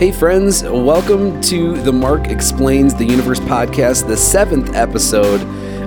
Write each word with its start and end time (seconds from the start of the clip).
Hey, 0.00 0.12
friends, 0.12 0.62
welcome 0.62 1.42
to 1.42 1.76
the 1.82 1.92
Mark 1.92 2.28
Explains 2.28 2.94
the 2.94 3.04
Universe 3.04 3.38
podcast, 3.38 4.06
the 4.06 4.16
seventh 4.16 4.74
episode 4.74 5.42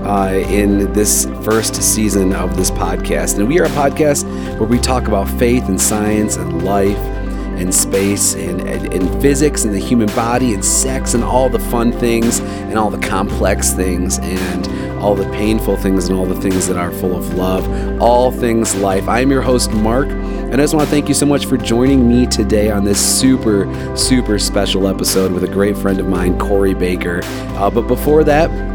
uh, 0.06 0.36
in 0.52 0.94
this 0.94 1.26
first 1.42 1.74
season 1.82 2.32
of 2.32 2.56
this 2.56 2.70
podcast. 2.70 3.40
And 3.40 3.48
we 3.48 3.60
are 3.60 3.64
a 3.64 3.70
podcast 3.70 4.24
where 4.60 4.70
we 4.70 4.78
talk 4.78 5.08
about 5.08 5.28
faith 5.40 5.68
and 5.68 5.82
science 5.82 6.36
and 6.36 6.64
life 6.64 6.96
and 7.64 7.74
space 7.74 8.36
and, 8.36 8.62
and, 8.62 8.94
and, 8.94 9.22
physics 9.22 9.64
and 9.64 9.74
the 9.74 9.80
human 9.80 10.08
body 10.10 10.54
and 10.54 10.64
sex 10.64 11.14
and 11.14 11.24
all 11.24 11.50
the 11.50 11.58
fun 11.58 11.92
things 11.92 12.40
and 12.40 12.78
all 12.78 12.90
the 12.90 13.00
complex 13.00 13.72
things 13.72 14.20
and 14.20 14.68
all 15.02 15.16
the 15.16 15.30
painful 15.32 15.78
things 15.78 16.08
and 16.08 16.18
all 16.18 16.26
the 16.26 16.40
things 16.40 16.68
that 16.68 16.78
are 16.78 16.92
full 16.92 17.16
of 17.16 17.34
love, 17.34 17.66
all 18.02 18.32
things 18.32 18.76
life. 18.76 19.08
I'm 19.08 19.32
your 19.32 19.42
host, 19.42 19.72
Mark, 19.72 20.08
and 20.10 20.56
I 20.56 20.58
just 20.58 20.74
want 20.74 20.86
to 20.86 20.92
thank 20.92 21.08
you 21.08 21.16
so 21.16 21.26
much 21.26 21.46
for 21.46 21.58
joining 21.58 22.08
me 22.08 22.28
today 22.28 22.70
on 22.70 22.84
this 22.84 23.00
super, 23.00 23.66
super 23.96 24.38
special 24.38 24.88
episode 24.88 25.32
with 25.32 25.44
a 25.44 25.48
great 25.48 25.78
friend 25.78 26.00
of 26.00 26.08
mine, 26.08 26.38
Corey 26.38 26.74
Baker. 26.74 27.22
Uh, 27.24 27.70
but 27.70 27.88
before 27.88 28.24
that, 28.26 28.73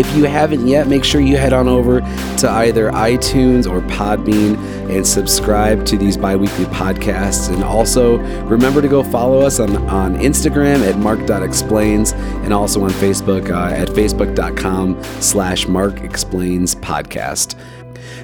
if 0.00 0.16
you 0.16 0.24
haven't 0.24 0.66
yet, 0.66 0.88
make 0.88 1.04
sure 1.04 1.20
you 1.20 1.36
head 1.36 1.52
on 1.52 1.68
over 1.68 2.00
to 2.38 2.50
either 2.50 2.90
iTunes 2.90 3.70
or 3.70 3.82
Podbean 3.82 4.56
and 4.88 5.06
subscribe 5.06 5.84
to 5.86 5.98
these 5.98 6.16
bi 6.16 6.34
weekly 6.34 6.64
podcasts. 6.64 7.52
And 7.52 7.62
also 7.62 8.16
remember 8.46 8.80
to 8.80 8.88
go 8.88 9.02
follow 9.02 9.40
us 9.40 9.60
on, 9.60 9.76
on 9.88 10.16
Instagram 10.16 10.88
at 10.88 10.96
mark.explains 10.96 12.12
and 12.12 12.54
also 12.54 12.82
on 12.82 12.90
Facebook 12.92 13.50
uh, 13.50 13.74
at 13.74 13.88
facebook.com 13.88 15.02
slash 15.20 15.68
mark 15.68 16.00
explains 16.00 16.74
podcast. 16.76 17.54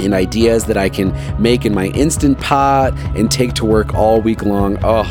and 0.00 0.14
ideas 0.14 0.64
that 0.66 0.76
I 0.76 0.88
can 0.88 1.14
make 1.40 1.64
in 1.64 1.74
my 1.74 1.86
instant 1.88 2.40
pot 2.40 2.92
and 3.16 3.30
take 3.30 3.54
to 3.54 3.64
work 3.64 3.94
all 3.94 4.20
week 4.20 4.42
long. 4.42 4.78
Oh, 4.82 5.04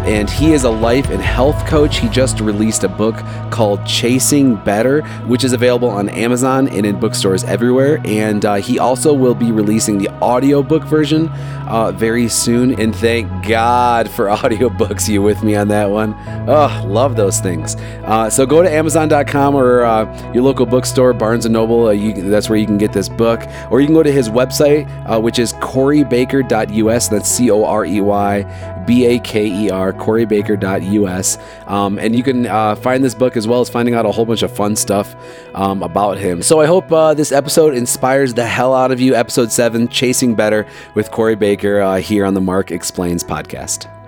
And 0.05 0.29
he 0.29 0.53
is 0.53 0.63
a 0.63 0.69
life 0.69 1.09
and 1.09 1.21
health 1.21 1.67
coach. 1.67 1.97
He 1.97 2.09
just 2.09 2.39
released 2.39 2.83
a 2.83 2.89
book 2.89 3.15
called 3.51 3.85
Chasing 3.85 4.55
Better, 4.55 5.01
which 5.27 5.43
is 5.43 5.53
available 5.53 5.89
on 5.89 6.09
Amazon 6.09 6.67
and 6.69 6.85
in 6.85 6.99
bookstores 6.99 7.43
everywhere. 7.43 8.01
And 8.05 8.43
uh, 8.45 8.55
he 8.55 8.79
also 8.79 9.13
will 9.13 9.35
be 9.35 9.51
releasing 9.51 9.97
the 9.97 10.09
audiobook 10.21 10.83
version 10.83 11.29
uh, 11.67 11.91
very 11.91 12.27
soon. 12.27 12.79
And 12.79 12.95
thank 12.95 13.45
God 13.45 14.09
for 14.09 14.25
audiobooks. 14.29 15.07
You 15.07 15.21
with 15.21 15.43
me 15.43 15.55
on 15.55 15.67
that 15.67 15.89
one? 15.89 16.15
Oh, 16.47 16.83
love 16.87 17.15
those 17.15 17.39
things. 17.39 17.75
Uh, 18.05 18.29
so 18.29 18.45
go 18.45 18.63
to 18.63 18.71
Amazon.com 18.71 19.55
or 19.55 19.83
uh, 19.83 20.31
your 20.33 20.43
local 20.43 20.65
bookstore, 20.65 21.13
Barnes 21.13 21.45
and 21.45 21.53
Noble. 21.53 21.87
Uh, 21.87 21.91
you, 21.91 22.13
that's 22.13 22.49
where 22.49 22.57
you 22.57 22.65
can 22.65 22.77
get 22.77 22.93
this 22.93 23.09
book. 23.09 23.41
Or 23.69 23.79
you 23.79 23.87
can 23.87 23.95
go 23.95 24.03
to 24.03 24.11
his 24.11 24.29
website, 24.29 24.87
uh, 25.07 25.19
which 25.19 25.37
is 25.37 25.53
coreybaker.us. 25.53 27.07
That's 27.09 27.29
C 27.29 27.51
O 27.51 27.63
R 27.63 27.85
E 27.85 28.01
Y 28.01 28.78
B 28.85 29.05
A 29.05 29.19
K 29.19 29.45
E 29.47 29.69
R, 29.69 29.93
coreybaker.us. 29.93 31.37
Um, 31.67 31.99
and 31.99 32.15
you 32.15 32.23
can 32.23 32.45
uh, 32.45 32.75
find 32.75 33.03
this 33.03 33.15
book 33.15 33.37
as 33.37 33.47
well 33.47 33.61
as 33.61 33.69
finding 33.69 33.95
out 33.95 34.05
a 34.05 34.11
whole 34.11 34.25
bunch 34.25 34.43
of 34.43 34.55
fun 34.55 34.75
stuff 34.75 35.15
um, 35.55 35.83
about 35.83 36.17
him. 36.17 36.41
So 36.41 36.59
I 36.59 36.65
hope 36.65 36.91
uh, 36.91 37.13
this 37.13 37.31
episode 37.31 37.75
inspires 37.75 38.33
the 38.33 38.45
hell 38.45 38.73
out 38.73 38.91
of 38.91 38.99
you. 38.99 39.15
Episode 39.15 39.51
7, 39.51 39.87
Chasing 39.87 40.35
Better 40.35 40.67
with 40.95 41.11
Corey 41.11 41.35
Baker 41.35 41.79
uh, 41.81 41.97
here 41.97 42.25
on 42.25 42.33
the 42.33 42.41
Mark 42.41 42.71
Explains 42.71 43.23
podcast. 43.23 43.89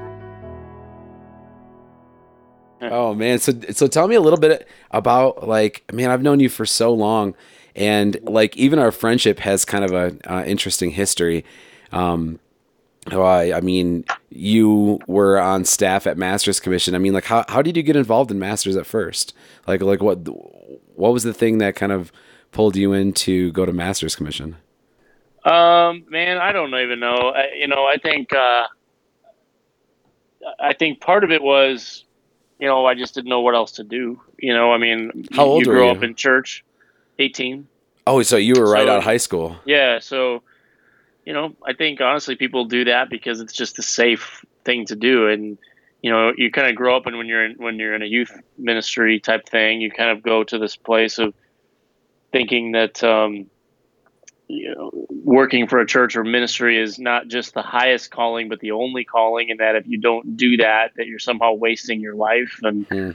Oh 2.83 3.13
man, 3.13 3.37
so 3.37 3.53
so 3.69 3.85
tell 3.85 4.07
me 4.07 4.15
a 4.15 4.21
little 4.21 4.39
bit 4.39 4.67
about 4.89 5.47
like 5.47 5.83
man, 5.93 6.09
I've 6.09 6.23
known 6.23 6.39
you 6.39 6.49
for 6.49 6.65
so 6.65 6.91
long, 6.91 7.35
and 7.75 8.17
like 8.23 8.57
even 8.57 8.79
our 8.79 8.91
friendship 8.91 9.37
has 9.39 9.65
kind 9.65 9.85
of 9.85 9.91
a 9.91 10.17
uh, 10.31 10.43
interesting 10.45 10.89
history. 10.89 11.45
Um, 11.91 12.39
Oh, 13.11 13.23
I, 13.23 13.57
I 13.57 13.61
mean, 13.61 14.05
you 14.29 14.99
were 15.07 15.39
on 15.39 15.65
staff 15.65 16.05
at 16.05 16.17
Masters 16.17 16.59
Commission. 16.59 16.93
I 16.93 16.99
mean, 16.99 17.13
like, 17.13 17.25
how, 17.25 17.43
how 17.49 17.61
did 17.63 17.75
you 17.75 17.81
get 17.81 17.95
involved 17.95 18.29
in 18.29 18.37
Masters 18.37 18.75
at 18.75 18.85
first? 18.85 19.33
Like, 19.67 19.81
like 19.81 20.01
what 20.03 20.19
what 20.95 21.11
was 21.13 21.23
the 21.23 21.33
thing 21.33 21.57
that 21.57 21.75
kind 21.75 21.91
of 21.91 22.11
pulled 22.51 22.75
you 22.75 22.93
in 22.93 23.13
to 23.13 23.51
go 23.53 23.65
to 23.65 23.73
Masters 23.73 24.15
Commission? 24.15 24.57
Um, 25.43 26.05
man, 26.09 26.37
I 26.37 26.51
don't 26.51 26.73
even 26.75 26.99
know. 26.99 27.31
I, 27.35 27.53
you 27.55 27.67
know, 27.67 27.85
I 27.85 27.97
think 27.97 28.31
uh, 28.33 28.65
I 30.59 30.73
think 30.73 31.01
part 31.01 31.23
of 31.23 31.31
it 31.31 31.41
was, 31.41 32.05
you 32.59 32.67
know, 32.67 32.85
I 32.85 32.93
just 32.93 33.15
didn't 33.15 33.29
know 33.29 33.41
what 33.41 33.55
else 33.55 33.71
to 33.73 33.83
do. 33.83 34.21
You 34.37 34.53
know, 34.53 34.71
I 34.71 34.77
mean, 34.77 35.25
how 35.33 35.45
old 35.45 35.65
you 35.65 35.71
you? 35.71 35.77
Grew 35.77 35.89
up 35.89 36.03
in 36.03 36.13
church, 36.15 36.63
eighteen. 37.17 37.67
Oh, 38.05 38.21
so 38.21 38.37
you 38.37 38.53
were 38.55 38.69
right 38.71 38.85
So- 38.85 38.91
out 38.93 38.97
of 38.99 39.03
high 39.03 39.17
school. 39.17 39.57
Yeah, 39.65 39.99
so 39.99 40.43
you 41.25 41.33
know, 41.33 41.55
I 41.65 41.73
think 41.73 42.01
honestly 42.01 42.35
people 42.35 42.65
do 42.65 42.85
that 42.85 43.09
because 43.09 43.41
it's 43.41 43.53
just 43.53 43.79
a 43.79 43.83
safe 43.83 44.43
thing 44.65 44.85
to 44.87 44.95
do. 44.95 45.27
And 45.27 45.57
you 46.01 46.11
know, 46.11 46.31
you 46.35 46.51
kind 46.51 46.69
of 46.69 46.75
grow 46.75 46.97
up 46.97 47.05
and 47.05 47.17
when 47.17 47.27
you're 47.27 47.45
in 47.45 47.55
when 47.57 47.77
you're 47.77 47.95
in 47.95 48.01
a 48.01 48.07
youth 48.07 48.31
ministry 48.57 49.19
type 49.19 49.47
thing, 49.47 49.81
you 49.81 49.91
kind 49.91 50.09
of 50.09 50.23
go 50.23 50.43
to 50.43 50.57
this 50.57 50.75
place 50.75 51.19
of 51.19 51.33
thinking 52.31 52.71
that 52.73 53.03
um 53.03 53.49
you 54.47 54.73
know, 54.75 54.91
working 55.09 55.67
for 55.67 55.79
a 55.79 55.87
church 55.87 56.15
or 56.15 56.23
ministry 56.23 56.81
is 56.81 56.99
not 56.99 57.27
just 57.27 57.53
the 57.53 57.61
highest 57.61 58.11
calling 58.11 58.49
but 58.49 58.59
the 58.59 58.71
only 58.71 59.05
calling 59.05 59.49
and 59.49 59.59
that 59.59 59.75
if 59.75 59.87
you 59.87 59.99
don't 59.99 60.35
do 60.35 60.57
that 60.57 60.91
that 60.97 61.07
you're 61.07 61.19
somehow 61.19 61.53
wasting 61.53 62.01
your 62.01 62.15
life. 62.15 62.59
And 62.63 62.87
Hmm. 62.89 63.11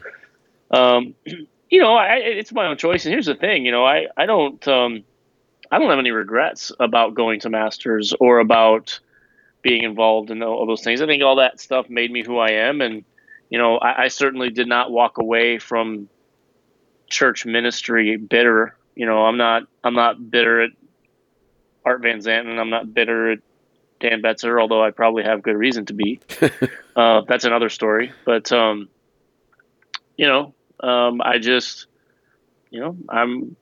um 0.70 1.14
you 1.70 1.81
know, 1.81 1.94
I, 1.97 2.17
it's 2.17 2.52
my 2.52 2.69
own 2.69 2.76
choice. 2.79 3.05
And 3.05 3.12
here's 3.12 3.26
the 3.26 3.35
thing, 3.35 3.67
you 3.67 3.73
know, 3.73 3.85
I 3.85 4.06
I 4.17 4.26
don't 4.26 4.67
um 4.69 5.05
I 5.70 5.78
don't 5.78 5.90
have 5.90 5.98
any 5.98 6.10
regrets 6.10 6.72
about 6.78 7.14
going 7.14 7.40
to 7.40 7.50
masters 7.50 8.14
or 8.20 8.38
about 8.38 9.00
being 9.62 9.82
involved 9.82 10.30
in 10.30 10.42
all 10.42 10.66
those 10.66 10.82
things. 10.82 11.02
I 11.02 11.06
think 11.06 11.22
all 11.22 11.36
that 11.36 11.60
stuff 11.60 11.88
made 11.88 12.10
me 12.10 12.24
who 12.24 12.38
I 12.38 12.50
am, 12.50 12.80
and 12.80 13.04
you 13.50 13.58
know, 13.58 13.78
I, 13.78 14.04
I 14.04 14.08
certainly 14.08 14.50
did 14.50 14.68
not 14.68 14.90
walk 14.90 15.18
away 15.18 15.58
from 15.58 16.08
church 17.08 17.46
ministry 17.46 18.16
bitter 18.16 18.76
You 18.94 19.06
know, 19.06 19.26
I'm 19.26 19.36
not 19.36 19.64
I'm 19.84 19.94
not 19.94 20.30
bitter 20.30 20.62
at 20.62 20.70
Art 21.84 22.02
Van 22.02 22.20
Zandt, 22.20 22.48
and 22.48 22.60
I'm 22.60 22.70
not 22.70 22.92
bitter 22.92 23.32
at 23.32 23.38
Dan 24.00 24.22
Betzer, 24.22 24.60
although 24.60 24.82
I 24.82 24.90
probably 24.90 25.24
have 25.24 25.42
good 25.42 25.56
reason 25.56 25.86
to 25.86 25.94
be. 25.94 26.20
uh, 26.96 27.22
that's 27.26 27.44
another 27.44 27.68
story. 27.68 28.12
But 28.24 28.50
um, 28.52 28.88
you 30.16 30.26
know, 30.26 30.54
um, 30.80 31.20
I 31.22 31.38
just, 31.38 31.86
you 32.70 32.80
know, 32.80 32.96
I'm, 33.08 33.56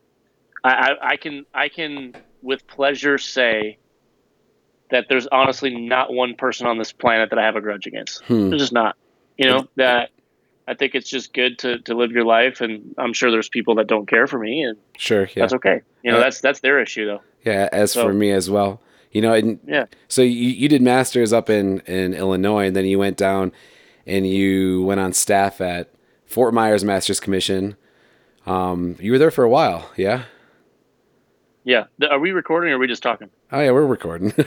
I, 0.65 0.71
I, 0.71 1.09
I 1.13 1.17
can, 1.17 1.47
I 1.55 1.69
can 1.69 2.15
with 2.43 2.67
pleasure 2.67 3.19
say 3.19 3.79
that 4.91 5.07
there's 5.09 5.27
honestly 5.29 5.75
not 5.77 6.13
one 6.13 6.35
person 6.35 6.67
on 6.67 6.79
this 6.79 6.93
planet 6.93 7.31
that 7.31 7.39
I 7.39 7.45
have 7.45 7.57
a 7.57 7.61
grudge 7.61 7.87
against. 7.87 8.23
Hmm. 8.25 8.51
There's 8.51 8.63
just 8.63 8.73
not. 8.73 8.97
You 9.37 9.49
know 9.49 9.69
that. 9.77 10.11
I 10.67 10.73
think 10.73 10.95
it's 10.95 11.11
just 11.11 11.35
good 11.35 11.59
to, 11.59 11.79
to 11.81 11.95
live 11.95 12.11
your 12.13 12.25
life, 12.25 12.63
and 12.63 12.95
I'm 12.97 13.13
sure 13.13 13.31
there's 13.31 13.51
people 13.51 13.75
that 13.75 13.87
don't 13.87 14.09
care 14.09 14.27
for 14.27 14.39
me, 14.39 14.63
and 14.63 14.79
Sure. 14.97 15.25
Yeah. 15.25 15.43
that's 15.43 15.53
okay. 15.53 15.83
You 16.03 16.11
know, 16.11 16.17
Yeah. 16.17 16.25
that's 16.25 16.41
that's 16.41 16.61
their 16.61 16.81
issue, 16.81 17.05
though. 17.05 17.21
Yeah. 17.45 17.69
As 17.71 17.93
So- 17.93 18.05
for 18.07 18.15
me 18.15 18.31
as 18.31 18.49
well, 18.49 18.81
you 19.13 19.21
know, 19.21 19.35
and 19.35 19.61
Yeah. 19.67 19.85
so 20.09 20.23
you, 20.23 20.31
you 20.49 20.71
did 20.71 20.81
masters 20.81 21.35
up 21.35 21.51
in, 21.51 21.81
in 21.81 22.15
Illinois 22.15 22.69
and 22.69 22.75
then 22.75 22.87
you 22.87 22.99
went 22.99 23.19
down 23.19 23.53
and 24.07 24.27
you 24.27 24.83
went 24.85 25.01
on 25.01 25.13
staff 25.13 25.61
at 25.61 25.91
Fort 26.25 26.55
Myers 26.55 26.83
Masters 26.83 27.21
Commission. 27.21 27.77
Um, 28.47 28.97
you 29.01 29.13
were 29.13 29.19
there 29.19 29.31
for 29.31 29.45
a 29.45 29.51
while. 29.51 29.91
Yeah. 29.97 30.23
Yeah. 31.67 31.85
Are 32.11 32.19
we 32.19 32.33
recording 32.33 32.71
or 32.73 32.77
are 32.77 32.79
we 32.79 32.87
just 32.87 33.03
talking? 33.03 33.31
Oh 33.51 33.59
yeah, 33.61 33.71
we're 33.71 33.87
recording. 33.87 34.33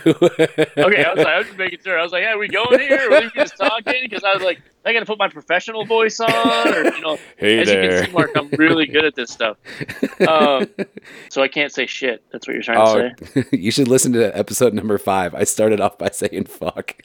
Okay, 0.78 1.04
I 1.04 1.14
was 1.14 1.18
like, 1.18 1.28
I 1.28 1.38
was 1.40 1.48
just 1.48 1.58
making 1.58 1.80
sure. 1.84 1.98
I 2.00 2.04
was 2.04 2.12
like, 2.12 2.22
yeah, 2.22 2.34
are 2.34 2.38
we 2.38 2.48
going 2.48 2.80
here? 2.80 3.10
Or 3.10 3.16
are 3.16 3.22
we 3.22 3.32
just 3.36 3.58
talking? 3.60 3.96
Because 4.04 4.24
I 4.24 4.34
was 4.34 4.44
like, 4.44 4.62
I 4.86 4.94
got 4.94 5.00
to 5.00 5.06
put 5.08 5.18
my 5.18 5.28
professional 5.28 5.84
voice 5.86 6.20
on, 6.20 6.30
or 6.74 6.84
you 6.94 7.02
know, 7.02 7.18
Hey 7.38 7.60
as 7.60 7.68
you 7.68 7.74
there. 7.74 7.98
can 8.02 8.06
see, 8.08 8.12
Mark, 8.14 8.32
I'm 8.36 8.50
really 8.52 8.86
good 8.86 9.04
at 9.04 9.16
this 9.16 9.32
stuff. 9.32 9.58
Um, 10.28 10.68
so 11.30 11.42
I 11.42 11.48
can't 11.48 11.74
say 11.74 11.88
shit. 11.88 12.24
That's 12.32 12.48
what 12.48 12.54
you're 12.54 12.62
trying 12.64 12.78
Oh, 12.80 13.10
to 13.10 13.42
say. 13.44 13.58
you 13.58 13.72
should 13.72 13.88
listen 13.88 14.14
to 14.14 14.38
episode 14.38 14.74
number 14.76 14.98
five. 15.00 15.34
I 15.34 15.44
started 15.44 15.82
off 15.82 15.98
by 15.98 16.10
saying 16.12 16.46
fuck. 16.46 16.96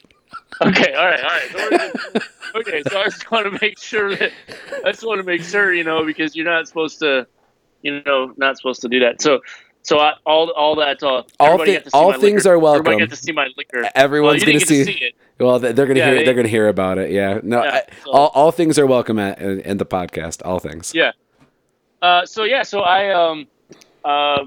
Okay, 0.61 0.93
all 0.93 1.05
right, 1.07 1.23
all 1.23 1.29
right. 1.29 1.49
So 1.51 1.69
just- 1.71 2.27
okay, 2.55 2.83
so 2.87 2.99
I 2.99 3.03
just 3.05 3.31
want 3.31 3.51
to 3.51 3.59
make 3.59 3.79
sure 3.79 4.15
that 4.15 4.31
I 4.85 4.91
just 4.91 5.03
want 5.05 5.17
to 5.19 5.23
make 5.25 5.41
sure, 5.43 5.73
you 5.73 5.83
know, 5.83 6.05
because 6.05 6.35
you're 6.35 6.45
not 6.45 6.67
supposed 6.67 6.99
to, 6.99 7.25
you 7.81 8.01
know, 8.05 8.33
not 8.37 8.57
supposed 8.57 8.81
to 8.81 8.87
do 8.89 8.99
that. 8.99 9.19
So, 9.21 9.41
so 9.83 9.99
I, 9.99 10.13
all 10.25 10.49
all 10.51 10.75
that 10.77 11.01
uh, 11.03 11.23
All, 11.39 11.57
thi- 11.59 11.77
to 11.77 11.83
see 11.83 11.89
all 11.93 12.11
my 12.11 12.17
things 12.17 12.45
liquor. 12.45 12.55
are 12.55 12.59
welcome. 12.59 12.87
Everybody 12.87 13.05
got 13.07 13.15
to 13.15 13.21
see 13.21 13.31
my 13.31 13.47
liquor. 13.57 13.89
Everyone's 13.95 14.41
well, 14.43 14.53
gonna 14.53 14.59
see. 14.65 14.83
see 14.85 14.91
it. 14.93 15.13
Well, 15.39 15.59
they- 15.59 15.71
they're 15.73 15.85
gonna 15.85 15.99
Yeah, 15.99 16.05
hear. 16.07 16.15
they- 16.19 16.25
They're 16.25 16.33
gonna 16.33 16.47
hear 16.47 16.67
about 16.69 16.97
it. 16.97 17.11
Yeah. 17.11 17.39
No. 17.43 17.63
Yeah, 17.63 17.71
I, 17.71 17.81
so- 18.03 18.11
all, 18.11 18.27
all 18.33 18.51
things 18.51 18.79
are 18.79 18.85
welcome 18.87 19.19
at 19.19 19.39
in, 19.41 19.59
in 19.61 19.77
the 19.77 19.85
podcast. 19.85 20.41
All 20.45 20.59
things. 20.59 20.93
Yeah. 20.95 21.11
Uh, 22.01 22.25
so 22.25 22.43
yeah, 22.43 22.63
so 22.63 22.81
I 22.81 23.09
um, 23.13 23.47
uh, 24.03 24.43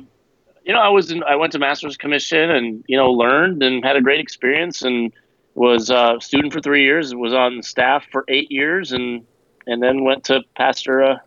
you 0.64 0.72
know, 0.72 0.80
I 0.80 0.88
was 0.88 1.10
in, 1.10 1.22
I 1.22 1.36
went 1.36 1.52
to 1.52 1.58
Masters 1.58 1.96
Commission 1.96 2.50
and 2.50 2.84
you 2.86 2.96
know 2.96 3.10
learned 3.12 3.62
and 3.62 3.84
had 3.84 3.96
a 3.96 4.00
great 4.00 4.20
experience 4.20 4.82
and 4.82 5.12
was 5.54 5.88
a 5.90 6.16
student 6.20 6.52
for 6.52 6.60
three 6.60 6.82
years. 6.84 7.14
Was 7.14 7.32
on 7.32 7.62
staff 7.62 8.04
for 8.12 8.24
eight 8.28 8.50
years 8.50 8.92
and 8.92 9.24
and 9.66 9.82
then 9.82 10.04
went 10.04 10.24
to 10.24 10.42
pastor 10.56 11.00
a 11.00 11.22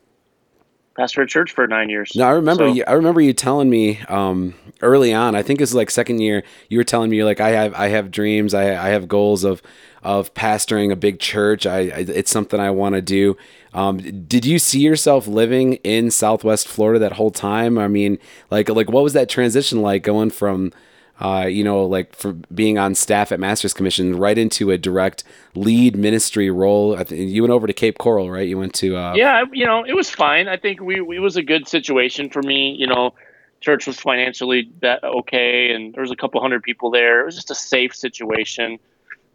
pastor 0.99 1.21
a 1.21 1.27
church 1.27 1.51
for 1.51 1.65
nine 1.67 1.89
years. 1.89 2.11
No, 2.15 2.25
I 2.25 2.31
remember 2.31 2.67
So- 2.67 2.73
you. 2.73 2.83
I 2.87 2.93
remember 2.93 3.21
you 3.21 3.33
telling 3.33 3.69
me 3.69 3.99
um, 4.09 4.53
early 4.81 5.13
on. 5.13 5.35
I 5.35 5.41
think 5.43 5.59
it 5.59 5.63
was 5.63 5.73
like 5.73 5.89
second 5.89 6.19
year. 6.19 6.43
You 6.69 6.77
were 6.77 6.83
telling 6.83 7.09
me 7.09 7.17
you're 7.17 7.25
like 7.25 7.39
I 7.39 7.49
have 7.49 7.73
I 7.73 7.87
have 7.89 8.11
dreams. 8.11 8.53
I 8.53 8.63
I 8.71 8.89
have 8.89 9.07
goals 9.07 9.43
of 9.43 9.61
of 10.03 10.33
pastoring 10.33 10.91
a 10.91 10.95
big 10.95 11.19
church. 11.19 11.65
I, 11.65 11.77
I 11.79 12.05
it's 12.07 12.31
something 12.31 12.59
I 12.59 12.71
want 12.71 12.95
to 12.95 13.01
do. 13.01 13.37
Um, 13.73 13.97
did 14.27 14.45
you 14.45 14.57
see 14.59 14.79
yourself 14.79 15.27
living 15.27 15.73
in 15.83 16.09
Southwest 16.09 16.67
Florida 16.67 16.99
that 16.99 17.13
whole 17.13 17.31
time? 17.31 17.77
I 17.77 17.87
mean, 17.87 18.17
like 18.51 18.69
like 18.69 18.89
what 18.91 19.03
was 19.03 19.13
that 19.13 19.29
transition 19.29 19.81
like 19.81 20.03
going 20.03 20.29
from 20.31 20.71
uh, 21.19 21.45
you 21.45 21.63
know, 21.63 21.85
like 21.85 22.15
for 22.15 22.33
being 22.53 22.77
on 22.77 22.95
staff 22.95 23.31
at 23.31 23.39
Masters 23.39 23.73
Commission 23.73 24.17
right 24.17 24.37
into 24.37 24.71
a 24.71 24.77
direct 24.77 25.23
lead 25.53 25.95
ministry 25.95 26.49
role. 26.49 26.95
I 26.95 27.03
think 27.03 27.29
you 27.29 27.41
went 27.41 27.51
over 27.51 27.67
to 27.67 27.73
Cape 27.73 27.97
Coral, 27.97 28.31
right? 28.31 28.47
You 28.47 28.57
went 28.57 28.73
to 28.75 28.95
uh, 28.95 29.13
yeah, 29.15 29.43
you 29.51 29.65
know, 29.65 29.83
it 29.83 29.93
was 29.93 30.09
fine. 30.09 30.47
I 30.47 30.57
think 30.57 30.81
we 30.81 30.95
it 30.95 31.21
was 31.21 31.35
a 31.35 31.43
good 31.43 31.67
situation 31.67 32.29
for 32.29 32.41
me. 32.41 32.75
You 32.77 32.87
know, 32.87 33.13
church 33.59 33.85
was 33.85 33.99
financially 33.99 34.71
that 34.81 35.03
okay, 35.03 35.73
and 35.73 35.93
there 35.93 36.01
was 36.01 36.11
a 36.11 36.15
couple 36.15 36.39
hundred 36.41 36.63
people 36.63 36.89
there. 36.91 37.21
It 37.21 37.25
was 37.25 37.35
just 37.35 37.51
a 37.51 37.55
safe 37.55 37.93
situation 37.95 38.79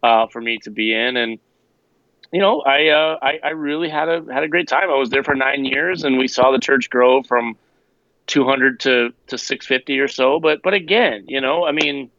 uh, 0.01 0.27
for 0.27 0.41
me 0.41 0.57
to 0.59 0.71
be 0.71 0.93
in, 0.93 1.17
and 1.17 1.39
you 2.31 2.41
know, 2.41 2.61
I, 2.61 2.87
uh, 2.87 3.19
I 3.21 3.39
I 3.43 3.49
really 3.49 3.89
had 3.89 4.09
a 4.09 4.25
had 4.33 4.43
a 4.43 4.47
great 4.47 4.67
time. 4.67 4.89
I 4.89 4.95
was 4.95 5.11
there 5.11 5.23
for 5.23 5.35
nine 5.35 5.65
years, 5.65 6.03
and 6.03 6.17
we 6.17 6.27
saw 6.27 6.51
the 6.51 6.59
church 6.59 6.89
grow 6.89 7.21
from 7.21 7.55
200 8.27 8.79
to 8.81 9.13
to 9.27 9.37
650 9.37 9.99
or 9.99 10.07
so. 10.07 10.39
But 10.39 10.61
but 10.63 10.73
again, 10.73 11.25
you 11.27 11.41
know, 11.41 11.65
I 11.65 11.71
mean, 11.71 12.09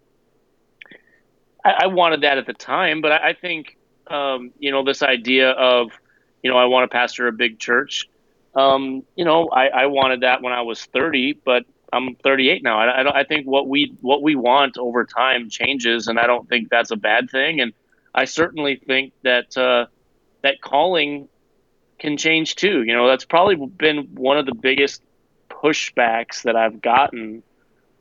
I, 1.65 1.75
I 1.81 1.87
wanted 1.87 2.23
that 2.23 2.39
at 2.39 2.47
the 2.47 2.55
time, 2.55 3.01
but 3.01 3.13
I, 3.13 3.29
I 3.29 3.33
think 3.33 3.77
um, 4.09 4.53
you 4.59 4.71
know 4.71 4.85
this 4.85 5.03
idea 5.03 5.51
of 5.51 5.91
you 6.43 6.51
know 6.51 6.57
I 6.57 6.67
want 6.67 6.91
to 6.91 6.95
pastor 6.95 7.27
a 7.27 7.33
big 7.33 7.59
church. 7.59 8.09
Um, 8.55 9.03
you 9.17 9.25
know, 9.25 9.49
I, 9.49 9.67
I 9.67 9.87
wanted 9.87 10.23
that 10.23 10.41
when 10.41 10.55
I 10.55 10.63
was 10.63 10.83
30, 10.87 11.41
but 11.45 11.65
I'm 11.93 12.15
38 12.17 12.63
now. 12.63 12.79
I, 12.79 13.01
I, 13.01 13.03
don't, 13.03 13.15
I 13.15 13.23
think 13.25 13.47
what 13.47 13.69
we 13.69 13.95
what 14.01 14.23
we 14.23 14.35
want 14.35 14.79
over 14.79 15.05
time 15.05 15.51
changes, 15.51 16.07
and 16.07 16.19
I 16.19 16.27
don't 16.27 16.49
think 16.49 16.71
that's 16.71 16.91
a 16.91 16.97
bad 16.97 17.31
thing. 17.31 17.61
And 17.61 17.73
I 18.15 18.25
certainly 18.25 18.77
think 18.77 19.13
that 19.25 19.57
uh, 19.59 19.87
that 20.43 20.61
calling 20.63 21.29
can 21.99 22.17
change 22.17 22.57
too. 22.57 22.83
You 22.83 22.95
know, 22.95 23.07
that's 23.07 23.25
probably 23.25 23.57
been 23.57 24.09
one 24.15 24.39
of 24.39 24.47
the 24.47 24.55
biggest 24.55 25.03
pushbacks 25.67 26.43
that 26.43 26.57
I've 26.57 26.81
gotten 26.81 27.43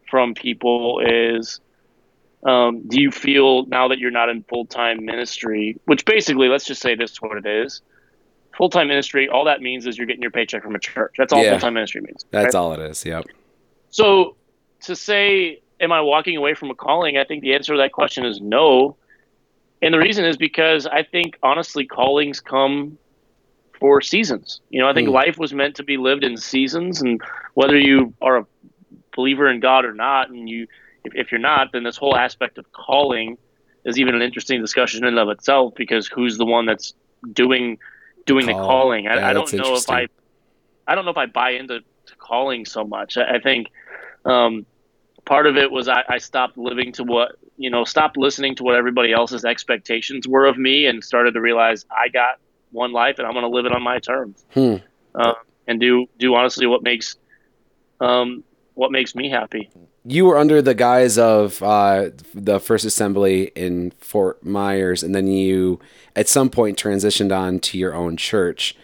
from 0.10 0.34
people 0.34 1.02
is 1.06 1.60
um, 2.46 2.88
do 2.88 3.02
you 3.02 3.12
feel 3.12 3.66
now 3.66 3.88
that 3.88 3.98
you're 3.98 4.12
not 4.12 4.30
in 4.30 4.44
full 4.44 4.66
time 4.68 5.04
ministry, 5.06 5.78
which 5.86 6.06
basically, 6.06 6.48
let's 6.48 6.66
just 6.66 6.82
say 6.82 6.96
this 6.96 7.12
is 7.12 7.18
what 7.22 7.38
it 7.38 7.46
is 7.46 7.82
full 8.58 8.70
time 8.70 8.88
ministry, 8.88 9.28
all 9.28 9.46
that 9.46 9.62
means 9.62 9.86
is 9.86 9.98
you're 9.98 10.08
getting 10.08 10.22
your 10.22 10.32
paycheck 10.32 10.64
from 10.64 10.76
a 10.76 10.80
church. 10.80 11.14
That's 11.18 11.34
all 11.34 11.44
Yeah. 11.44 11.52
full 11.52 11.60
time 11.60 11.74
ministry 11.74 12.02
means. 12.02 12.26
That's 12.32 12.56
right? 12.56 12.60
all 12.60 12.74
it 12.74 12.80
is. 12.80 13.06
Yep. 13.06 13.26
So 13.90 14.38
to 14.84 14.96
say, 14.96 15.60
am 15.80 15.92
I 15.92 16.02
walking 16.02 16.38
away 16.38 16.54
from 16.54 16.70
a 16.70 16.76
calling? 16.76 17.18
I 17.18 17.24
think 17.24 17.42
the 17.42 17.54
answer 17.54 17.74
to 17.74 17.78
that 17.80 17.92
question 17.92 18.26
is 18.26 18.40
no. 18.42 18.98
And 19.82 19.94
the 19.94 20.00
reason 20.00 20.26
is 20.26 20.38
because 20.38 20.88
I 20.88 21.04
think 21.04 21.38
honestly, 21.44 21.86
callings 21.86 22.40
come 22.40 22.98
for 23.80 24.02
seasons. 24.02 24.62
You 24.70 24.82
know, 24.82 24.88
I 24.88 24.94
think 24.94 25.10
Hmm. 25.10 25.16
life 25.16 25.38
was 25.38 25.54
meant 25.54 25.76
to 25.76 25.84
be 25.84 25.98
lived 25.98 26.24
in 26.24 26.38
seasons, 26.38 27.02
and 27.02 27.22
whether 27.56 27.78
you 27.78 28.13
are 28.22 28.38
a 28.38 28.46
believer 29.15 29.50
in 29.50 29.60
God 29.60 29.86
or 29.86 29.94
not, 29.94 30.30
and 30.30 30.48
you, 30.48 30.68
if, 31.03 31.15
if 31.15 31.32
you're 31.32 31.41
not, 31.41 31.72
then 31.72 31.84
this 31.84 31.98
whole 31.98 32.15
aspect 32.15 32.60
of 32.60 32.72
calling 32.72 33.38
is 33.84 33.98
even 33.98 34.13
an 34.13 34.22
interesting 34.22 34.62
discussion 34.62 35.03
in 35.03 35.10
and 35.10 35.20
of 35.20 35.30
itself 35.30 35.74
because 35.75 36.08
who's 36.08 36.38
the 36.38 36.46
one 36.46 36.65
that's 36.68 36.94
doing 37.34 37.80
doing 38.25 38.46
the 38.46 38.53
calling? 38.53 39.08
I, 39.08 39.15
Yeah, 39.15 39.30
I 39.30 39.34
don't 39.34 39.51
know 39.53 39.75
if 39.75 39.89
I 39.89 40.08
I 40.88 40.94
don't 40.94 41.06
know 41.06 41.12
if 41.12 41.18
I 41.18 41.25
buy 41.25 41.51
into 41.51 41.80
to 41.80 42.15
calling 42.18 42.65
so 42.65 42.84
much. 42.84 43.18
I, 43.18 43.36
I 43.36 43.39
think 43.39 43.72
um, 44.25 44.65
part 45.25 45.48
of 45.48 45.58
it 45.58 45.72
was 45.72 45.88
I, 45.88 46.03
I 46.08 46.18
stopped 46.20 46.58
living 46.58 46.91
to 46.94 47.03
what 47.03 47.36
you 47.58 47.70
know, 47.70 47.86
stopped 47.86 48.18
listening 48.18 48.53
to 48.56 48.63
what 48.63 48.75
everybody 48.75 49.13
else's 49.13 49.46
expectations 49.46 50.27
were 50.27 50.46
of 50.46 50.58
me, 50.58 50.86
and 50.88 51.03
started 51.03 51.34
to 51.36 51.41
realize 51.41 51.86
I 51.89 52.10
got 52.10 52.39
one 52.72 52.91
life 52.91 53.18
and 53.18 53.25
I'm 53.25 53.34
going 53.34 53.44
to 53.44 53.50
live 53.50 53.65
it 53.65 53.72
on 53.72 53.82
my 53.82 54.00
terms, 54.00 54.44
Hmm. 54.53 54.75
uh, 55.13 55.34
and 55.68 55.80
do 55.80 56.08
do 56.20 56.36
honestly 56.36 56.68
what 56.68 56.84
makes 56.84 57.15
um, 58.00 58.44
what 58.74 58.92
makes 58.92 59.16
me 59.16 59.30
happy. 59.30 59.70
You 60.04 60.25
were 60.25 60.38
under 60.38 60.62
the 60.62 60.75
guise 60.75 61.18
of 61.18 61.64
uh, 61.64 62.12
the 62.34 62.60
First 62.60 62.86
Assembly 62.86 63.52
in 63.56 63.92
Fort 63.92 64.46
Myers, 64.46 65.02
and 65.02 65.16
then 65.16 65.28
you, 65.28 65.80
at 66.16 66.30
some 66.30 66.50
point, 66.50 66.78
transitioned 66.78 67.36
on 67.36 67.60
to 67.60 67.78
your 67.78 67.96
own 67.96 68.18
church. 68.18 68.75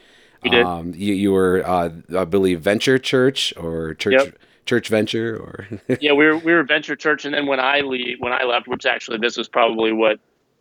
We 0.44 0.50
did. 0.50 0.66
Um, 0.66 0.94
you, 0.96 1.14
you 1.14 1.32
were, 1.32 1.64
uh, 1.64 1.92
I 2.18 2.26
believe, 2.26 2.62
Venture 2.62 2.98
Church 2.98 3.54
or 3.56 3.94
Church 3.94 4.14
Yep. 4.14 4.38
Church 4.66 4.90
Venture, 4.90 5.38
or 5.38 5.68
yeah, 6.00 6.14
we 6.14 6.26
were 6.26 6.38
we 6.38 6.54
were 6.54 6.64
venture 6.64 6.96
church, 6.96 7.26
and 7.26 7.34
then 7.34 7.46
when 7.48 7.60
I 7.60 7.82
leave, 7.82 8.20
when 8.20 8.32
I 8.32 8.44
left, 8.44 8.68
which 8.68 8.86
actually 8.86 9.18
this 9.18 9.38
is 9.38 9.48
probably 9.48 9.92
what 9.92 10.20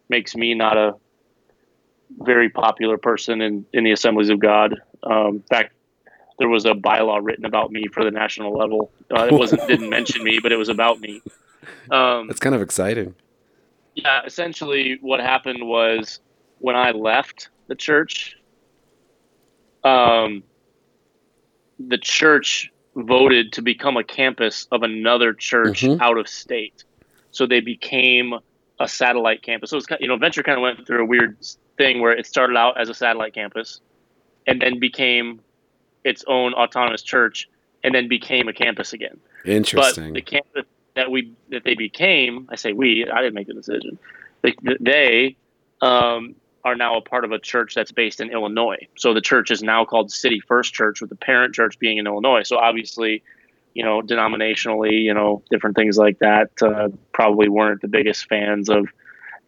makes 0.09 0.35
me 0.35 0.55
not 0.55 0.77
a 0.77 0.95
very 2.19 2.49
popular 2.49 2.99
person 2.99 3.41
in 3.41 3.67
in 3.73 3.85
the 3.85 3.93
Assemblies 3.93 4.31
of 4.31 4.39
God. 4.41 4.81
Um, 5.03 5.37
in 5.37 5.43
fact, 5.43 5.75
there 6.41 6.49
was 6.49 6.65
a 6.65 6.71
bylaw 6.73 7.21
written 7.23 7.45
about 7.45 7.71
me 7.71 7.87
for 7.93 8.03
the 8.03 8.11
national 8.11 8.53
level. 8.57 8.91
Uh, 9.15 9.27
it 9.27 9.33
wasn't 9.33 9.65
didn't 9.69 9.91
mention 9.99 10.25
me, 10.25 10.41
but 10.43 10.51
it 10.51 10.57
was 10.57 10.69
about 10.71 10.99
me. 10.99 11.23
Um, 11.91 12.27
that's 12.27 12.41
kind 12.41 12.55
of 12.55 12.63
exciting. 12.63 13.15
yeah, 13.95 14.23
essentially 14.25 14.99
what 15.03 15.21
happened 15.21 15.69
was 15.69 16.19
when 16.59 16.75
I 16.77 16.91
left 16.93 17.51
the 17.69 17.75
church, 17.75 18.37
um, 19.85 20.43
the 21.79 21.99
church 21.99 22.71
voted 22.97 23.53
to 23.53 23.63
become 23.63 23.97
a 23.97 24.05
campus 24.05 24.67
of 24.73 24.83
another 24.83 25.33
church 25.33 25.83
Mhm. 25.83 26.01
out 26.01 26.19
of 26.19 26.29
state. 26.29 26.85
So 27.31 27.47
they 27.47 27.61
became 27.61 28.35
a 28.81 28.89
satellite 28.89 29.43
campus. 29.43 29.71
So 29.71 29.77
it's 29.77 29.87
kind 29.87 30.01
you 30.01 30.09
know, 30.09 30.17
Venture 30.17 30.43
kind 30.43 30.57
of 30.59 30.63
went 30.63 30.87
through 30.87 31.03
a 31.03 31.07
weird 31.07 31.37
thing 31.77 32.01
where 32.01 32.13
it 32.13 32.27
started 32.27 32.57
out 32.57 32.81
as 32.81 32.89
a 32.89 32.95
satellite 32.95 33.35
campus 33.35 33.81
and 34.47 34.61
then 34.61 34.79
became 34.79 35.41
its 36.05 36.25
own 36.27 36.55
autonomous 36.55 37.03
church. 37.03 37.49
and 37.83 37.95
then 37.95 38.09
became 38.09 38.49
a 38.49 38.53
campus 38.53 38.93
again. 38.93 39.19
Interesting. 39.45 40.13
But 40.13 40.15
the 40.15 40.23
campus 40.23 40.67
that 40.95 41.11
we 41.11 41.33
that 41.51 41.65
they 41.65 41.75
became, 41.75 42.49
I 42.51 42.57
say 42.57 42.73
we, 42.73 43.07
I 43.11 43.23
didn't 43.23 43.35
make 43.35 43.47
the 43.47 43.55
decision. 43.55 43.99
They, 44.43 44.55
they 44.81 45.37
um, 45.81 46.35
are 46.65 46.75
now 46.75 46.97
a 46.97 47.01
part 47.01 47.25
of 47.25 47.33
a 47.33 47.39
church 47.39 47.75
that's 47.75 47.93
based 47.93 48.21
in 48.21 48.31
Illinois. 48.31 48.87
So 48.97 49.15
the 49.15 49.21
church 49.21 49.51
is 49.51 49.63
now 49.63 49.85
called 49.85 50.11
City 50.11 50.41
First 50.41 50.75
Church, 50.75 51.01
with 51.01 51.11
the 51.11 51.17
parent 51.17 51.55
church 51.55 51.79
being 51.79 51.99
in 51.99 52.07
Illinois. 52.07 52.43
So 52.43 52.57
obviously, 52.57 53.23
you 53.75 53.85
know, 53.85 54.03
denominationally, 54.03 55.03
you 55.03 55.15
know, 55.15 55.43
different 55.51 55.77
things 55.77 55.97
like 55.97 56.19
that 56.19 56.51
uh, 56.63 56.89
probably 57.13 57.49
weren't 57.49 57.81
the 57.81 57.89
biggest 57.89 58.29
fans 58.29 58.69
of, 58.69 58.89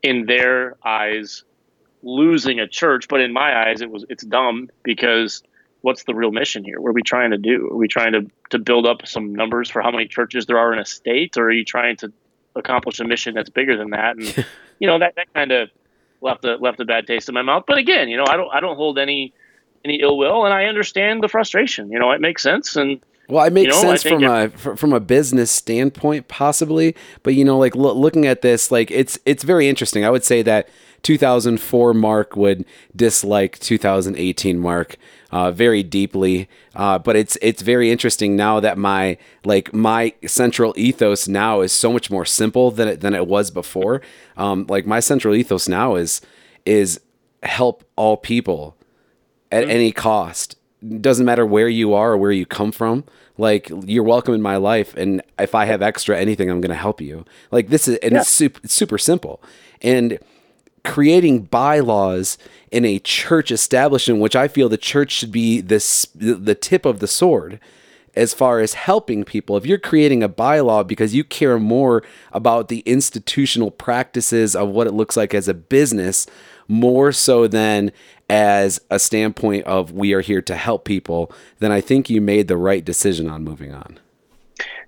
in 0.02 0.26
their 0.26 0.76
eyes, 0.85 1.44
losing 2.02 2.61
a 2.61 2.68
church. 2.68 3.09
But 3.09 3.21
in 3.21 3.32
my 3.32 3.68
eyes, 3.68 3.80
it 3.80 3.90
was 3.90 4.04
it's 4.09 4.25
dumb 4.25 4.71
because 4.82 5.42
what's 5.82 6.04
the 6.04 6.14
real 6.14 6.30
mission 6.30 6.64
here? 6.64 6.80
What 6.80 6.90
are 6.90 6.94
we 6.94 7.02
trying 7.02 7.32
to 7.32 7.38
do? 7.38 7.68
Are 7.70 7.76
we 7.76 7.88
trying 7.88 8.12
to 8.12 8.30
to 8.50 8.58
build 8.58 8.86
up 8.86 9.06
some 9.06 9.34
numbers 9.34 9.68
for 9.70 9.82
how 9.82 9.90
many 9.90 10.06
churches 10.06 10.46
there 10.46 10.58
are 10.58 10.72
in 10.72 10.78
a 10.78 10.84
state, 10.84 11.36
or 11.36 11.44
are 11.44 11.52
you 11.52 11.64
trying 11.64 11.96
to 11.98 12.12
accomplish 12.56 13.00
a 13.00 13.04
mission 13.04 13.34
that's 13.34 13.50
bigger 13.50 13.76
than 13.76 13.90
that? 13.90 14.16
And 14.16 14.46
you 14.78 14.86
know 14.86 14.98
that 14.98 15.16
that 15.16 15.32
kind 15.34 15.52
of 15.52 15.70
left 16.20 16.44
a 16.44 16.56
left 16.56 16.80
a 16.80 16.84
bad 16.84 17.06
taste 17.06 17.28
in 17.28 17.34
my 17.34 17.42
mouth. 17.42 17.64
But 17.66 17.78
again, 17.78 18.08
you 18.08 18.16
know, 18.16 18.24
I 18.26 18.36
don't 18.36 18.48
I 18.52 18.60
don't 18.60 18.76
hold 18.76 18.98
any 18.98 19.34
any 19.84 20.00
ill 20.00 20.16
will, 20.16 20.44
and 20.44 20.54
I 20.54 20.64
understand 20.64 21.22
the 21.22 21.28
frustration. 21.28 21.90
You 21.90 21.98
know, 21.98 22.12
it 22.12 22.20
makes 22.20 22.42
sense, 22.42 22.76
and 22.76 23.00
well, 23.28 23.44
it 23.44 23.52
makes 23.52 23.74
you 23.76 23.82
know, 23.82 23.96
sense 23.96 24.02
from 24.02 24.24
a 24.24 24.48
from 24.50 24.92
a 24.92 25.00
business 25.00 25.50
standpoint, 25.50 26.28
possibly. 26.28 26.94
But 27.22 27.34
you 27.34 27.44
know, 27.44 27.58
like 27.58 27.74
lo- 27.74 27.94
looking 27.94 28.26
at 28.26 28.42
this, 28.42 28.70
like 28.70 28.90
it's 28.90 29.18
it's 29.24 29.42
very 29.42 29.68
interesting. 29.68 30.04
I 30.04 30.10
would 30.10 30.24
say 30.24 30.42
that 30.42 30.68
2004 31.02 31.94
Mark 31.94 32.37
would 32.37 32.64
dislike 32.94 33.59
2018 33.59 34.59
Mark 34.59 34.97
uh, 35.32 35.50
very 35.50 35.82
deeply. 35.82 36.49
Uh, 36.75 36.99
but 36.99 37.16
it's 37.16 37.37
it's 37.42 37.62
very 37.62 37.90
interesting 37.90 38.37
now 38.37 38.61
that 38.61 38.78
my 38.78 39.16
like 39.44 39.73
my 39.73 40.14
central 40.26 40.75
ethos 40.76 41.26
now 41.26 41.61
is 41.61 41.73
so 41.73 41.92
much 41.92 42.11
more 42.11 42.25
simple 42.25 42.71
than 42.71 42.87
it 42.87 43.00
than 43.00 43.14
it 43.14 43.26
was 43.26 43.50
before. 43.50 44.02
Um, 44.37 44.66
like 44.68 44.87
my 44.87 45.00
central 45.00 45.35
ethos 45.35 45.68
now 45.68 45.97
is 45.97 46.21
is 46.64 47.00
help 47.42 47.85
all 47.97 48.16
people 48.16 48.76
at 49.50 49.62
mm-hmm. 49.62 49.71
any 49.71 49.92
cost. 49.92 50.56
Doesn't 51.00 51.25
matter 51.25 51.47
where 51.47 51.68
you 51.68 51.94
are 51.94 52.12
or 52.12 52.16
where 52.16 52.32
you 52.32 52.44
come 52.44 52.73
from. 52.73 53.04
Like 53.38 53.71
you're 53.85 54.04
welcome 54.04 54.35
in 54.35 54.42
my 54.42 54.56
life, 54.56 54.94
and 54.94 55.23
if 55.38 55.54
I 55.54 55.64
have 55.64 55.80
extra 55.80 56.18
anything, 56.18 56.50
I'm 56.50 56.61
going 56.61 56.71
to 56.71 56.76
help 56.76 57.00
you. 57.00 57.25
Like 57.50 57.68
this 57.68 57.88
is, 57.88 57.97
and 57.99 58.12
yeah. 58.12 58.21
it's 58.21 58.28
super, 58.28 58.68
super 58.68 58.99
simple. 58.99 59.42
And 59.80 60.18
creating 60.84 61.42
bylaws 61.44 62.38
in 62.70 62.84
a 62.84 62.98
church 62.98 63.50
establishment, 63.50 64.20
which 64.20 64.36
I 64.36 64.48
feel 64.48 64.68
the 64.68 64.76
church 64.76 65.12
should 65.12 65.32
be 65.32 65.60
this 65.60 66.06
the 66.14 66.54
tip 66.54 66.84
of 66.84 66.98
the 66.98 67.06
sword 67.06 67.60
as 68.14 68.34
far 68.34 68.60
as 68.60 68.74
helping 68.74 69.24
people. 69.24 69.56
If 69.56 69.64
you're 69.64 69.78
creating 69.78 70.22
a 70.22 70.28
bylaw 70.28 70.86
because 70.86 71.14
you 71.14 71.24
care 71.24 71.58
more 71.58 72.02
about 72.32 72.68
the 72.68 72.80
institutional 72.80 73.70
practices 73.70 74.54
of 74.54 74.68
what 74.68 74.86
it 74.86 74.92
looks 74.92 75.16
like 75.16 75.32
as 75.32 75.48
a 75.48 75.54
business, 75.54 76.26
more 76.68 77.12
so 77.12 77.46
than 77.46 77.92
as 78.28 78.80
a 78.90 78.98
standpoint 78.98 79.64
of 79.66 79.92
we 79.92 80.12
are 80.12 80.20
here 80.20 80.42
to 80.42 80.54
help 80.54 80.84
people, 80.84 81.32
then 81.58 81.72
I 81.72 81.80
think 81.80 82.10
you 82.10 82.20
made 82.20 82.48
the 82.48 82.56
right 82.56 82.84
decision 82.84 83.28
on 83.28 83.44
moving 83.44 83.74
on. 83.74 83.98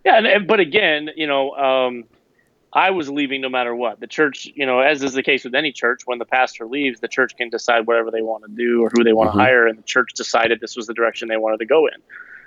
Yeah, 0.04 0.18
and, 0.18 0.46
but 0.46 0.60
again, 0.60 1.10
you 1.16 1.26
know, 1.26 1.52
um, 1.52 2.04
I 2.74 2.90
was 2.90 3.08
leaving 3.08 3.40
no 3.40 3.48
matter 3.48 3.74
what. 3.74 4.00
The 4.00 4.08
church, 4.08 4.48
you 4.52 4.66
know, 4.66 4.80
as 4.80 5.02
is 5.02 5.12
the 5.12 5.22
case 5.22 5.44
with 5.44 5.54
any 5.54 5.70
church, 5.70 6.02
when 6.06 6.18
the 6.18 6.24
pastor 6.24 6.66
leaves, 6.66 6.98
the 6.98 7.08
church 7.08 7.36
can 7.36 7.48
decide 7.48 7.86
whatever 7.86 8.10
they 8.10 8.20
want 8.20 8.44
to 8.44 8.50
do 8.50 8.82
or 8.82 8.90
who 8.92 9.04
they 9.04 9.12
want 9.12 9.28
to 9.28 9.30
mm-hmm. 9.30 9.40
hire, 9.40 9.66
and 9.68 9.78
the 9.78 9.82
church 9.84 10.12
decided 10.14 10.60
this 10.60 10.74
was 10.76 10.88
the 10.88 10.94
direction 10.94 11.28
they 11.28 11.36
wanted 11.36 11.58
to 11.58 11.66
go 11.66 11.86
in. 11.86 11.94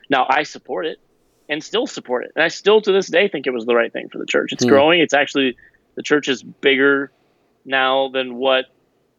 Now, 0.10 0.26
I 0.30 0.44
support 0.44 0.86
it 0.86 1.00
and 1.48 1.64
still 1.64 1.88
support 1.88 2.26
it, 2.26 2.34
and 2.36 2.44
I 2.44 2.50
still 2.50 2.82
to 2.82 2.92
this 2.92 3.08
day 3.08 3.30
think 3.30 3.48
it 3.48 3.54
was 3.54 3.66
the 3.66 3.76
right 3.76 3.92
thing 3.92 4.10
for 4.10 4.18
the 4.18 4.26
church. 4.26 4.52
It's 4.52 4.66
mm. 4.66 4.70
growing. 4.70 5.00
It's 5.00 5.14
actually 5.14 5.56
the 5.96 6.04
church 6.04 6.28
is 6.28 6.44
bigger 6.44 7.10
now 7.64 8.10
than 8.10 8.36
what 8.36 8.66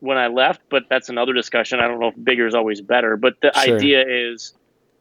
when 0.01 0.19
I 0.19 0.29
left, 0.29 0.61
but 0.69 0.85
that's 0.91 1.09
another 1.09 1.33
discussion. 1.33 1.81
I 1.81 1.89
don't 1.89 2.01
know 2.01 2.09
if 2.09 2.23
bigger 2.23 2.47
is 2.47 2.55
always 2.55 2.83
better, 2.83 3.17
but 3.17 3.41
the 3.41 3.51
sure. 3.55 3.77
idea 3.77 4.05
is 4.07 4.53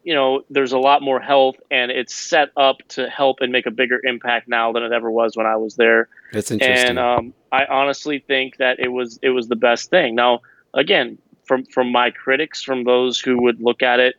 you 0.07 0.13
know, 0.13 0.41
there's 0.49 0.71
a 0.71 0.79
lot 0.79 1.01
more 1.01 1.19
health 1.19 1.57
and 1.69 1.91
it's 1.91 2.15
set 2.15 2.51
up 2.55 2.77
to 2.87 3.09
help 3.09 3.41
and 3.41 3.51
make 3.51 3.65
a 3.65 3.71
bigger 3.71 3.99
impact 4.05 4.47
now 4.47 4.71
than 4.71 4.81
it 4.81 4.93
ever 4.93 5.11
was 5.11 5.35
when 5.35 5.45
I 5.45 5.57
was 5.57 5.75
there. 5.75 6.07
That's 6.31 6.49
interesting. 6.49 6.91
And 6.91 6.97
um, 6.97 7.33
I 7.51 7.65
honestly 7.65 8.19
think 8.25 8.55
that 8.55 8.79
it 8.79 8.87
was 8.87 9.19
it 9.21 9.31
was 9.31 9.49
the 9.49 9.57
best 9.57 9.89
thing. 9.89 10.15
Now, 10.15 10.43
again, 10.73 11.17
from 11.43 11.65
from 11.65 11.91
my 11.91 12.11
critics, 12.11 12.63
from 12.63 12.85
those 12.85 13.19
who 13.19 13.41
would 13.41 13.59
look 13.59 13.83
at 13.83 13.99
it 13.99 14.15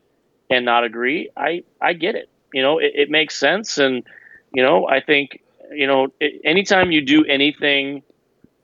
and 0.51 0.67
not 0.67 0.85
agree, 0.85 1.31
I 1.35 1.63
I 1.81 1.95
get 1.95 2.17
it. 2.17 2.29
You 2.53 2.61
know, 2.61 2.77
it, 2.77 2.93
it 2.95 3.11
makes 3.11 3.35
sense, 3.35 3.79
and 3.79 4.03
you 4.53 4.63
know, 4.63 4.87
I 4.87 5.01
think 5.01 5.43
you 5.73 5.87
know, 5.87 6.09
it, 6.21 6.43
anytime 6.45 6.91
you 6.91 7.01
do 7.01 7.25
anything 7.25 8.03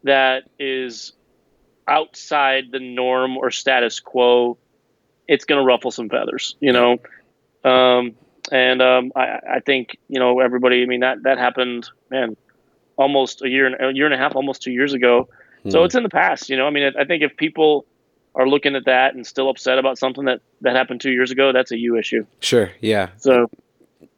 that 0.02 0.42
is 0.58 1.14
outside 1.88 2.64
the 2.70 2.80
norm 2.80 3.38
or 3.38 3.50
status 3.50 3.98
quo 3.98 4.58
it's 5.28 5.44
going 5.44 5.60
to 5.60 5.64
ruffle 5.64 5.90
some 5.90 6.08
feathers, 6.08 6.56
you 6.60 6.72
know. 6.72 6.98
Um, 7.64 8.14
and 8.52 8.82
um, 8.82 9.12
I, 9.16 9.38
I, 9.54 9.60
think 9.60 9.96
you 10.08 10.20
know 10.20 10.40
everybody. 10.40 10.82
I 10.82 10.86
mean 10.86 11.00
that 11.00 11.22
that 11.22 11.38
happened, 11.38 11.88
man, 12.10 12.36
almost 12.96 13.42
a 13.42 13.48
year 13.48 13.66
and 13.66 13.76
a 13.80 13.94
year 13.94 14.04
and 14.04 14.14
a 14.14 14.18
half, 14.18 14.36
almost 14.36 14.62
two 14.62 14.72
years 14.72 14.92
ago. 14.92 15.28
Hmm. 15.62 15.70
So 15.70 15.84
it's 15.84 15.94
in 15.94 16.02
the 16.02 16.10
past, 16.10 16.50
you 16.50 16.56
know. 16.56 16.66
I 16.66 16.70
mean, 16.70 16.92
I, 16.94 17.02
I 17.02 17.04
think 17.04 17.22
if 17.22 17.36
people 17.36 17.86
are 18.34 18.46
looking 18.46 18.74
at 18.76 18.84
that 18.84 19.14
and 19.14 19.26
still 19.26 19.48
upset 19.48 19.78
about 19.78 19.98
something 19.98 20.24
that 20.24 20.40
that 20.60 20.76
happened 20.76 21.00
two 21.00 21.12
years 21.12 21.30
ago, 21.30 21.52
that's 21.52 21.72
a 21.72 21.78
you 21.78 21.96
issue. 21.96 22.26
Sure. 22.40 22.70
Yeah. 22.80 23.08
So, 23.16 23.48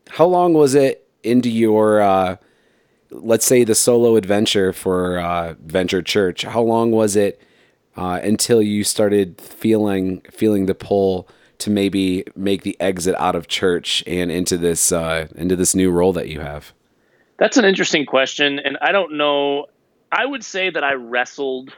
how 0.08 0.26
long 0.26 0.54
was 0.54 0.74
it 0.74 1.08
into 1.22 1.50
your, 1.50 2.00
uh, 2.00 2.36
let's 3.10 3.44
say, 3.44 3.64
the 3.64 3.74
solo 3.74 4.16
adventure 4.16 4.72
for 4.72 5.18
uh, 5.18 5.54
Venture 5.60 6.02
Church? 6.02 6.42
How 6.42 6.62
long 6.62 6.90
was 6.90 7.16
it 7.16 7.40
uh, 7.96 8.20
until 8.22 8.62
you 8.62 8.84
started 8.84 9.40
feeling 9.40 10.20
feeling 10.30 10.66
the 10.66 10.74
pull 10.74 11.28
to 11.58 11.70
maybe 11.70 12.24
make 12.34 12.62
the 12.62 12.76
exit 12.80 13.14
out 13.18 13.34
of 13.34 13.48
church 13.48 14.04
and 14.06 14.30
into 14.30 14.58
this 14.58 14.92
uh, 14.92 15.28
into 15.34 15.56
this 15.56 15.74
new 15.74 15.90
role 15.90 16.12
that 16.12 16.28
you 16.28 16.40
have? 16.40 16.72
That's 17.38 17.56
an 17.56 17.64
interesting 17.64 18.06
question, 18.06 18.58
and 18.58 18.78
I 18.80 18.92
don't 18.92 19.16
know. 19.16 19.66
I 20.12 20.24
would 20.24 20.44
say 20.44 20.70
that 20.70 20.84
I 20.84 20.92
wrestled 20.94 21.72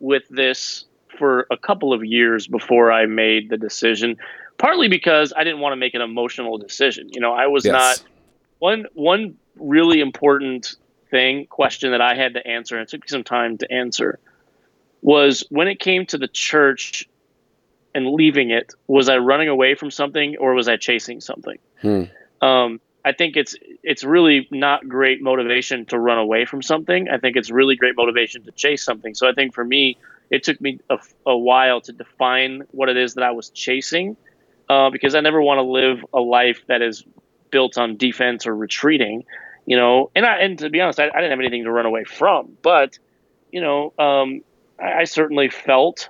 with 0.00 0.22
this 0.30 0.84
for 1.18 1.46
a 1.50 1.56
couple 1.56 1.92
of 1.92 2.04
years 2.04 2.46
before 2.46 2.90
I 2.90 3.06
made 3.06 3.50
the 3.50 3.58
decision. 3.58 4.16
Partly 4.58 4.88
because 4.88 5.32
I 5.34 5.44
didn't 5.44 5.60
want 5.60 5.72
to 5.72 5.76
make 5.76 5.94
an 5.94 6.02
emotional 6.02 6.58
decision. 6.58 7.08
You 7.12 7.20
know, 7.20 7.32
I 7.32 7.46
was 7.46 7.64
yes. 7.64 7.72
not 7.72 8.02
one 8.58 8.86
one 8.94 9.36
really 9.56 10.00
important 10.00 10.76
thing 11.10 11.46
question 11.46 11.92
that 11.92 12.00
I 12.00 12.14
had 12.14 12.34
to 12.34 12.46
answer, 12.46 12.76
and 12.76 12.82
it 12.82 12.90
took 12.90 13.00
me 13.00 13.08
some 13.08 13.24
time 13.24 13.58
to 13.58 13.72
answer 13.72 14.18
was 15.02 15.44
when 15.50 15.68
it 15.68 15.78
came 15.78 16.06
to 16.06 16.18
the 16.18 16.28
church 16.28 17.08
and 17.94 18.06
leaving 18.06 18.50
it, 18.50 18.72
was 18.86 19.08
I 19.08 19.16
running 19.18 19.48
away 19.48 19.74
from 19.74 19.90
something 19.90 20.36
or 20.36 20.54
was 20.54 20.68
I 20.68 20.76
chasing 20.76 21.20
something? 21.20 21.58
Hmm. 21.80 22.04
Um, 22.40 22.80
I 23.04 23.12
think 23.12 23.36
it's 23.36 23.56
it's 23.82 24.04
really 24.04 24.46
not 24.50 24.86
great 24.86 25.22
motivation 25.22 25.86
to 25.86 25.98
run 25.98 26.18
away 26.18 26.44
from 26.44 26.62
something. 26.62 27.08
I 27.08 27.18
think 27.18 27.36
it's 27.36 27.50
really 27.50 27.76
great 27.76 27.96
motivation 27.96 28.44
to 28.44 28.50
chase 28.52 28.84
something. 28.84 29.14
So 29.14 29.28
I 29.28 29.32
think 29.32 29.54
for 29.54 29.64
me, 29.64 29.96
it 30.28 30.42
took 30.42 30.60
me 30.60 30.80
a, 30.90 30.98
a 31.26 31.36
while 31.36 31.80
to 31.82 31.92
define 31.92 32.62
what 32.72 32.88
it 32.88 32.96
is 32.96 33.14
that 33.14 33.24
I 33.24 33.30
was 33.30 33.50
chasing, 33.50 34.16
uh, 34.68 34.90
because 34.90 35.14
I 35.14 35.20
never 35.20 35.40
want 35.40 35.58
to 35.58 35.62
live 35.62 36.04
a 36.12 36.20
life 36.20 36.66
that 36.66 36.82
is 36.82 37.04
built 37.50 37.78
on 37.78 37.96
defense 37.96 38.46
or 38.46 38.54
retreating. 38.54 39.24
You 39.64 39.76
know, 39.76 40.10
and 40.14 40.26
I 40.26 40.38
and 40.38 40.58
to 40.58 40.68
be 40.68 40.80
honest, 40.80 41.00
I, 41.00 41.04
I 41.04 41.06
didn't 41.06 41.30
have 41.30 41.40
anything 41.40 41.64
to 41.64 41.72
run 41.72 41.86
away 41.86 42.04
from, 42.04 42.56
but 42.60 42.98
you 43.50 43.60
know, 43.62 43.92
um, 43.98 44.42
I, 44.82 45.04
certainly 45.04 45.50
felt 45.50 46.08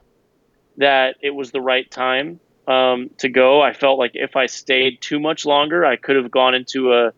that 0.76 1.16
it 1.20 1.30
was 1.30 1.50
the 1.50 1.60
right 1.60 1.90
time 1.90 2.40
um, 2.66 3.10
to 3.18 3.28
go. 3.28 3.60
I 3.60 3.72
felt 3.72 3.98
like 3.98 4.12
if 4.14 4.36
I 4.36 4.46
stayed 4.46 5.00
too 5.00 5.18
much 5.18 5.44
longer, 5.44 5.84
I 5.84 5.96
could 5.96 6.16
have 6.16 6.30
gone 6.30 6.54
into 6.54 6.92
a 6.92 7.12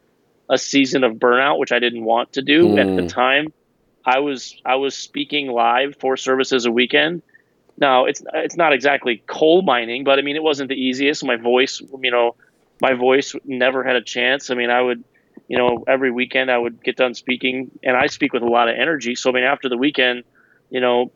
a 0.52 0.59
season 0.59 1.02
of 1.02 1.14
burnout, 1.14 1.59
which 1.59 1.73
I 1.73 1.78
didn't 1.78 2.04
want 2.04 2.35
to 2.35 2.42
do 2.42 2.68
mm. 2.68 2.80
at 2.80 2.97
the 2.97 3.02
hmm. 3.02 3.09
time. 3.09 3.52
I 4.04 4.18
was 4.18 4.54
I 4.64 4.76
was 4.76 4.94
speaking 4.94 5.50
live 5.50 5.97
four 5.99 6.16
services 6.16 6.66
a 6.66 6.73
weekend. 6.73 7.23
Now 7.78 8.04
it's 8.04 8.23
it's 8.35 8.56
not 8.56 8.73
exactly 8.73 9.23
coal 9.26 9.62
mining, 9.62 10.04
but 10.04 10.18
I 10.18 10.23
mean 10.23 10.37
it 10.37 10.42
wasn't 10.42 10.68
the 10.68 10.75
easiest. 10.75 11.25
My 11.25 11.37
voice, 11.37 11.80
you 11.80 12.11
know, 12.11 12.35
my 12.80 12.94
voice 12.94 13.35
never 13.44 13.82
had 13.82 13.97
a 13.97 14.02
chance. 14.02 14.50
I 14.50 14.54
mean 14.54 14.71
I 14.71 14.82
would, 14.82 15.04
you 15.49 15.56
know, 15.56 15.85
every 15.87 16.11
weekend 16.11 16.50
I 16.50 16.59
would 16.59 16.82
get 16.82 16.97
done 16.97 17.14
speaking, 17.14 17.71
and 17.82 17.97
I 17.97 18.09
speak 18.09 18.32
with 18.32 18.42
a 18.42 18.49
lot 18.49 18.68
of 18.68 18.76
energy. 18.76 19.14
So 19.14 19.30
I 19.30 19.35
mean 19.35 19.44
after 19.44 19.68
the 19.68 19.78
weekend, 19.78 20.25
you 20.68 20.80
know, 20.80 21.12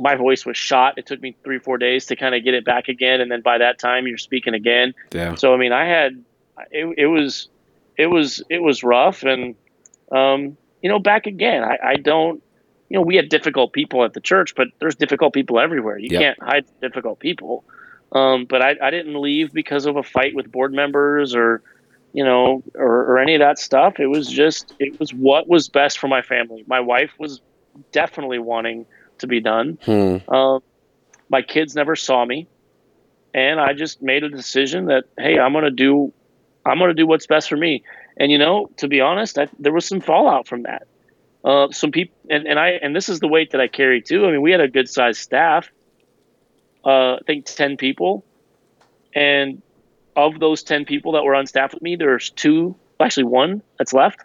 my 0.00 0.14
voice 0.14 0.46
was 0.46 0.56
shot. 0.56 0.98
It 0.98 1.06
took 1.06 1.20
me 1.20 1.36
three, 1.44 1.58
four 1.58 1.78
days 1.78 2.06
to 2.06 2.16
kind 2.16 2.34
of 2.34 2.44
get 2.44 2.54
it 2.54 2.64
back 2.64 2.88
again, 2.88 3.20
and 3.20 3.30
then 3.30 3.42
by 3.42 3.58
that 3.58 3.78
time, 3.78 4.06
you're 4.06 4.18
speaking 4.18 4.54
again. 4.54 4.94
Yeah. 5.12 5.34
So 5.36 5.54
I 5.54 5.56
mean, 5.56 5.72
I 5.72 5.86
had 5.86 6.24
it. 6.70 6.94
It 6.98 7.06
was, 7.06 7.48
it 7.96 8.06
was, 8.06 8.42
it 8.48 8.62
was 8.62 8.82
rough, 8.82 9.22
and 9.22 9.54
um, 10.12 10.56
you 10.82 10.88
know, 10.88 10.98
back 10.98 11.26
again. 11.26 11.64
I, 11.64 11.78
I 11.82 11.96
don't. 11.96 12.42
You 12.88 12.98
know, 12.98 13.02
we 13.02 13.16
had 13.16 13.28
difficult 13.28 13.72
people 13.72 14.04
at 14.04 14.12
the 14.12 14.20
church, 14.20 14.54
but 14.54 14.68
there's 14.78 14.94
difficult 14.94 15.34
people 15.34 15.58
everywhere. 15.58 15.98
You 15.98 16.08
yep. 16.12 16.20
can't 16.20 16.42
hide 16.42 16.64
difficult 16.80 17.18
people. 17.18 17.64
Um, 18.12 18.44
but 18.44 18.62
I, 18.62 18.76
I 18.80 18.90
didn't 18.90 19.20
leave 19.20 19.52
because 19.52 19.86
of 19.86 19.96
a 19.96 20.04
fight 20.04 20.36
with 20.36 20.52
board 20.52 20.72
members 20.72 21.34
or, 21.34 21.62
you 22.12 22.24
know, 22.24 22.62
or, 22.76 23.06
or 23.06 23.18
any 23.18 23.34
of 23.34 23.40
that 23.40 23.58
stuff. 23.58 23.98
It 23.98 24.06
was 24.06 24.28
just, 24.28 24.72
it 24.78 25.00
was 25.00 25.12
what 25.12 25.48
was 25.48 25.68
best 25.68 25.98
for 25.98 26.06
my 26.06 26.22
family. 26.22 26.62
My 26.68 26.78
wife 26.78 27.10
was 27.18 27.40
definitely 27.90 28.38
wanting 28.38 28.86
to 29.18 29.26
be 29.26 29.40
done. 29.40 29.78
Hmm. 29.84 30.16
Um, 30.28 30.62
my 31.28 31.42
kids 31.42 31.74
never 31.74 31.96
saw 31.96 32.24
me, 32.24 32.48
and 33.34 33.60
I 33.60 33.72
just 33.72 34.02
made 34.02 34.24
a 34.24 34.28
decision 34.28 34.86
that 34.86 35.04
hey, 35.18 35.38
I'm 35.38 35.52
gonna 35.52 35.70
do, 35.70 36.12
I'm 36.64 36.78
gonna 36.78 36.94
do 36.94 37.06
what's 37.06 37.26
best 37.26 37.48
for 37.48 37.56
me. 37.56 37.82
And 38.16 38.32
you 38.32 38.38
know, 38.38 38.70
to 38.78 38.88
be 38.88 39.00
honest, 39.00 39.38
I, 39.38 39.48
there 39.58 39.72
was 39.72 39.86
some 39.86 40.00
fallout 40.00 40.46
from 40.46 40.62
that. 40.62 40.86
Uh, 41.44 41.70
some 41.70 41.92
people, 41.92 42.16
and, 42.28 42.46
and 42.46 42.58
I, 42.58 42.70
and 42.70 42.94
this 42.94 43.08
is 43.08 43.20
the 43.20 43.28
weight 43.28 43.52
that 43.52 43.60
I 43.60 43.68
carry 43.68 44.02
too. 44.02 44.26
I 44.26 44.32
mean, 44.32 44.42
we 44.42 44.50
had 44.50 44.60
a 44.60 44.68
good 44.68 44.88
sized 44.88 45.20
staff. 45.20 45.70
Uh, 46.84 47.14
I 47.14 47.18
think 47.26 47.46
ten 47.46 47.76
people, 47.76 48.24
and 49.14 49.62
of 50.16 50.40
those 50.40 50.62
ten 50.62 50.84
people 50.84 51.12
that 51.12 51.24
were 51.24 51.34
on 51.34 51.46
staff 51.46 51.74
with 51.74 51.82
me, 51.82 51.96
there's 51.96 52.30
two, 52.30 52.74
actually 52.98 53.24
one 53.24 53.62
that's 53.78 53.92
left. 53.92 54.20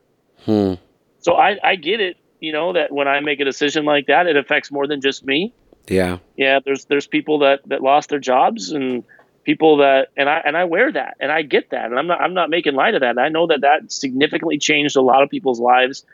Hmm. 0.46 0.76
So 1.20 1.34
I, 1.34 1.58
I 1.64 1.76
get 1.76 2.00
it. 2.00 2.18
You 2.42 2.52
know 2.52 2.74
that 2.74 2.92
when 2.92 3.08
I 3.08 3.22
make 3.22 3.40
a 3.40 3.46
decision 3.46 3.86
like 3.86 4.08
that, 4.08 4.28
it 4.28 4.36
affects 4.36 4.72
more 4.72 4.88
than 4.88 5.00
just 5.00 5.24
me. 5.24 5.54
Yeah. 5.88 6.20
yeah 6.38 6.60
there's 6.64 6.86
there's 6.86 7.08
people 7.08 7.40
that 7.40 7.62
that 7.68 7.82
lost 7.82 8.10
their 8.10 8.20
jobs 8.20 8.72
and 8.72 9.04
people 9.44 9.78
that 9.78 10.10
and 10.16 10.30
i 10.30 10.42
and 10.46 10.56
i 10.56 10.66
wear 10.66 10.92
that 10.92 11.18
and 11.20 11.32
i 11.32 11.42
get 11.42 11.72
that. 11.72 11.86
And 11.86 11.98
i'm 11.98 12.08
not 12.08 12.22
i'm 12.22 12.34
not 12.34 12.50
making 12.50 12.76
light 12.76 12.94
of 12.94 13.02
that. 13.02 13.18
I 13.18 13.30
know 13.30 13.48
that 13.48 13.62
that 13.62 13.92
significantly 13.92 14.58
changed 14.58 14.96
a 14.96 15.02
lot 15.02 15.24
of 15.24 15.30
people's 15.30 15.60
lives 15.60 16.06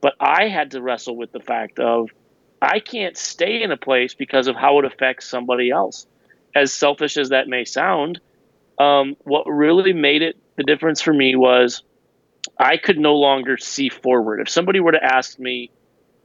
but 0.00 0.14
i 0.20 0.48
had 0.48 0.72
to 0.72 0.82
wrestle 0.82 1.16
with 1.16 1.32
the 1.32 1.40
fact 1.40 1.78
of 1.78 2.10
i 2.60 2.78
can't 2.78 3.16
stay 3.16 3.62
in 3.62 3.72
a 3.72 3.76
place 3.76 4.14
because 4.14 4.46
of 4.46 4.56
how 4.56 4.78
it 4.78 4.84
affects 4.84 5.26
somebody 5.26 5.70
else. 5.70 6.06
As 6.54 6.72
selfish 6.72 7.16
as 7.16 7.30
that 7.30 7.48
may 7.48 7.64
sound 7.64 8.20
um, 8.78 9.16
what 9.22 9.46
really 9.46 9.92
made 9.92 10.22
it 10.22 10.36
the 10.56 10.64
difference 10.64 11.00
for 11.00 11.12
me 11.12 11.34
was 11.34 11.82
i 12.58 12.76
could 12.76 12.98
no 12.98 13.14
longer 13.14 13.56
see 13.56 13.88
forward 13.88 14.40
if 14.40 14.48
somebody 14.48 14.80
were 14.80 14.92
to 14.92 15.04
ask 15.04 15.38
me 15.38 15.70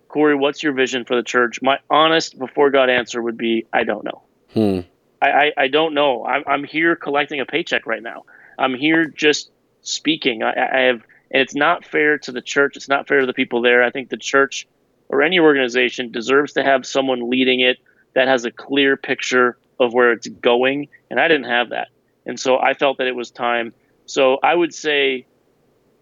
Corey, 0.10 0.36
what's 0.36 0.62
your 0.62 0.74
vision 0.74 1.06
for 1.06 1.16
the 1.16 1.24
church? 1.24 1.62
My 1.62 1.80
honest, 1.90 2.38
before 2.38 2.72
God 2.72 2.90
answer 2.90 3.22
would 3.22 3.38
be, 3.38 3.68
I 3.72 3.84
don't 3.84 4.04
know. 4.04 4.24
Hmm. 4.54 4.80
I, 5.22 5.30
I, 5.30 5.52
I 5.58 5.68
don't 5.68 5.94
know. 5.94 6.26
I'm, 6.26 6.44
I'm 6.48 6.64
here 6.64 6.96
collecting 6.96 7.40
a 7.40 7.46
paycheck 7.46 7.86
right 7.86 8.02
now. 8.02 8.26
I'm 8.58 8.74
here 8.74 9.06
just 9.06 9.52
speaking. 9.82 10.42
I, 10.44 10.52
I 10.52 10.80
have, 10.88 11.04
and 11.32 11.42
it's 11.42 11.56
not 11.56 11.86
fair 11.86 12.18
to 12.18 12.32
the 12.32 12.42
church. 12.42 12.76
It's 12.76 12.90
not 12.90 13.08
fair 13.08 13.20
to 13.22 13.28
the 13.28 13.34
people 13.34 13.62
there. 13.62 13.84
I 13.84 13.92
think 13.92 14.10
the 14.10 14.18
church 14.18 14.68
or 15.10 15.22
any 15.22 15.40
organization 15.40 16.12
deserves 16.12 16.54
to 16.54 16.64
have 16.64 16.86
someone 16.86 17.30
leading 17.30 17.60
it 17.60 17.78
that 18.16 18.28
has 18.28 18.46
a 18.46 18.52
clear 18.52 18.98
picture 18.98 19.58
of 19.80 19.94
where 19.94 20.12
it's 20.12 20.28
going. 20.28 20.88
And 21.12 21.20
I 21.20 21.28
didn't 21.28 21.50
have 21.50 21.70
that. 21.70 21.90
And 22.26 22.40
so 22.40 22.58
I 22.58 22.74
felt 22.74 22.98
that 22.98 23.08
it 23.08 23.16
was 23.16 23.30
time. 23.30 23.74
So 24.08 24.40
I 24.42 24.56
would 24.56 24.74
say 24.74 25.28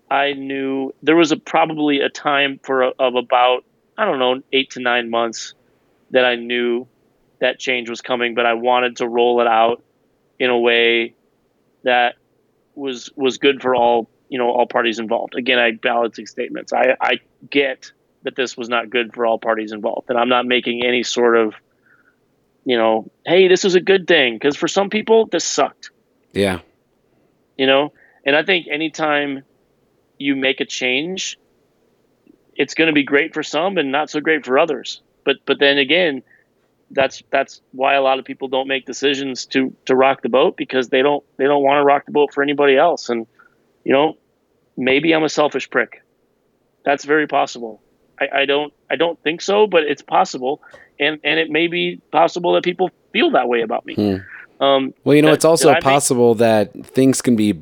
I 0.10 0.34
knew 0.34 0.94
there 1.04 1.16
was 1.16 1.32
a, 1.32 1.38
probably 1.38 2.00
a 2.02 2.10
time 2.10 2.60
for 2.64 2.84
a, 2.84 2.92
of 3.00 3.16
about 3.16 3.64
I 3.98 4.06
don't 4.06 4.20
know, 4.20 4.42
eight 4.54 4.72
to 4.72 4.80
nine 4.80 5.10
months 5.10 5.56
that 6.12 6.24
I 6.24 6.36
knew 6.36 6.88
that 7.40 7.60
change 7.60 7.90
was 7.90 8.02
coming, 8.02 8.36
but 8.36 8.46
I 8.46 8.54
wanted 8.54 8.98
to 8.98 9.08
roll 9.08 9.42
it 9.42 9.48
out 9.48 9.84
in 10.40 10.50
a 10.50 10.58
way 10.58 11.16
that 11.84 12.16
was 12.76 13.10
was 13.16 13.38
good 13.38 13.62
for 13.62 13.76
all 13.76 14.10
you 14.30 14.38
know 14.38 14.52
all 14.52 14.68
parties 14.68 15.00
involved. 15.00 15.36
Again, 15.36 15.58
I 15.60 15.72
balancing 15.72 16.28
statements. 16.28 16.74
I, 16.74 16.96
I 17.02 17.20
get 17.50 17.92
that 18.24 18.36
this 18.36 18.56
was 18.56 18.70
not 18.70 18.90
good 18.90 19.14
for 19.14 19.26
all 19.26 19.40
parties 19.40 19.72
involved, 19.72 20.10
and 20.10 20.18
I'm 20.18 20.30
not 20.30 20.46
making 20.46 20.86
any 20.86 21.04
sort 21.04 21.38
of 21.38 21.54
you 22.66 22.78
know, 22.78 23.10
hey, 23.26 23.48
this 23.48 23.64
is 23.64 23.76
a 23.76 23.80
good 23.80 24.08
thing 24.08 24.36
because 24.36 24.58
for 24.58 24.68
some 24.68 24.90
people 24.90 25.26
this 25.28 25.46
sucked. 25.46 25.92
Yeah. 26.34 26.60
You 27.58 27.66
know, 27.66 27.94
and 28.26 28.36
I 28.36 28.44
think 28.44 28.68
anytime 28.70 29.44
you 30.18 30.36
make 30.36 30.60
a 30.62 30.66
change 30.66 31.38
it's 32.58 32.74
going 32.74 32.88
to 32.88 32.94
be 32.94 33.04
great 33.04 33.34
for 33.34 33.44
some 33.44 33.78
and 33.78 33.92
not 33.92 34.10
so 34.10 34.20
great 34.20 34.46
for 34.46 34.58
others. 34.58 35.02
But 35.24 35.38
but 35.46 35.60
then 35.60 35.78
again, 35.78 36.24
that's 36.92 37.22
that's 37.30 37.62
why 37.72 37.94
a 37.94 38.02
lot 38.02 38.18
of 38.20 38.26
people 38.26 38.48
don't 38.48 38.68
make 38.68 38.86
decisions 38.86 39.46
to 39.48 39.76
to 39.86 39.96
rock 39.96 40.22
the 40.24 40.30
boat 40.30 40.58
because 40.58 40.90
they 40.90 41.02
don't 41.02 41.24
they 41.38 41.46
don't 41.46 41.64
want 41.64 41.80
to 41.80 41.84
rock 41.84 42.06
the 42.06 42.12
boat 42.12 42.34
for 42.34 42.42
anybody 42.42 42.76
else. 42.76 43.10
And 43.10 43.28
you 43.84 43.94
know, 43.94 44.18
maybe 44.76 45.14
I'm 45.14 45.24
a 45.24 45.30
selfish 45.30 45.70
prick. 45.70 46.02
That's 46.84 47.06
very 47.06 47.28
possible. 47.28 47.82
I, 48.20 48.42
I 48.42 48.46
don't 48.46 48.74
I 48.90 48.96
don't 48.96 49.22
think 49.22 49.42
so, 49.42 49.68
but 49.68 49.84
it's 49.84 50.02
possible. 50.02 50.62
And 51.00 51.20
and 51.24 51.40
it 51.40 51.50
may 51.52 51.68
be 51.68 52.02
possible 52.12 52.54
that 52.54 52.64
people 52.64 52.90
feel 53.14 53.32
that 53.32 53.48
way 53.48 53.62
about 53.62 53.86
me. 53.86 53.94
Hmm. 53.96 54.64
Um, 54.64 54.94
Well, 55.04 55.16
you 55.16 55.22
know, 55.22 55.28
that- 55.28 55.36
it's 55.36 55.46
also 55.46 55.70
I 55.70 55.74
make- 55.76 55.84
possible 55.84 56.34
that 56.36 56.74
things 56.86 57.22
can 57.22 57.36
be 57.36 57.54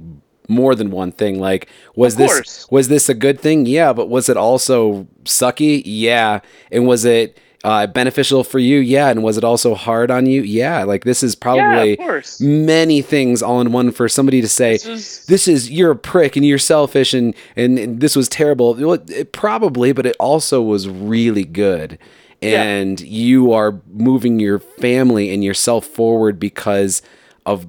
more 0.47 0.75
than 0.75 0.91
one 0.91 1.11
thing. 1.11 1.39
Like, 1.39 1.67
was 1.95 2.13
Of 2.13 2.19
this 2.19 2.33
course. 2.33 2.67
was 2.71 2.87
this 2.87 3.09
a 3.09 3.13
good 3.13 3.39
thing? 3.39 3.65
Yeah, 3.65 3.93
but 3.93 4.09
was 4.09 4.29
it 4.29 4.37
also 4.37 5.07
sucky? 5.23 5.81
Yeah, 5.85 6.39
and 6.71 6.87
was 6.87 7.05
it 7.05 7.39
uh, 7.63 7.87
beneficial 7.87 8.43
for 8.43 8.59
you? 8.59 8.77
Yeah, 8.79 9.09
and 9.09 9.23
was 9.23 9.37
it 9.37 9.43
also 9.43 9.73
hard 9.73 10.11
on 10.11 10.27
you? 10.27 10.41
Yeah, 10.43 10.83
like 10.83 11.03
this 11.03 11.23
is 11.23 11.35
probably 11.35 11.97
course. 11.97 12.39
many 12.39 13.01
things 13.01 13.41
all 13.41 13.59
in 13.59 13.71
one 13.71 13.91
for 13.91 14.07
somebody 14.07 14.39
to 14.41 14.47
say. 14.47 14.73
This 14.73 14.85
is- 14.85 15.25
This 15.25 15.47
is 15.47 15.71
you're 15.71 15.91
a 15.91 15.95
prick 15.95 16.35
and 16.35 16.45
you're 16.45 16.59
selfish 16.59 17.13
and 17.15 17.33
and, 17.55 17.79
and 17.79 17.99
this 18.01 18.15
was 18.15 18.29
terrible. 18.29 18.75
Well, 18.75 18.99
it, 19.09 19.31
probably, 19.31 19.93
but 19.93 20.05
it 20.05 20.15
also 20.19 20.61
was 20.61 20.87
really 20.87 21.43
good. 21.43 21.97
Yeah. 22.41 22.61
And 22.61 22.99
you 23.01 23.51
are 23.53 23.81
moving 23.91 24.39
your 24.39 24.59
family 24.59 25.33
and 25.33 25.43
yourself 25.43 25.87
forward 25.87 26.39
because 26.39 27.01
of 27.47 27.65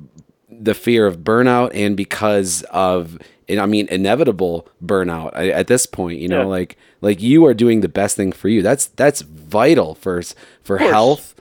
the 0.67 0.75
fear 0.75 1.07
of 1.07 1.19
burnout 1.21 1.71
and 1.75 1.97
because 1.97 2.63
of 2.71 3.19
and 3.49 3.59
I 3.61 3.67
mean 3.67 3.89
inevitable 3.89 4.69
burnout 4.85 5.31
I- 5.35 5.49
at 5.51 5.67
this 5.69 5.87
point. 5.87 6.19
You 6.21 6.29
know, 6.29 6.41
Yeah. 6.43 6.47
like 6.59 6.77
like 7.01 7.23
you 7.23 7.47
are 7.47 7.55
doing 7.55 7.81
the 7.81 7.89
best 7.89 8.17
thing 8.17 8.33
for 8.33 8.49
you. 8.49 8.61
That's 8.63 8.87
that's 8.87 9.23
vital 9.23 9.95
for 9.95 10.23
for 10.63 10.79
health, 10.79 11.35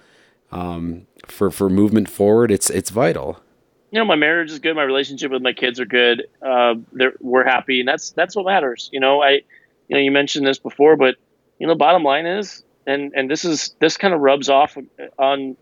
um, 0.52 1.08
for 1.28 1.52
for 1.52 1.70
movement 1.70 2.10
forward. 2.10 2.52
It's 2.52 2.70
it's 2.70 2.90
vital. 2.90 3.40
you 3.92 4.00
know, 4.00 4.06
my 4.06 4.16
marriage 4.16 4.52
is 4.52 4.60
good. 4.60 4.76
My 4.76 4.84
relationship 4.84 5.32
with 5.32 5.42
my 5.42 5.54
kids 5.54 5.80
are 5.80 5.86
good. 5.86 6.28
Uh, 6.42 6.76
they're, 6.92 7.14
we're 7.22 7.46
happy, 7.46 7.80
and 7.80 7.88
that's 7.88 8.12
that's 8.12 8.36
what 8.36 8.46
matters. 8.46 8.90
You 8.92 9.00
know, 9.00 9.22
I, 9.24 9.30
you 9.88 9.92
know, 9.96 10.00
you 10.00 10.12
mentioned 10.12 10.46
this 10.46 10.60
before, 10.60 10.98
but 10.98 11.16
you 11.60 11.68
know, 11.68 11.76
bottom 11.76 12.04
line 12.04 12.26
is, 12.26 12.64
and 12.86 13.14
and 13.16 13.30
this 13.32 13.46
is 13.46 13.74
this 13.80 13.96
kind 13.98 14.14
of 14.14 14.20
rubs 14.20 14.50
off 14.50 14.78
on 15.18 15.56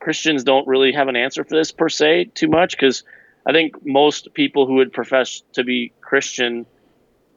Christians 0.00 0.44
don't 0.44 0.66
really 0.66 0.92
have 0.92 1.08
an 1.08 1.16
answer 1.16 1.44
for 1.44 1.56
this 1.56 1.72
per 1.72 1.88
se 1.88 2.30
too 2.34 2.48
much 2.48 2.72
because 2.72 3.02
I 3.46 3.52
think 3.52 3.84
most 3.84 4.34
people 4.34 4.66
who 4.66 4.74
would 4.74 4.92
profess 4.92 5.42
to 5.54 5.64
be 5.64 5.92
Christian 6.00 6.66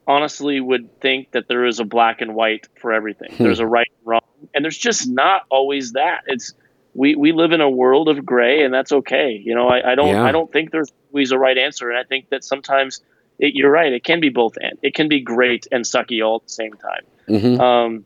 honestly 0.08 0.60
would 0.60 1.00
think 1.00 1.32
that 1.32 1.48
there 1.48 1.66
is 1.66 1.80
a 1.80 1.86
black 1.86 2.22
and 2.22 2.36
white 2.36 2.68
for 2.80 2.92
everything. 2.92 3.34
Hmm. 3.36 3.44
There's 3.44 3.60
a 3.60 3.68
right 3.68 3.88
and 4.00 4.08
wrong, 4.08 4.22
and 4.54 4.64
there's 4.64 4.78
just 4.78 5.08
not 5.08 5.44
always 5.50 5.94
that. 5.94 6.22
It's 6.28 6.54
we 6.94 7.16
we 7.16 7.32
live 7.32 7.52
in 7.52 7.62
a 7.62 7.70
world 7.70 8.10
of 8.10 8.26
gray, 8.26 8.64
and 8.64 8.74
that's 8.74 8.92
okay. 8.92 9.42
You 9.44 9.56
know, 9.56 9.68
I, 9.68 9.92
I 9.92 9.96
don't 9.96 10.10
Yeah. 10.10 10.24
I 10.24 10.32
don't 10.32 10.52
think 10.52 10.72
there's 10.72 10.92
always 11.12 11.32
a 11.32 11.38
right 11.38 11.58
answer, 11.58 11.90
and 11.90 11.98
I 11.98 12.04
think 12.04 12.30
that 12.30 12.44
sometimes 12.44 13.02
it, 13.40 13.56
you're 13.56 13.72
right. 13.72 13.92
It 13.92 14.04
can 14.04 14.20
be 14.20 14.30
both 14.30 14.58
and 14.62 14.78
it 14.82 14.94
can 14.94 15.08
be 15.08 15.22
great 15.22 15.68
and 15.72 15.84
sucky 15.84 16.26
all 16.26 16.38
at 16.38 16.44
the 16.44 16.50
same 16.50 16.74
time. 16.74 17.04
hmm 17.28 17.62
Um, 17.62 18.06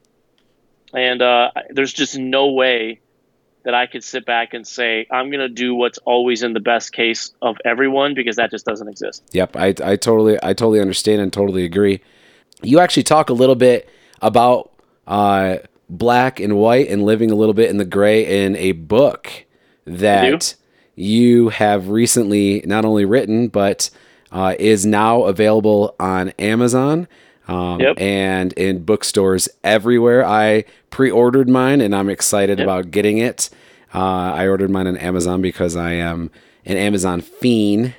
and 0.93 1.21
uh, 1.21 1.51
there's 1.71 1.91
just 1.91 2.17
no 2.17 2.51
way 2.51 3.01
that 3.65 3.73
I 3.73 3.87
could 3.87 4.03
sit 4.03 4.25
back 4.25 4.53
and 4.53 4.65
say 4.65 5.07
I'm 5.11 5.29
going 5.29 5.41
to 5.41 5.49
do 5.49 5.75
what's 5.75 5.97
always 5.99 6.43
in 6.43 6.53
the 6.53 6.59
best 6.59 6.93
case 6.93 7.33
of 7.41 7.57
everyone 7.65 8.13
because 8.13 8.37
that 8.37 8.51
just 8.51 8.65
doesn't 8.65 8.87
exist. 8.87 9.23
Yep, 9.33 9.57
I, 9.57 9.67
I 9.83 9.95
totally 9.95 10.37
I 10.41 10.53
totally 10.53 10.79
understand 10.79 11.21
and 11.21 11.33
totally 11.33 11.65
agree. 11.65 12.01
You 12.61 12.79
actually 12.79 13.03
talk 13.03 13.29
a 13.29 13.33
little 13.33 13.55
bit 13.55 13.89
about 14.21 14.71
uh, 15.07 15.57
black 15.89 16.39
and 16.39 16.57
white 16.57 16.89
and 16.89 17.03
living 17.03 17.31
a 17.31 17.35
little 17.35 17.53
bit 17.53 17.69
in 17.69 17.77
the 17.77 17.85
gray 17.85 18.43
in 18.45 18.55
a 18.55 18.71
book 18.71 19.45
that 19.85 20.55
you 20.95 21.49
have 21.49 21.89
recently 21.89 22.63
not 22.65 22.85
only 22.85 23.03
written 23.03 23.49
but 23.49 23.89
uh, 24.31 24.55
is 24.59 24.85
now 24.85 25.23
available 25.23 25.95
on 25.99 26.29
Amazon. 26.39 27.07
Um, 27.47 27.79
Yep. 27.79 27.99
and 27.99 28.53
in 28.53 28.83
bookstores 28.83 29.47
everywhere. 29.63 30.25
I 30.25 30.65
pre-ordered 30.89 31.47
mine, 31.49 31.79
and 31.81 31.95
I'm 31.95 32.09
excited 32.09 32.57
Yep. 32.59 32.65
about 32.65 32.91
getting 32.91 33.17
it. 33.19 33.49
Uh, 33.93 33.99
I 34.33 34.47
ordered 34.47 34.69
mine 34.71 34.87
on 34.87 34.97
Amazon 34.97 35.41
because 35.41 35.75
I 35.75 35.91
am 35.93 36.31
an 36.65 36.77
Amazon 36.77 37.21
fiend. 37.21 37.93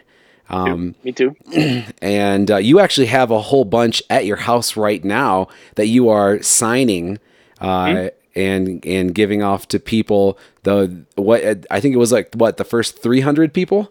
Um, 0.50 0.94
Me 1.04 1.12
too. 1.12 1.34
and 2.02 2.50
uh, 2.50 2.56
you 2.56 2.80
actually 2.80 3.06
have 3.06 3.30
a 3.30 3.40
whole 3.40 3.64
bunch 3.64 4.02
at 4.10 4.26
your 4.26 4.36
house 4.36 4.76
right 4.76 5.04
now 5.04 5.48
that 5.76 5.86
you 5.86 6.08
are 6.08 6.40
signing 6.42 7.18
uh, 7.60 8.08
and 8.34 8.84
and 8.86 9.14
giving 9.14 9.42
off 9.42 9.66
to 9.68 9.78
people. 9.80 10.38
The 10.64 11.04
what 11.16 11.42
I 11.70 11.80
think 11.80 11.94
it 11.94 11.98
was 11.98 12.12
like 12.12 12.34
what 12.34 12.56
the 12.58 12.64
first 12.64 13.02
three 13.02 13.20
hundred 13.20 13.52
people. 13.52 13.90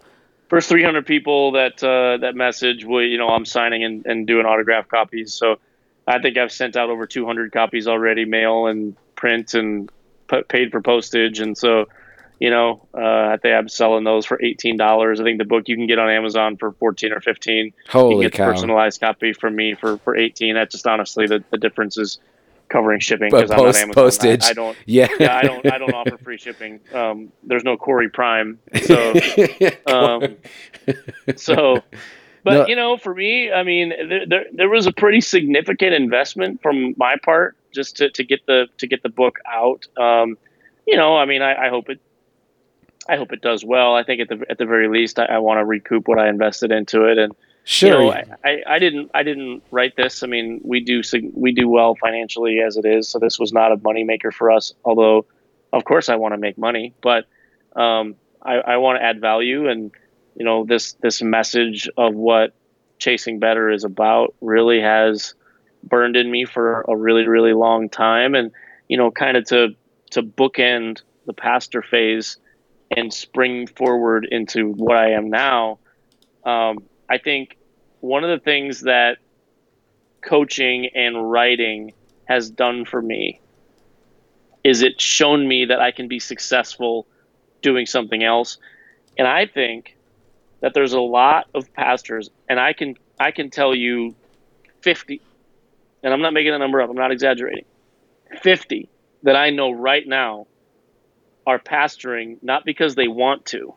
First 0.55 0.69
300 0.69 1.05
people 1.05 1.51
that 1.51 1.83
uh, 1.83 2.15
that 2.21 2.33
message, 2.33 2.85
we, 2.85 3.07
you 3.07 3.17
know, 3.17 3.27
I'm 3.27 3.43
signing 3.43 3.83
and, 3.83 4.05
and 4.05 4.25
doing 4.25 4.45
autograph 4.45 4.87
copies. 4.87 5.33
So 5.33 5.57
I 6.07 6.19
think 6.19 6.37
I've 6.37 6.49
sent 6.49 6.77
out 6.77 6.89
over 6.89 7.05
200 7.05 7.51
copies 7.51 7.89
already, 7.89 8.23
mail 8.23 8.67
and 8.67 8.95
print, 9.17 9.53
and 9.53 9.91
p- 10.29 10.43
paid 10.47 10.71
for 10.71 10.79
postage. 10.81 11.41
And 11.41 11.57
so, 11.57 11.87
You 12.39 12.51
know, 12.51 12.87
uh, 12.93 13.33
I 13.33 13.37
think 13.41 13.53
I'm 13.53 13.67
selling 13.67 14.05
those 14.05 14.25
for 14.25 14.41
eighteen 14.41 14.77
dollars. 14.77 15.19
I 15.19 15.25
think 15.25 15.39
the 15.39 15.45
book 15.45 15.67
you 15.67 15.75
can 15.75 15.87
get 15.87 15.99
on 15.99 16.09
Amazon 16.09 16.55
for 16.55 16.71
fourteen 16.71 17.11
or 17.11 17.19
fifteen. 17.19 17.73
Holy 17.89 18.11
you 18.11 18.15
can 18.15 18.21
get 18.29 18.37
cow! 18.37 18.45
the 18.45 18.51
personalized 18.53 19.01
copy 19.01 19.33
from 19.33 19.57
me 19.57 19.73
for 19.73 19.97
for 19.97 20.15
eighteen. 20.15 20.55
That's 20.55 20.71
just 20.71 20.87
honestly 20.87 21.27
the, 21.27 21.43
the 21.49 21.57
difference 21.57 21.97
is 21.97 22.17
covering 22.75 22.99
shipping 22.99 23.29
because 23.31 23.51
I'm 23.51 23.57
not 23.57 23.75
Amazon. 23.75 23.93
postage. 23.93 24.43
I, 24.43 24.49
I 24.49 24.53
don't. 24.53 24.77
yeah, 24.85 25.07
Yeah, 25.19 25.35
I 25.35 25.41
don't. 25.43 25.71
I 25.71 25.77
don't 25.77 25.93
offer 25.93 26.17
free 26.17 26.37
shipping. 26.37 26.79
Um, 26.93 27.31
there's 27.43 27.63
no 27.63 27.77
Corey 27.77 28.09
Prime, 28.09 28.59
so 28.83 29.13
um, 29.87 30.35
so. 31.35 31.81
But 32.43 32.53
No. 32.53 32.67
you 32.67 32.75
know, 32.75 32.95
for 32.97 33.15
me, 33.15 33.51
I 33.51 33.63
mean, 33.63 33.89
there, 33.89 34.25
there 34.27 34.45
there 34.53 34.69
was 34.69 34.85
a 34.85 34.91
pretty 34.91 35.21
significant 35.21 35.93
investment 35.95 36.61
from 36.61 36.93
my 36.97 37.15
part 37.23 37.57
just 37.73 37.97
to, 37.97 38.11
to 38.11 38.23
get 38.23 38.45
the 38.45 38.67
to 38.77 38.87
get 38.87 39.01
the 39.01 39.09
book 39.09 39.39
out. 39.51 39.87
Um, 39.97 40.37
you 40.85 40.95
know, 40.95 41.17
I 41.17 41.25
mean, 41.25 41.41
I, 41.41 41.65
I 41.65 41.69
hope 41.69 41.89
it. 41.89 41.99
I 43.07 43.17
hope 43.17 43.31
it 43.31 43.41
does 43.41 43.63
well. 43.65 43.95
I 43.95 44.03
think 44.03 44.21
at 44.21 44.29
the 44.29 44.45
at 44.49 44.57
the 44.57 44.65
very 44.65 44.87
least, 44.87 45.17
I, 45.17 45.25
I 45.25 45.37
want 45.39 45.59
to 45.59 45.65
recoup 45.65 46.07
what 46.07 46.19
I 46.19 46.29
invested 46.29 46.71
into 46.71 47.05
it, 47.05 47.17
and 47.17 47.33
sure. 47.65 48.03
you 48.03 48.11
know, 48.11 48.35
I, 48.43 48.61
I, 48.67 48.79
didn't 48.79 49.11
I 49.13 49.23
didn't 49.23 49.63
write 49.71 49.95
this. 49.95 50.23
I 50.23 50.27
mean, 50.27 50.61
we 50.63 50.79
do 50.79 51.01
we 51.33 51.51
do 51.51 51.67
well 51.67 51.95
financially 51.95 52.59
as 52.59 52.77
it 52.77 52.85
is, 52.85 53.09
so 53.09 53.19
this 53.19 53.37
was 53.37 53.51
not 53.51 53.71
a 53.71 53.77
moneymaker 53.77 54.33
for 54.33 54.51
us. 54.51 54.73
Although, 54.85 55.25
of 55.73 55.83
course, 55.83 56.07
I 56.07 56.15
want 56.15 56.33
to 56.33 56.37
make 56.37 56.57
money, 56.57 56.93
but 57.01 57.25
um, 57.75 58.15
I, 58.41 58.55
I 58.55 58.77
want 58.77 58.99
to 58.99 59.03
add 59.03 59.19
value, 59.19 59.67
and 59.67 59.91
you 60.35 60.45
know, 60.45 60.63
this 60.63 60.93
this 60.93 61.21
message 61.21 61.89
of 61.97 62.13
what 62.13 62.53
chasing 62.99 63.39
better 63.39 63.69
is 63.69 63.83
about 63.83 64.35
really 64.39 64.79
has 64.79 65.33
burned 65.83 66.15
in 66.15 66.31
me 66.31 66.45
for 66.45 66.85
a 66.87 66.95
really 66.95 67.27
really 67.27 67.53
long 67.53 67.89
time, 67.89 68.35
and 68.35 68.51
you 68.87 68.97
know, 68.97 69.11
kind 69.11 69.37
of 69.37 69.45
to 69.45 69.69
to 70.11 70.23
bookend 70.23 71.01
the 71.25 71.33
pastor 71.33 71.81
phase 71.81 72.37
and 72.95 73.13
spring 73.13 73.67
forward 73.67 74.27
into 74.29 74.71
what 74.71 74.95
I 74.95 75.11
am 75.11 75.29
now. 75.29 75.79
Um, 76.45 76.83
I 77.09 77.17
think 77.17 77.57
one 77.99 78.23
of 78.23 78.29
the 78.29 78.43
things 78.43 78.81
that 78.81 79.17
coaching 80.21 80.89
and 80.95 81.29
writing 81.31 81.93
has 82.25 82.49
done 82.49 82.85
for 82.85 83.01
me 83.01 83.39
is 84.63 84.81
it's 84.81 85.03
shown 85.03 85.47
me 85.47 85.65
that 85.65 85.79
I 85.79 85.91
can 85.91 86.07
be 86.07 86.19
successful 86.19 87.05
doing 87.61 87.85
something 87.85 88.23
else. 88.23 88.57
And 89.17 89.27
I 89.27 89.45
think 89.45 89.95
that 90.61 90.73
there's 90.73 90.93
a 90.93 90.99
lot 90.99 91.47
of 91.53 91.71
pastors 91.73 92.29
and 92.49 92.59
I 92.59 92.73
can 92.73 92.95
I 93.19 93.31
can 93.31 93.49
tell 93.49 93.75
you 93.75 94.15
50 94.81 95.21
and 96.03 96.13
I'm 96.13 96.21
not 96.21 96.33
making 96.33 96.53
a 96.53 96.59
number 96.59 96.81
up, 96.81 96.89
I'm 96.89 96.95
not 96.95 97.11
exaggerating. 97.11 97.65
50 98.41 98.89
that 99.23 99.35
I 99.35 99.51
know 99.51 99.71
right 99.71 100.07
now 100.07 100.47
are 101.45 101.59
pastoring 101.59 102.37
not 102.41 102.65
because 102.65 102.95
they 102.95 103.07
want 103.07 103.45
to, 103.47 103.75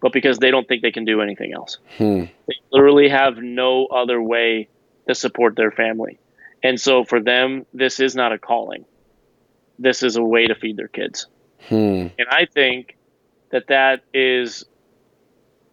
but 0.00 0.12
because 0.12 0.38
they 0.38 0.50
don't 0.50 0.66
think 0.68 0.82
they 0.82 0.92
can 0.92 1.04
do 1.04 1.20
anything 1.20 1.52
else. 1.52 1.78
Hmm. 1.96 2.24
They 2.46 2.54
literally 2.72 3.08
have 3.08 3.38
no 3.38 3.86
other 3.86 4.20
way 4.22 4.68
to 5.08 5.14
support 5.14 5.56
their 5.56 5.70
family. 5.70 6.18
And 6.62 6.80
so 6.80 7.04
for 7.04 7.20
them, 7.20 7.66
this 7.72 8.00
is 8.00 8.14
not 8.14 8.32
a 8.32 8.38
calling. 8.38 8.84
This 9.78 10.02
is 10.02 10.16
a 10.16 10.22
way 10.22 10.46
to 10.46 10.54
feed 10.54 10.76
their 10.76 10.88
kids. 10.88 11.26
Hmm. 11.68 12.08
And 12.18 12.28
I 12.30 12.46
think 12.52 12.96
that 13.50 13.68
that 13.68 14.02
is 14.12 14.64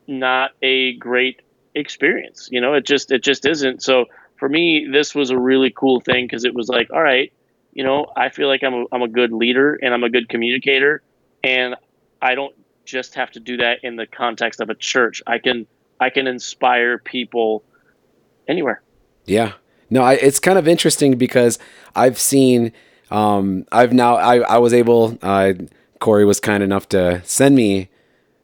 not 0.07 0.51
a 0.61 0.95
great 0.97 1.41
experience. 1.73 2.49
You 2.51 2.61
know, 2.61 2.73
it 2.73 2.85
just 2.85 3.11
it 3.11 3.23
just 3.23 3.45
isn't. 3.45 3.83
So 3.83 4.05
for 4.37 4.49
me, 4.49 4.87
this 4.91 5.15
was 5.15 5.29
a 5.29 5.37
really 5.37 5.71
cool 5.71 5.99
thing 5.99 6.25
because 6.25 6.45
it 6.45 6.53
was 6.53 6.69
like, 6.69 6.91
all 6.91 7.01
right, 7.01 7.31
you 7.73 7.83
know, 7.83 8.07
I 8.15 8.29
feel 8.29 8.47
like 8.47 8.63
I'm 8.63 8.73
a, 8.73 8.85
I'm 8.91 9.01
a 9.01 9.07
good 9.07 9.31
leader 9.31 9.77
and 9.81 9.93
I'm 9.93 10.03
a 10.03 10.09
good 10.09 10.29
communicator, 10.29 11.01
and 11.43 11.75
I 12.21 12.35
don't 12.35 12.55
just 12.85 13.15
have 13.15 13.31
to 13.31 13.39
do 13.39 13.57
that 13.57 13.83
in 13.83 13.95
the 13.95 14.05
context 14.05 14.59
of 14.61 14.69
a 14.69 14.75
church. 14.75 15.21
I 15.27 15.39
can 15.39 15.67
I 15.99 16.09
can 16.09 16.27
inspire 16.27 16.97
people 16.97 17.63
anywhere. 18.47 18.81
Yeah. 19.25 19.53
No, 19.89 20.01
I, 20.03 20.13
it's 20.13 20.39
kind 20.39 20.57
of 20.57 20.67
interesting 20.67 21.17
because 21.17 21.59
I've 21.95 22.19
seen, 22.19 22.73
um, 23.11 23.65
I've 23.71 23.93
now, 23.93 24.15
I, 24.15 24.39
I 24.39 24.57
was 24.57 24.73
able, 24.73 25.17
uh, 25.21 25.53
Corey 25.99 26.25
was 26.25 26.39
kind 26.39 26.63
enough 26.63 26.89
to 26.89 27.21
send 27.23 27.55
me 27.55 27.89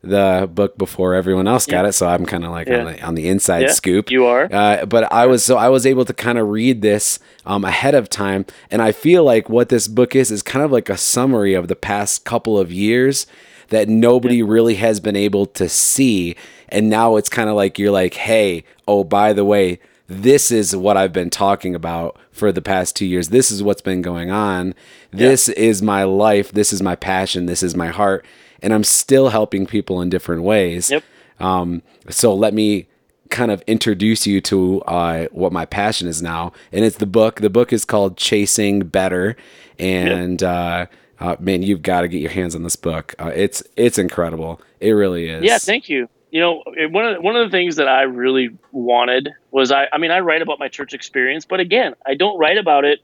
the 0.04 0.49
book 0.51 0.77
before 0.77 1.13
everyone 1.13 1.47
else 1.47 1.65
got 1.65 1.86
it. 1.86 1.93
So 1.93 2.08
I'm 2.08 2.25
kind 2.25 2.45
of 2.45 2.51
like 2.51 2.67
Yeah. 2.67 2.80
on, 2.80 2.86
the, 2.86 3.01
on 3.04 3.15
the 3.15 3.27
inside 3.27 3.63
Yeah, 3.63 3.71
scoop. 3.71 4.10
you 4.12 4.25
are. 4.25 4.47
Uh, 4.51 4.86
but 4.86 5.12
I 5.12 5.25
was, 5.25 5.43
so 5.43 5.58
I 5.58 5.69
was 5.69 5.86
able 5.86 6.06
to 6.06 6.13
kind 6.13 6.38
of 6.38 6.47
read 6.47 6.82
this, 6.82 7.19
um, 7.45 7.65
ahead 7.65 7.95
of 7.95 8.08
time. 8.10 8.45
And 8.69 8.82
I 8.82 8.91
feel 8.91 9.23
like 9.23 9.49
what 9.49 9.69
this 9.69 9.88
book 9.88 10.15
is, 10.15 10.32
is 10.32 10.41
kind 10.43 10.63
of 10.63 10.71
like 10.71 10.89
a 10.89 10.97
summary 10.97 11.54
of 11.54 11.67
the 11.67 11.75
past 11.75 12.23
couple 12.23 12.58
of 12.58 12.71
years 12.71 13.25
that 13.71 13.89
nobody 13.89 14.43
really 14.43 14.75
has 14.75 14.99
been 14.99 15.15
able 15.15 15.45
to 15.47 15.67
see. 15.67 16.36
And 16.69 16.89
now 16.89 17.15
it's 17.15 17.29
kind 17.29 17.49
of 17.49 17.55
like 17.55 17.79
you're 17.79 17.91
like, 17.91 18.13
hey, 18.13 18.63
oh, 18.88 19.03
by 19.03 19.34
the 19.34 19.43
way, 19.43 19.79
this 20.07 20.51
is 20.51 20.75
what 20.75 20.97
I've 20.97 21.13
been 21.13 21.29
talking 21.29 21.73
about 21.73 22.19
for 22.31 22.51
the 22.51 22.62
past 22.62 22.97
two 22.97 23.05
years. 23.05 23.29
This 23.29 23.49
is 23.49 23.63
what's 23.63 23.81
been 23.81 24.01
going 24.01 24.29
on. 24.29 24.75
This 25.12 25.47
is 25.47 25.81
my 25.81 26.03
life. 26.03 26.51
This 26.51 26.73
is 26.73 26.81
my 26.81 26.97
passion. 26.97 27.45
This 27.45 27.63
is 27.63 27.75
my 27.75 27.88
heart. 27.88 28.25
And 28.62 28.73
I'm 28.73 28.84
still 28.84 29.29
helping 29.29 29.65
people 29.65 30.01
in 30.01 30.10
different 30.10 30.43
ways. 30.43 30.91
Yep. 30.91 31.03
Um, 31.39 31.81
so 32.10 32.36
let 32.36 32.53
me 32.53 32.88
kind 33.29 33.51
of 33.51 33.62
introduce 33.67 34.27
you 34.27 34.41
to 34.41 34.81
uh, 34.81 35.27
what 35.31 35.53
my 35.53 35.65
passion 35.65 36.10
is 36.10 36.21
now. 36.21 36.51
And 36.73 36.84
it's 36.84 36.97
the 36.97 37.05
book. 37.05 37.39
The 37.39 37.49
book 37.49 37.71
is 37.71 37.86
called 37.86 38.17
Chasing 38.17 38.81
Better. 38.81 39.38
And 39.79 40.43
uh, 40.43 40.88
uh, 41.21 41.36
man, 41.39 41.62
you've 41.62 41.84
got 41.84 42.01
to 42.01 42.07
get 42.07 42.19
your 42.19 42.31
hands 42.31 42.55
on 42.55 42.63
this 42.63 42.75
book. 42.75 43.13
Uh, 43.19 43.31
it's 43.34 43.62
it's 43.77 43.99
incredible. 43.99 44.60
It 44.79 44.91
really 44.91 45.29
is. 45.29 45.43
Yeah, 45.43 45.60
thank 45.60 45.88
you. 45.88 46.10
You 46.31 46.39
know, 46.39 46.63
one 46.89 47.05
of 47.05 47.15
the, 47.15 47.21
one 47.21 47.36
of 47.36 47.45
the 47.45 47.55
things 47.55 47.75
that 47.75 47.88
I 47.88 48.03
really 48.03 48.49
wanted 48.71 49.29
was 49.51 49.71
I 49.71 49.88
I 49.93 49.99
mean 49.99 50.10
I 50.10 50.21
write 50.21 50.41
about 50.41 50.57
my 50.60 50.67
church 50.67 50.93
experience, 50.93 51.45
but 51.45 51.60
again, 51.60 51.93
I 52.05 52.15
don't 52.15 52.38
write 52.39 52.57
about 52.57 52.86
it 52.86 52.99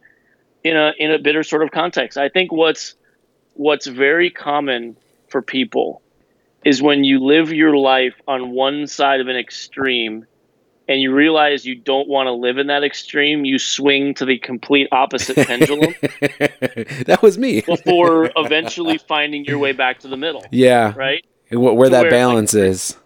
in 0.63 0.75
a 0.75 0.93
in 0.97 1.12
a 1.12 1.19
bitter 1.19 1.43
sort 1.43 1.62
of 1.62 1.69
context. 1.69 2.17
I 2.17 2.30
think 2.30 2.51
what's 2.51 2.95
what's 3.53 3.86
very 3.86 4.32
common 4.32 4.97
for 5.30 5.43
people 5.43 6.01
is 6.65 6.82
when 6.82 7.03
you 7.03 7.23
live 7.23 7.53
your 7.53 7.77
life 7.77 8.15
on 8.27 8.49
one 8.51 8.88
side 8.88 9.21
of 9.21 9.27
an 9.27 9.36
extreme 9.36 10.25
and 10.88 11.02
you 11.02 11.13
realize 11.13 11.65
you 11.65 11.76
don't 11.76 12.08
want 12.10 12.28
to 12.28 12.34
live 12.34 12.58
in 12.60 12.67
that 12.67 12.84
extreme, 12.84 13.45
you 13.45 13.60
swing 13.60 14.13
to 14.15 14.26
the 14.26 14.39
complete 14.39 14.88
opposite 14.91 15.41
pendulum 15.43 15.95
that 17.06 17.19
was 17.21 17.38
me. 17.38 17.63
before 17.67 18.32
eventually 18.38 19.00
finding 19.00 19.45
your 19.45 19.60
way 19.60 19.73
back 19.73 20.00
to 20.02 20.10
the 20.10 20.17
middle, 20.17 20.52
yeah. 20.52 20.95
right? 20.95 21.26
Wh- 21.52 21.76
Where 21.76 21.89
To 21.89 21.91
that 21.91 22.10
where, 22.10 22.23
like, 22.23 22.41
balance 22.41 22.54
is. 22.56 22.97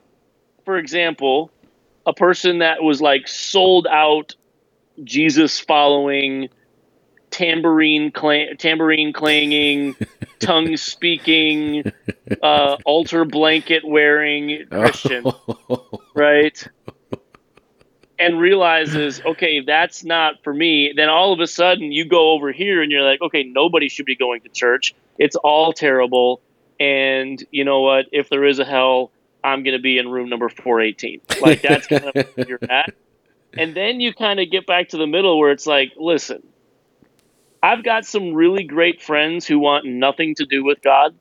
for 0.66 0.78
example, 0.78 1.52
a 2.06 2.14
person 2.14 2.60
that 2.60 2.84
was 2.84 3.02
like 3.02 3.28
sold 3.28 3.88
out, 3.88 4.36
Jesus 5.04 5.60
following, 5.60 6.50
tambourine 7.32 8.12
clang, 8.12 8.58
tambourine 8.58 9.14
clanging, 9.14 9.96
tongue 10.40 10.78
speaking, 10.78 11.86
uh, 12.44 12.78
altar 12.86 13.26
blanket 13.26 13.84
wearing 13.86 14.66
Christian, 14.72 15.36
right? 16.16 16.68
And 18.22 18.40
realizes, 18.40 19.20
okay, 19.26 19.62
that's 19.62 20.04
not 20.04 20.44
for 20.44 20.54
me. 20.54 20.94
Then 20.96 21.10
all 21.10 21.34
of 21.34 21.40
a 21.40 21.48
sudden, 21.48 21.92
you 21.92 22.06
go 22.06 22.32
over 22.32 22.52
here 22.52 22.84
and 22.84 22.92
you're 22.92 23.02
like, 23.02 23.20
okay, 23.20 23.42
nobody 23.44 23.90
should 23.90 24.06
be 24.06 24.16
going 24.16 24.42
to 24.42 24.50
church. 24.50 24.94
It's 25.18 25.36
all 25.36 25.74
terrible. 25.74 26.40
And 26.80 27.44
you 27.50 27.66
know 27.66 27.82
what? 27.82 28.06
If 28.12 28.30
there 28.30 28.46
is 28.46 28.60
a 28.60 28.66
hell, 28.66 29.12
I'm 29.44 29.64
going 29.64 29.76
to 29.76 29.82
be 29.82 29.98
in 29.98 30.08
room 30.08 30.30
number 30.30 30.50
418. 30.50 31.22
Like 31.42 31.64
that's 31.64 31.88
kind 31.88 32.04
of 32.04 32.14
where 32.14 32.48
you're 32.48 32.60
at. 32.70 32.94
And 33.58 33.76
then 33.76 34.00
you 34.00 34.14
kind 34.14 34.40
of 34.40 34.52
get 34.52 34.68
back 34.68 34.90
to 34.90 34.98
the 34.98 35.08
middle 35.08 35.40
where 35.40 35.52
it's 35.52 35.66
like, 35.66 35.94
listen, 35.98 36.44
I've 37.64 37.84
got 37.84 38.06
some 38.06 38.34
really 38.34 38.64
great 38.64 39.02
friends 39.02 39.48
who 39.48 39.58
want 39.58 39.86
nothing 39.86 40.36
to 40.36 40.46
do 40.46 40.64
with 40.64 40.82
God. 40.84 41.18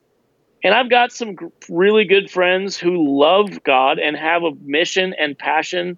And 0.62 0.74
I've 0.74 0.90
got 0.90 1.12
some 1.12 1.36
really 1.70 2.04
good 2.04 2.30
friends 2.30 2.76
who 2.76 3.18
love 3.18 3.62
God 3.64 3.98
and 3.98 4.14
have 4.16 4.42
a 4.42 4.52
mission 4.60 5.14
and 5.18 5.36
passion 5.38 5.96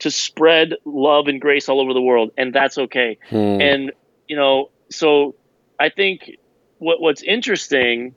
to 0.00 0.10
spread 0.10 0.74
love 0.84 1.26
and 1.26 1.40
grace 1.40 1.68
all 1.68 1.80
over 1.80 1.92
the 1.92 2.02
world. 2.02 2.30
And 2.36 2.52
that's 2.52 2.78
okay. 2.78 3.18
Hmm. 3.28 3.60
And, 3.60 3.92
you 4.28 4.36
know, 4.36 4.70
so 4.90 5.34
I 5.78 5.88
think 5.88 6.36
what, 6.78 7.00
what's 7.00 7.22
interesting 7.22 8.14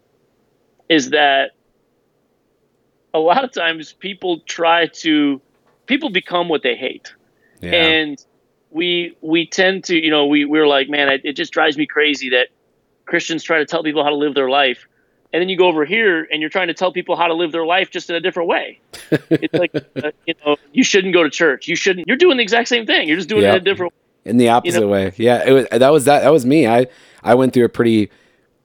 is 0.90 1.12
that 1.12 1.52
a 3.14 3.20
lot 3.20 3.44
of 3.44 3.52
times 3.52 3.94
people 3.94 4.40
try 4.42 4.88
to 4.88 5.42
people 5.86 6.10
become 6.10 6.48
what 6.48 6.64
they 6.64 6.76
hate 6.76 7.14
yeah. 7.62 7.72
and 7.72 8.26
we 8.70 9.18
we 9.22 9.46
tend 9.46 9.84
to 9.84 9.96
you 9.96 10.10
know 10.10 10.26
we 10.26 10.46
we're 10.46 10.68
like 10.68 10.90
man 10.90 11.10
it, 11.10 11.22
it 11.24 11.34
just 11.34 11.52
drives 11.52 11.78
me 11.78 11.86
crazy 11.86 12.30
that 12.30 12.48
christians 13.06 13.44
try 13.44 13.58
to 13.58 13.66
tell 13.66 13.84
people 13.84 14.04
how 14.04 14.10
to 14.10 14.16
live 14.16 14.34
their 14.34 14.50
life 14.50 14.88
and 15.34 15.42
then 15.42 15.50
you 15.50 15.58
go 15.58 15.68
over 15.68 15.86
here 15.86 16.28
and 16.32 16.42
you're 16.42 16.50
trying 16.50 16.68
to 16.68 16.74
tell 16.74 16.92
people 16.92 17.16
how 17.16 17.28
to 17.28 17.34
live 17.34 17.52
their 17.52 17.66
life 17.66 17.90
just 17.90 18.10
in 18.10 18.16
a 18.16 18.20
different 18.20 18.50
way 18.50 18.80
it's 19.12 19.54
like 19.54 19.74
uh, 19.76 20.12
you 20.26 20.34
know 20.46 20.58
you 20.72 20.84
shouldn't 20.84 21.14
go 21.14 21.24
to 21.24 21.30
church 21.30 21.68
you 21.68 21.76
shouldn't 21.76 22.08
you're 22.08 22.18
doing 22.18 22.38
the 22.38 22.44
exact 22.44 22.68
same 22.68 22.86
thing 22.86 23.08
you're 23.08 23.18
just 23.18 23.30
doing 23.30 23.44
it 23.44 23.50
in 23.50 23.56
a 23.56 23.60
different 23.60 23.94
way. 23.94 24.30
in 24.30 24.38
the 24.38 24.50
opposite 24.50 24.82
know- 24.82 24.88
way. 24.88 25.14
Yeah, 25.18 25.44
it 25.46 25.52
was 25.52 25.68
that 25.72 25.90
was 25.90 26.06
that 26.06 26.22
that 26.22 26.32
was 26.32 26.46
me. 26.46 26.68
I 26.68 26.88
I 27.24 27.36
went 27.36 27.54
through 27.54 27.66
a 27.66 27.70
pretty 27.70 28.10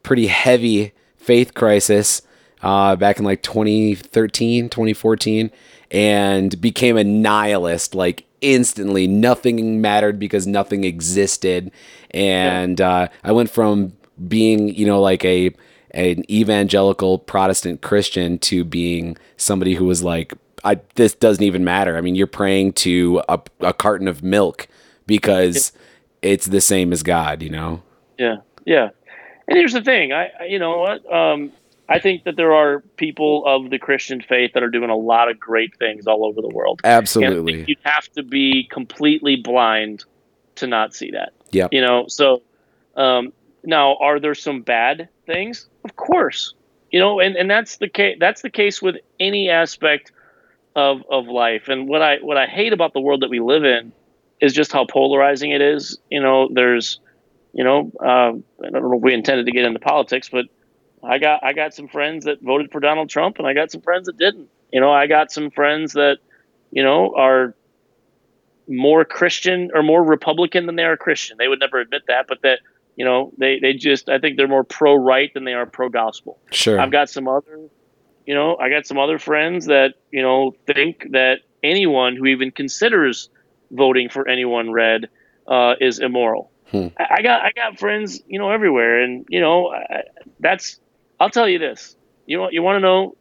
pretty 0.03 0.29
heavy 0.29 0.93
faith 1.17 1.55
crisis 1.55 2.23
uh, 2.63 2.97
back 2.97 3.19
in 3.19 3.25
like 3.25 3.43
2013, 3.43 4.69
2014, 4.69 5.51
and 5.91 6.61
became 6.61 6.97
a 6.97 7.05
nihilist 7.05 7.95
like 7.95 8.25
instantly. 8.41 9.07
Nothing 9.07 9.81
mattered 9.81 10.19
because 10.19 10.47
nothing 10.47 10.85
existed. 10.85 11.71
And 12.13 12.81
uh, 12.81 13.09
I 13.25 13.33
went 13.33 13.51
from 13.51 13.93
being, 14.29 14.75
you 14.75 14.87
know, 14.87 15.01
like 15.01 15.25
a 15.25 15.51
an 15.97 16.31
evangelical 16.31 17.19
Protestant 17.19 17.81
Christian 17.81 18.39
to 18.41 18.65
being 18.65 19.17
somebody 19.39 19.75
who 19.75 19.87
was 19.87 20.03
like, 20.03 20.35
I, 20.63 20.81
this 20.95 21.15
doesn't 21.15 21.43
even 21.43 21.65
matter. 21.65 21.97
I 21.97 22.03
mean, 22.03 22.15
you're 22.15 22.27
praying 22.27 22.75
to 22.75 23.23
a, 23.29 23.41
a 23.61 23.73
carton 23.73 24.07
of 24.07 24.23
milk 24.23 24.69
because 25.07 25.73
it's 26.23 26.47
the 26.47 26.61
same 26.61 26.93
as 26.93 27.03
God, 27.03 27.43
you 27.43 27.51
know? 27.51 27.83
Yeah. 28.19 28.37
Yeah. 28.65 28.91
And 29.49 29.57
here's 29.57 29.73
the 29.73 29.83
thing. 29.83 30.13
I, 30.13 30.31
you 30.49 30.59
know 30.59 30.79
what? 30.79 31.13
Um, 31.13 31.53
I 31.89 31.99
think 31.99 32.25
that 32.25 32.37
there 32.37 32.53
are 32.53 32.81
people 32.97 33.45
of 33.47 33.71
the 33.71 33.79
Christian 33.79 34.21
faith 34.21 34.53
that 34.55 34.63
are 34.63 34.71
doing 34.71 34.91
a 34.91 34.97
lot 34.97 35.31
of 35.31 35.39
great 35.39 35.77
things 35.79 36.07
all 36.07 36.27
over 36.27 36.43
the 36.43 36.49
world. 36.49 36.81
Absolutely. 36.85 37.65
you'd 37.67 37.79
have 37.85 38.11
to 38.13 38.23
be 38.23 38.69
completely 38.71 39.37
blind 39.37 40.05
to 40.57 40.67
not 40.67 40.95
see 40.95 41.13
that. 41.13 41.33
Yeah. 41.53 41.69
You 41.71 41.81
know, 41.81 42.07
so 42.09 42.43
um, 42.97 43.33
now 43.65 43.97
are 43.97 44.19
there 44.19 44.35
some 44.35 44.63
bad 44.63 45.09
things? 45.27 45.69
Of 45.87 45.95
course. 45.95 46.53
You 46.91 46.99
know, 46.99 47.21
and, 47.21 47.37
and 47.37 47.49
that's 47.49 47.77
the 47.77 47.89
case 47.89 48.17
that's 48.19 48.43
the 48.43 48.51
case 48.51 48.83
with 48.83 48.97
any 49.21 49.49
aspect 49.51 50.11
of 50.75 51.03
of 51.09 51.27
life. 51.27 51.69
And 51.69 51.89
what 51.89 52.03
I 52.03 52.17
what 52.17 52.37
I 52.37 52.47
hate 52.47 52.73
about 52.73 52.93
the 52.93 53.01
world 53.01 53.23
that 53.23 53.31
we 53.31 53.39
live 53.39 53.65
in 53.65 53.93
is 54.41 54.53
just 54.53 54.73
how 54.73 54.85
polarizing 54.85 55.53
it 55.53 55.61
is. 55.61 55.97
You 56.11 56.21
know, 56.21 56.49
there's 56.53 56.99
you 57.53 57.63
know, 57.63 57.93
uh, 58.01 58.33
I 58.65 58.71
don't 58.71 58.83
know 58.83 58.97
if 58.97 59.03
we 59.03 59.15
intended 59.15 59.47
to 59.47 59.53
get 59.53 59.65
into 59.65 59.79
politics, 59.79 60.29
but 60.29 60.47
I 61.05 61.19
got 61.19 61.45
I 61.45 61.53
got 61.53 61.73
some 61.73 61.87
friends 61.87 62.25
that 62.25 62.43
voted 62.43 62.73
for 62.73 62.81
Donald 62.81 63.11
Trump, 63.11 63.39
and 63.39 63.47
I 63.47 63.55
got 63.55 63.71
some 63.71 63.81
friends 63.81 64.07
that 64.07 64.19
didn't. 64.19 64.49
You 64.73 64.81
know, 64.81 64.93
I 64.93 65.07
got 65.07 65.31
some 65.31 65.53
friends 65.53 65.93
that 65.93 66.19
you 66.73 66.83
know 66.83 67.15
are 67.17 67.55
more 68.69 69.05
Christian 69.05 69.71
or 69.73 69.85
more 69.85 70.03
Republican 70.03 70.67
than 70.67 70.75
they 70.75 70.83
are 70.83 70.97
Christian. 70.97 71.37
They 71.39 71.47
would 71.47 71.61
never 71.61 71.79
admit 71.79 72.03
that, 72.09 72.27
but 72.27 72.43
that 72.43 72.59
you 72.97 73.05
know 73.05 73.33
they 73.39 73.59
they 73.61 73.75
just 73.75 74.09
I 74.09 74.19
think 74.19 74.37
they're 74.37 74.49
more 74.49 74.65
pro 74.65 74.95
right 74.95 75.33
than 75.33 75.45
they 75.45 75.55
are 75.55 75.67
pro 75.67 75.89
gospel. 75.89 76.39
Sure. 76.51 76.81
I've 76.81 76.91
got 76.91 77.09
some 77.11 77.29
other, 77.29 77.69
you 78.27 78.35
know, 78.35 78.57
I 78.57 78.71
got 78.71 78.87
some 78.87 78.99
other 78.99 79.19
friends 79.19 79.67
that 79.67 79.95
you 80.11 80.23
know 80.23 80.55
think 80.67 81.07
that 81.13 81.41
anyone 81.63 82.17
who 82.17 82.27
even 82.27 82.51
considers 82.51 83.29
voting 83.71 84.09
for 84.09 84.27
anyone 84.29 84.73
red 84.73 85.09
uh, 85.47 85.75
is 85.81 85.99
immoral. 85.99 86.51
Hmm. 86.71 86.89
I, 86.99 87.07
I, 87.19 87.23
got 87.23 87.43
I 87.43 87.53
got 87.53 87.79
friends, 87.79 88.21
you 88.27 88.39
know, 88.39 88.51
everywhere, 88.51 89.01
and 89.03 89.27
you 89.29 89.41
know, 89.41 89.73
I, 89.73 90.03
that's 90.41 90.81
I'll 91.21 91.31
tell 91.31 91.49
you 91.49 91.59
this. 91.59 91.95
You 92.27 92.41
want 92.41 92.55
you 92.55 92.63
want 92.63 92.77
to 92.77 92.81
know, 92.81 93.17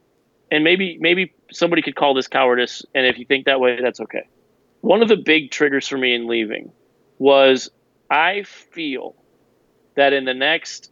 and 0.49 0.63
maybe 0.63 0.97
maybe 0.99 1.33
somebody 1.51 1.81
could 1.81 1.95
call 1.95 2.13
this 2.13 2.27
cowardice, 2.27 2.83
and 2.95 3.05
if 3.05 3.19
you 3.19 3.25
think 3.25 3.45
that 3.45 3.59
way, 3.59 3.79
that's 3.81 3.99
okay. 3.99 4.27
One 4.81 5.01
of 5.01 5.09
the 5.09 5.17
big 5.17 5.51
triggers 5.51 5.87
for 5.87 5.97
me 5.97 6.15
in 6.15 6.27
leaving 6.27 6.71
was 7.17 7.69
I 8.09 8.43
feel 8.43 9.15
that 9.95 10.13
in 10.13 10.25
the 10.25 10.33
next, 10.33 10.91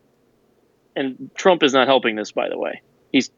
and 0.96 1.30
Trump 1.36 1.64
is 1.64 1.74
not 1.74 1.88
helping 1.88 2.16
this, 2.16 2.32
by 2.32 2.50
the 2.50 2.58
way. 2.58 2.82
He's 3.12 3.30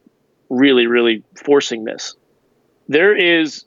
really, 0.50 0.88
really 0.88 1.24
forcing 1.36 1.84
this. 1.84 2.16
There 2.88 3.16
is 3.16 3.66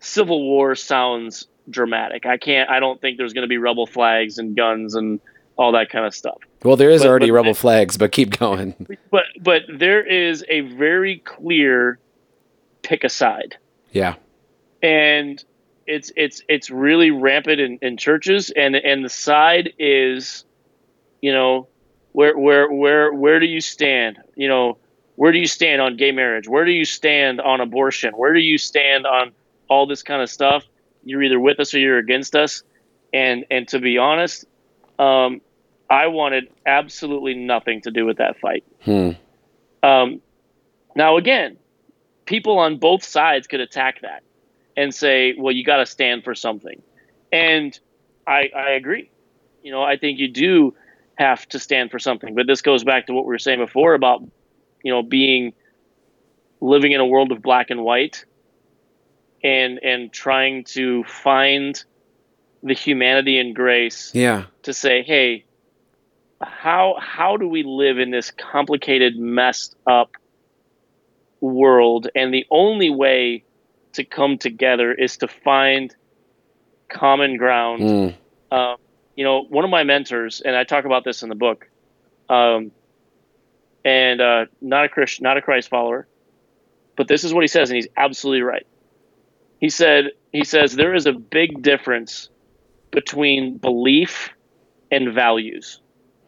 civil 0.00 0.42
war 0.42 0.74
sounds 0.74 1.46
dramatic. 1.68 2.26
I 2.26 2.36
can't. 2.36 2.70
I 2.70 2.80
don't 2.80 3.00
think 3.00 3.18
there's 3.18 3.32
going 3.32 3.42
to 3.42 3.48
be 3.48 3.58
rebel 3.58 3.86
flags 3.86 4.38
and 4.38 4.56
guns 4.56 4.94
and 4.94 5.20
all 5.56 5.72
that 5.72 5.90
kind 5.90 6.04
of 6.04 6.14
stuff. 6.14 6.38
Well, 6.62 6.76
there 6.76 6.90
is 6.90 7.02
but, 7.02 7.08
already 7.08 7.30
but, 7.30 7.34
rebel 7.34 7.54
flags, 7.54 7.96
but 7.96 8.12
keep 8.12 8.38
going. 8.38 8.74
But 9.10 9.24
but 9.40 9.62
there 9.68 10.04
is 10.04 10.44
a 10.48 10.62
very 10.62 11.18
clear 11.18 11.98
pick 12.82 13.04
a 13.04 13.08
side. 13.08 13.56
Yeah. 13.92 14.16
And 14.82 15.42
it's 15.86 16.10
it's 16.16 16.42
it's 16.48 16.70
really 16.70 17.10
rampant 17.10 17.60
in, 17.60 17.78
in 17.80 17.96
churches 17.96 18.50
and 18.50 18.74
and 18.74 19.04
the 19.04 19.08
side 19.08 19.72
is 19.78 20.44
you 21.24 21.32
know 21.32 21.68
where 22.12 22.36
where 22.36 22.70
where 22.70 23.10
where 23.10 23.40
do 23.40 23.46
you 23.46 23.62
stand? 23.62 24.18
You 24.36 24.46
know, 24.46 24.76
where 25.16 25.32
do 25.32 25.38
you 25.38 25.46
stand 25.46 25.80
on 25.80 25.96
gay 25.96 26.12
marriage? 26.12 26.46
Where 26.46 26.66
do 26.66 26.70
you 26.70 26.84
stand 26.84 27.40
on 27.40 27.62
abortion? 27.62 28.12
Where 28.14 28.34
do 28.34 28.40
you 28.40 28.58
stand 28.58 29.06
on 29.06 29.32
all 29.70 29.86
this 29.86 30.02
kind 30.02 30.20
of 30.20 30.28
stuff? 30.28 30.66
You're 31.02 31.22
either 31.22 31.40
with 31.40 31.60
us 31.60 31.72
or 31.72 31.78
you're 31.78 31.96
against 31.96 32.36
us. 32.36 32.62
And 33.14 33.46
and 33.50 33.66
to 33.68 33.78
be 33.78 33.96
honest, 33.96 34.44
um, 34.98 35.40
I 35.88 36.08
wanted 36.08 36.50
absolutely 36.66 37.32
nothing 37.32 37.80
to 37.82 37.90
do 37.90 38.04
with 38.04 38.18
that 38.18 38.38
fight. 38.38 38.64
Hmm. 38.82 39.12
Um, 39.82 40.20
now, 40.94 41.16
again, 41.16 41.56
people 42.26 42.58
on 42.58 42.76
both 42.76 43.02
sides 43.02 43.46
could 43.46 43.60
attack 43.60 44.02
that 44.02 44.24
and 44.76 44.94
say, 44.94 45.34
well, 45.38 45.54
you 45.54 45.64
got 45.64 45.78
to 45.78 45.86
stand 45.86 46.22
for 46.22 46.34
something. 46.34 46.82
And 47.32 47.78
I, 48.26 48.50
I 48.54 48.70
agree. 48.72 49.10
You 49.62 49.72
know, 49.72 49.82
I 49.82 49.96
think 49.96 50.18
you 50.18 50.28
do 50.28 50.74
have 51.16 51.46
to 51.48 51.58
stand 51.58 51.90
for 51.90 51.98
something. 51.98 52.34
But 52.34 52.46
this 52.46 52.62
goes 52.62 52.84
back 52.84 53.06
to 53.06 53.12
what 53.12 53.24
we 53.24 53.28
were 53.28 53.38
saying 53.38 53.60
before 53.60 53.94
about, 53.94 54.22
you 54.82 54.92
know, 54.92 55.02
being 55.02 55.52
living 56.60 56.92
in 56.92 57.00
a 57.00 57.06
world 57.06 57.30
of 57.32 57.42
black 57.42 57.70
and 57.70 57.82
white 57.82 58.24
and 59.42 59.78
and 59.82 60.12
trying 60.12 60.64
to 60.64 61.04
find 61.04 61.84
the 62.62 62.72
humanity 62.72 63.38
and 63.38 63.54
grace 63.54 64.10
yeah 64.14 64.44
to 64.62 64.72
say 64.72 65.02
hey 65.02 65.44
how 66.40 66.96
how 66.98 67.36
do 67.36 67.46
we 67.46 67.62
live 67.62 67.98
in 67.98 68.10
this 68.10 68.30
complicated 68.30 69.18
messed 69.18 69.76
up 69.86 70.12
world 71.40 72.08
and 72.14 72.32
the 72.32 72.46
only 72.50 72.88
way 72.88 73.44
to 73.92 74.02
come 74.02 74.38
together 74.38 74.92
is 74.92 75.18
to 75.18 75.28
find 75.28 75.94
common 76.88 77.36
ground 77.36 77.82
mm. 77.82 78.14
uh, 78.50 78.76
you 79.16 79.24
know 79.24 79.42
one 79.42 79.64
of 79.64 79.70
my 79.70 79.84
mentors 79.84 80.40
and 80.40 80.56
i 80.56 80.64
talk 80.64 80.84
about 80.84 81.04
this 81.04 81.22
in 81.22 81.28
the 81.28 81.34
book 81.34 81.68
um, 82.28 82.70
and 83.84 84.20
uh, 84.20 84.46
not 84.60 84.84
a 84.84 84.88
christian 84.88 85.22
not 85.22 85.36
a 85.36 85.42
christ 85.42 85.68
follower 85.68 86.06
but 86.96 87.08
this 87.08 87.24
is 87.24 87.34
what 87.34 87.42
he 87.42 87.48
says 87.48 87.70
and 87.70 87.76
he's 87.76 87.88
absolutely 87.96 88.42
right 88.42 88.66
he 89.60 89.68
said 89.68 90.10
he 90.32 90.44
says 90.44 90.74
there 90.74 90.94
is 90.94 91.06
a 91.06 91.12
big 91.12 91.62
difference 91.62 92.28
between 92.90 93.58
belief 93.58 94.30
and 94.90 95.12
values. 95.12 95.80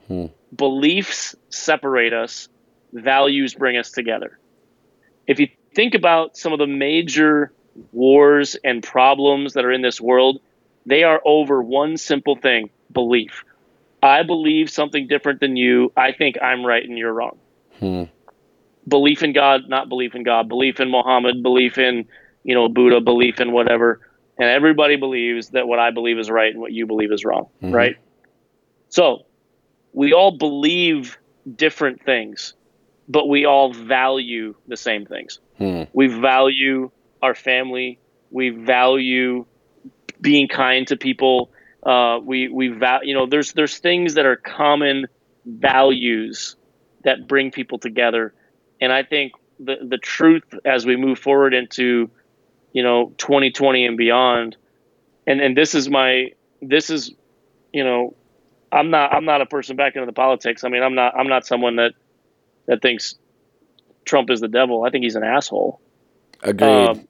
Hmm. 0.08 0.26
Beliefs 0.54 1.34
separate 1.48 2.12
us, 2.12 2.48
values 2.92 3.54
bring 3.54 3.76
us 3.76 3.90
together. 3.90 4.38
If 5.26 5.40
you 5.40 5.48
think 5.74 5.94
about 5.94 6.36
some 6.36 6.52
of 6.52 6.58
the 6.58 6.66
major 6.66 7.52
wars 7.92 8.56
and 8.64 8.82
problems 8.82 9.54
that 9.54 9.64
are 9.64 9.72
in 9.72 9.82
this 9.82 10.00
world, 10.00 10.40
they 10.86 11.02
are 11.04 11.20
over 11.24 11.62
one 11.62 11.96
simple 11.96 12.36
thing 12.36 12.70
belief. 12.92 13.44
I 14.02 14.22
believe 14.22 14.70
something 14.70 15.06
different 15.06 15.40
than 15.40 15.56
you. 15.56 15.92
I 15.96 16.12
think 16.12 16.36
I'm 16.40 16.64
right 16.64 16.82
and 16.82 16.96
you're 16.96 17.12
wrong. 17.12 17.38
Hmm. 17.80 18.04
Belief 18.86 19.22
in 19.22 19.32
God, 19.32 19.68
not 19.68 19.88
belief 19.88 20.14
in 20.14 20.22
God. 20.22 20.48
Belief 20.48 20.78
in 20.80 20.90
Muhammad, 20.90 21.42
belief 21.42 21.76
in, 21.76 22.06
you 22.44 22.54
know, 22.54 22.68
Buddha, 22.68 23.00
belief 23.00 23.40
in 23.40 23.52
whatever 23.52 24.00
and 24.38 24.48
everybody 24.48 24.96
believes 24.96 25.50
that 25.50 25.66
what 25.66 25.78
I 25.78 25.90
believe 25.90 26.18
is 26.18 26.30
right 26.30 26.52
and 26.52 26.60
what 26.60 26.72
you 26.72 26.86
believe 26.86 27.12
is 27.12 27.24
wrong, 27.24 27.48
mm-hmm. 27.62 27.74
right? 27.74 27.96
So 28.88 29.24
we 29.92 30.12
all 30.12 30.36
believe 30.36 31.18
different 31.54 32.04
things, 32.04 32.54
but 33.08 33.28
we 33.28 33.46
all 33.46 33.72
value 33.72 34.54
the 34.68 34.76
same 34.76 35.06
things. 35.06 35.38
Hmm. 35.58 35.84
We 35.92 36.08
value 36.08 36.90
our 37.22 37.34
family. 37.34 37.98
We 38.30 38.50
value 38.50 39.46
being 40.20 40.48
kind 40.48 40.86
to 40.88 40.96
people. 40.96 41.50
Uh, 41.86 42.18
we 42.18 42.48
we 42.48 42.68
val- 42.68 43.04
you 43.04 43.14
know 43.14 43.26
there's 43.26 43.52
there's 43.52 43.78
things 43.78 44.14
that 44.14 44.26
are 44.26 44.36
common 44.36 45.06
values 45.44 46.56
that 47.04 47.28
bring 47.28 47.52
people 47.52 47.78
together, 47.78 48.34
and 48.80 48.92
I 48.92 49.04
think 49.04 49.32
the 49.60 49.76
the 49.82 49.98
truth 49.98 50.42
as 50.64 50.84
we 50.84 50.96
move 50.96 51.18
forward 51.18 51.54
into 51.54 52.10
you 52.72 52.82
know 52.82 53.12
2020 53.18 53.86
and 53.86 53.96
beyond 53.96 54.56
and 55.26 55.40
and 55.40 55.56
this 55.56 55.74
is 55.74 55.88
my 55.88 56.30
this 56.62 56.90
is 56.90 57.12
you 57.72 57.84
know 57.84 58.14
i'm 58.72 58.90
not 58.90 59.14
i'm 59.14 59.24
not 59.24 59.40
a 59.40 59.46
person 59.46 59.76
back 59.76 59.96
into 59.96 60.06
the 60.06 60.12
politics. 60.12 60.64
I 60.64 60.68
mean 60.68 60.82
i'm 60.82 60.94
not 60.94 61.14
i'm 61.16 61.28
not 61.28 61.46
someone 61.46 61.76
that 61.76 61.92
that 62.66 62.82
thinks 62.82 63.16
trump 64.04 64.30
is 64.30 64.40
the 64.40 64.48
devil. 64.48 64.84
I 64.84 64.90
think 64.90 65.04
he's 65.04 65.16
an 65.16 65.24
asshole. 65.24 65.80
Agreed. 66.42 66.68
Um, 66.68 67.06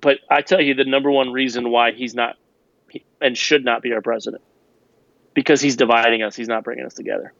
but 0.00 0.18
i 0.30 0.40
tell 0.40 0.60
you 0.60 0.74
the 0.74 0.84
number 0.84 1.10
one 1.10 1.32
reason 1.32 1.70
why 1.70 1.92
he's 1.92 2.14
not 2.14 2.36
and 3.20 3.36
should 3.36 3.64
not 3.64 3.82
be 3.82 3.92
our 3.92 4.02
president 4.02 4.42
because 5.34 5.60
he's 5.60 5.76
dividing 5.76 6.22
us 6.22 6.36
he's 6.36 6.48
not 6.48 6.64
bringing 6.64 6.84
us 6.84 6.94
together 6.94 7.32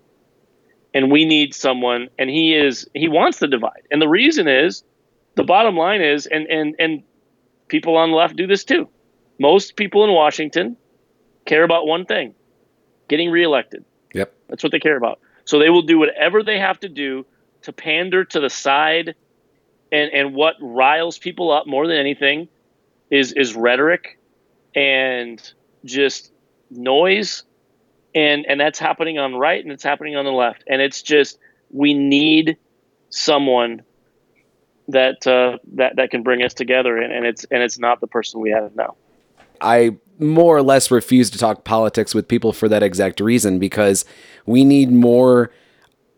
and 0.92 1.10
we 1.10 1.24
need 1.24 1.54
someone 1.54 2.08
and 2.18 2.30
he 2.30 2.54
is 2.54 2.88
he 2.94 3.08
wants 3.08 3.38
to 3.38 3.46
divide 3.46 3.82
and 3.90 4.00
the 4.00 4.08
reason 4.08 4.48
is 4.48 4.84
the 5.34 5.44
bottom 5.44 5.76
line 5.76 6.00
is, 6.00 6.26
and 6.26 6.46
and 6.46 6.74
and 6.78 7.02
people 7.68 7.96
on 7.96 8.10
the 8.10 8.16
left 8.16 8.36
do 8.36 8.46
this 8.46 8.64
too. 8.64 8.88
Most 9.38 9.76
people 9.76 10.04
in 10.04 10.12
Washington 10.12 10.76
care 11.44 11.64
about 11.64 11.86
one 11.86 12.06
thing: 12.06 12.34
getting 13.08 13.30
reelected. 13.30 13.84
Yep, 14.12 14.32
that's 14.48 14.62
what 14.62 14.72
they 14.72 14.78
care 14.78 14.96
about. 14.96 15.20
So 15.44 15.58
they 15.58 15.70
will 15.70 15.82
do 15.82 15.98
whatever 15.98 16.42
they 16.42 16.58
have 16.58 16.80
to 16.80 16.88
do 16.88 17.26
to 17.62 17.72
pander 17.72 18.24
to 18.24 18.40
the 18.40 18.50
side 18.50 19.14
and 19.90 20.10
and 20.12 20.34
what 20.34 20.54
riles 20.60 21.18
people 21.18 21.50
up 21.50 21.66
more 21.66 21.86
than 21.86 21.96
anything 21.96 22.48
is 23.10 23.32
is 23.32 23.54
rhetoric 23.54 24.18
and 24.74 25.40
just 25.84 26.32
noise 26.70 27.44
and 28.14 28.46
and 28.46 28.60
that's 28.60 28.78
happening 28.78 29.18
on 29.18 29.34
right 29.34 29.62
and 29.62 29.72
it's 29.72 29.82
happening 29.82 30.16
on 30.16 30.24
the 30.24 30.32
left. 30.32 30.64
And 30.66 30.80
it's 30.80 31.02
just 31.02 31.38
we 31.70 31.94
need 31.94 32.56
someone 33.10 33.82
that 34.88 35.26
uh, 35.26 35.58
that 35.74 35.96
that 35.96 36.10
can 36.10 36.22
bring 36.22 36.42
us 36.42 36.54
together 36.54 36.96
and, 36.96 37.12
and 37.12 37.26
it's 37.26 37.44
and 37.50 37.62
it's 37.62 37.78
not 37.78 38.00
the 38.00 38.06
person 38.06 38.40
we 38.40 38.50
have 38.50 38.74
now. 38.74 38.96
I 39.60 39.96
more 40.18 40.56
or 40.56 40.62
less 40.62 40.90
refuse 40.90 41.30
to 41.30 41.38
talk 41.38 41.64
politics 41.64 42.14
with 42.14 42.28
people 42.28 42.52
for 42.52 42.68
that 42.68 42.82
exact 42.82 43.20
reason 43.20 43.58
because 43.58 44.04
we 44.46 44.64
need 44.64 44.92
more 44.92 45.50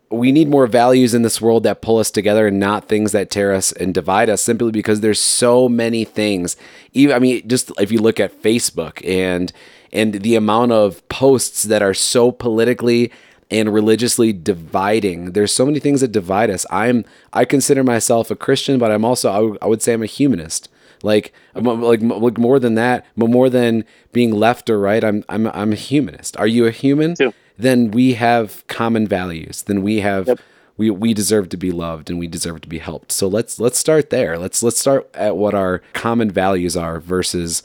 we 0.09 0.31
need 0.31 0.47
more 0.47 0.67
values 0.67 1.13
in 1.13 1.21
this 1.21 1.41
world 1.41 1.63
that 1.63 1.81
pull 1.81 1.97
us 1.97 2.09
together 2.09 2.47
and 2.47 2.59
not 2.59 2.87
things 2.87 3.11
that 3.11 3.29
tear 3.29 3.53
us 3.53 3.71
and 3.73 3.93
divide 3.93 4.29
us 4.29 4.41
simply 4.41 4.71
because 4.71 5.01
there's 5.01 5.19
so 5.19 5.67
many 5.67 6.05
things. 6.05 6.55
Even 6.93 7.15
i 7.15 7.19
mean 7.19 7.47
just 7.47 7.71
if 7.79 7.91
you 7.91 7.99
look 7.99 8.19
at 8.19 8.41
facebook 8.41 9.05
and 9.07 9.51
and 9.91 10.15
the 10.15 10.35
amount 10.35 10.71
of 10.71 11.07
posts 11.09 11.63
that 11.63 11.81
are 11.81 11.93
so 11.93 12.31
politically 12.31 13.11
and 13.49 13.73
religiously 13.73 14.33
dividing 14.33 15.31
there's 15.31 15.53
so 15.53 15.65
many 15.65 15.79
things 15.79 16.01
that 16.01 16.11
divide 16.11 16.49
us. 16.49 16.65
I'm 16.71 17.03
i 17.33 17.43
consider 17.45 17.83
myself 17.83 18.31
a 18.31 18.35
christian 18.35 18.79
but 18.79 18.91
i'm 18.91 19.05
also 19.05 19.29
I, 19.29 19.35
w- 19.35 19.57
I 19.61 19.67
would 19.67 19.81
say 19.81 19.93
i'm 19.93 20.03
a 20.03 20.07
humanist. 20.07 20.69
Like 21.03 21.31
like 21.53 22.01
like 22.01 22.37
more 22.39 22.59
than 22.59 22.73
that 22.73 23.05
more 23.15 23.49
than 23.51 23.85
being 24.13 24.31
left 24.31 24.67
or 24.67 24.79
right 24.79 25.03
i'm 25.03 25.23
i'm 25.29 25.47
i'm 25.47 25.73
a 25.73 25.75
humanist. 25.75 26.37
Are 26.37 26.47
you 26.47 26.65
a 26.65 26.71
human? 26.71 27.13
Too 27.15 27.33
then 27.57 27.91
we 27.91 28.13
have 28.13 28.65
common 28.67 29.07
values. 29.07 29.63
Then 29.63 29.81
we 29.81 29.99
have 30.01 30.27
yep. 30.27 30.39
we 30.77 30.89
we 30.89 31.13
deserve 31.13 31.49
to 31.49 31.57
be 31.57 31.71
loved 31.71 32.09
and 32.09 32.19
we 32.19 32.27
deserve 32.27 32.61
to 32.61 32.69
be 32.69 32.79
helped. 32.79 33.11
So 33.11 33.27
let's 33.27 33.59
let's 33.59 33.79
start 33.79 34.09
there. 34.09 34.37
Let's 34.37 34.61
let's 34.61 34.79
start 34.79 35.09
at 35.13 35.37
what 35.37 35.53
our 35.53 35.81
common 35.93 36.29
values 36.31 36.77
are 36.77 36.99
versus 36.99 37.63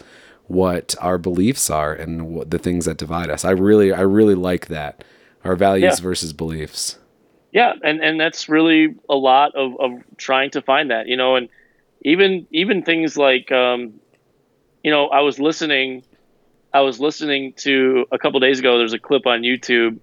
what 0.49 0.95
our 1.01 1.19
beliefs 1.19 1.71
are 1.71 1.93
and 1.93 2.35
what, 2.35 2.51
the 2.51 2.59
things 2.59 2.85
that 2.85 2.97
divide 2.99 3.31
us. 3.31 3.45
I 3.45 3.51
really 3.51 3.93
I 3.93 4.03
really 4.03 4.35
like 4.35 4.69
that. 4.69 5.05
Our 5.45 5.57
values 5.57 5.99
yeah. 5.99 6.03
versus 6.03 6.33
beliefs. 6.33 6.99
Yeah, 7.53 7.75
and 7.83 8.03
and 8.03 8.19
that's 8.19 8.49
really 8.49 8.95
a 9.09 9.15
lot 9.15 9.55
of 9.55 9.79
of 9.79 10.03
trying 10.17 10.51
to 10.53 10.63
find 10.63 10.91
that, 10.91 11.07
you 11.07 11.17
know, 11.17 11.37
and 11.37 11.49
even 12.03 12.47
even 12.51 12.83
things 12.83 13.17
like 13.17 13.53
um 13.53 13.95
you 14.83 14.91
know, 14.91 15.07
I 15.09 15.21
was 15.21 15.39
listening 15.39 16.03
I 16.75 16.81
was 16.81 17.01
listening 17.01 17.53
to 17.59 18.07
a 18.11 18.19
couple 18.19 18.41
days 18.41 18.59
ago. 18.59 18.79
There's 18.79 18.95
a 18.95 18.99
clip 18.99 19.27
on 19.27 19.43
YouTube 19.43 19.99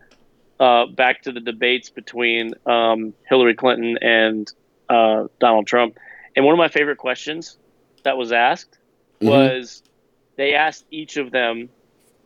uh, 0.60 0.86
back 0.88 1.24
to 1.24 1.32
the 1.32 1.40
debates 1.40 1.90
between 1.90 2.54
um, 2.66 3.14
Hillary 3.28 3.56
Clinton 3.56 3.98
and 4.02 4.52
uh, 4.88 5.28
Donald 5.40 5.68
Trump, 5.68 5.98
and 6.36 6.46
one 6.46 6.54
of 6.54 6.58
my 6.58 6.68
favorite 6.68 6.98
questions 6.98 7.58
that 8.04 8.18
was 8.18 8.32
asked 8.32 8.78
mm-hmm. 9.20 9.28
was 9.28 9.84
they 10.36 10.54
asked 10.54 10.86
each 10.92 11.18
of 11.18 11.32
them 11.32 11.70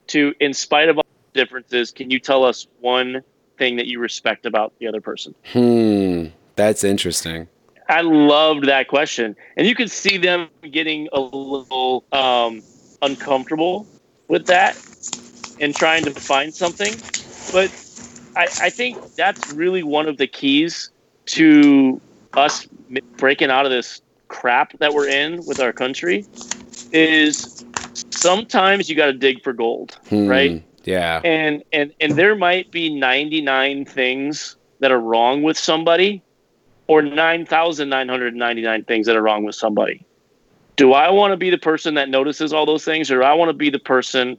to, 0.08 0.34
in 0.40 0.54
spite 0.54 0.90
of 0.90 0.98
all 0.98 1.06
the 1.34 1.40
differences, 1.40 1.92
can 1.92 2.12
you 2.12 2.20
tell 2.20 2.44
us 2.44 2.68
one 2.80 3.22
thing 3.58 3.78
that 3.78 3.88
you 3.88 4.00
respect 4.00 4.46
about 4.46 4.74
the 4.80 4.88
other 4.88 5.02
person? 5.02 5.34
Hmm, 5.52 6.28
that's 6.56 6.84
interesting. 6.84 7.48
I 7.90 8.02
loved 8.02 8.68
that 8.68 8.88
question, 8.88 9.36
and 9.58 9.68
you 9.68 9.76
could 9.76 9.92
see 9.92 10.18
them 10.18 10.50
getting 10.72 11.10
a 11.12 11.20
little 11.20 12.06
um, 12.12 12.62
uncomfortable 13.02 13.88
with 14.28 14.46
that 14.48 14.78
and 15.60 15.76
trying 15.76 16.04
to 16.06 16.12
find 16.12 16.54
something. 16.54 16.94
But 17.52 17.72
I, 18.36 18.48
I 18.62 18.70
think 18.70 18.98
that's 19.16 19.52
really 19.52 19.84
one 19.84 20.08
of 20.08 20.18
the 20.18 20.28
keys 20.28 20.92
to 21.28 22.02
us 22.36 22.68
breaking 23.18 23.50
out 23.50 23.66
of 23.66 23.72
this 23.72 24.02
crap 24.28 24.78
that 24.80 24.94
we're 24.94 25.08
in 25.08 25.46
with 25.46 25.60
our 25.60 25.72
country 25.72 26.26
is 26.92 27.66
sometimes 28.12 28.90
you 28.90 28.96
got 28.96 29.06
to 29.08 29.14
dig 29.14 29.44
for 29.44 29.54
gold, 29.54 29.98
hmm, 30.10 30.28
right? 30.28 30.64
Yeah. 30.84 31.22
And 31.24 31.64
and 31.72 31.94
and 32.02 32.16
there 32.18 32.36
might 32.36 32.72
be 32.72 32.94
99 32.94 33.86
things 33.86 34.58
that 34.80 34.92
are 34.92 35.00
wrong 35.00 35.44
with 35.44 35.58
somebody 35.58 36.24
or 36.88 37.02
9,999 37.02 38.84
things 38.84 39.08
that 39.08 39.16
are 39.16 39.22
wrong 39.22 39.46
with 39.46 39.56
somebody 39.56 40.06
do 40.76 40.94
I 40.94 41.10
want 41.12 41.32
to 41.32 41.38
be 41.38 41.50
the 41.50 41.58
person 41.58 41.94
that 41.96 42.10
notices 42.10 42.54
all 42.54 42.66
those 42.66 42.84
things, 42.84 43.12
or 43.12 43.20
do 43.20 43.24
I 43.24 43.34
want 43.34 43.50
to 43.50 43.54
be 43.54 43.70
the 43.70 43.80
person 43.80 44.38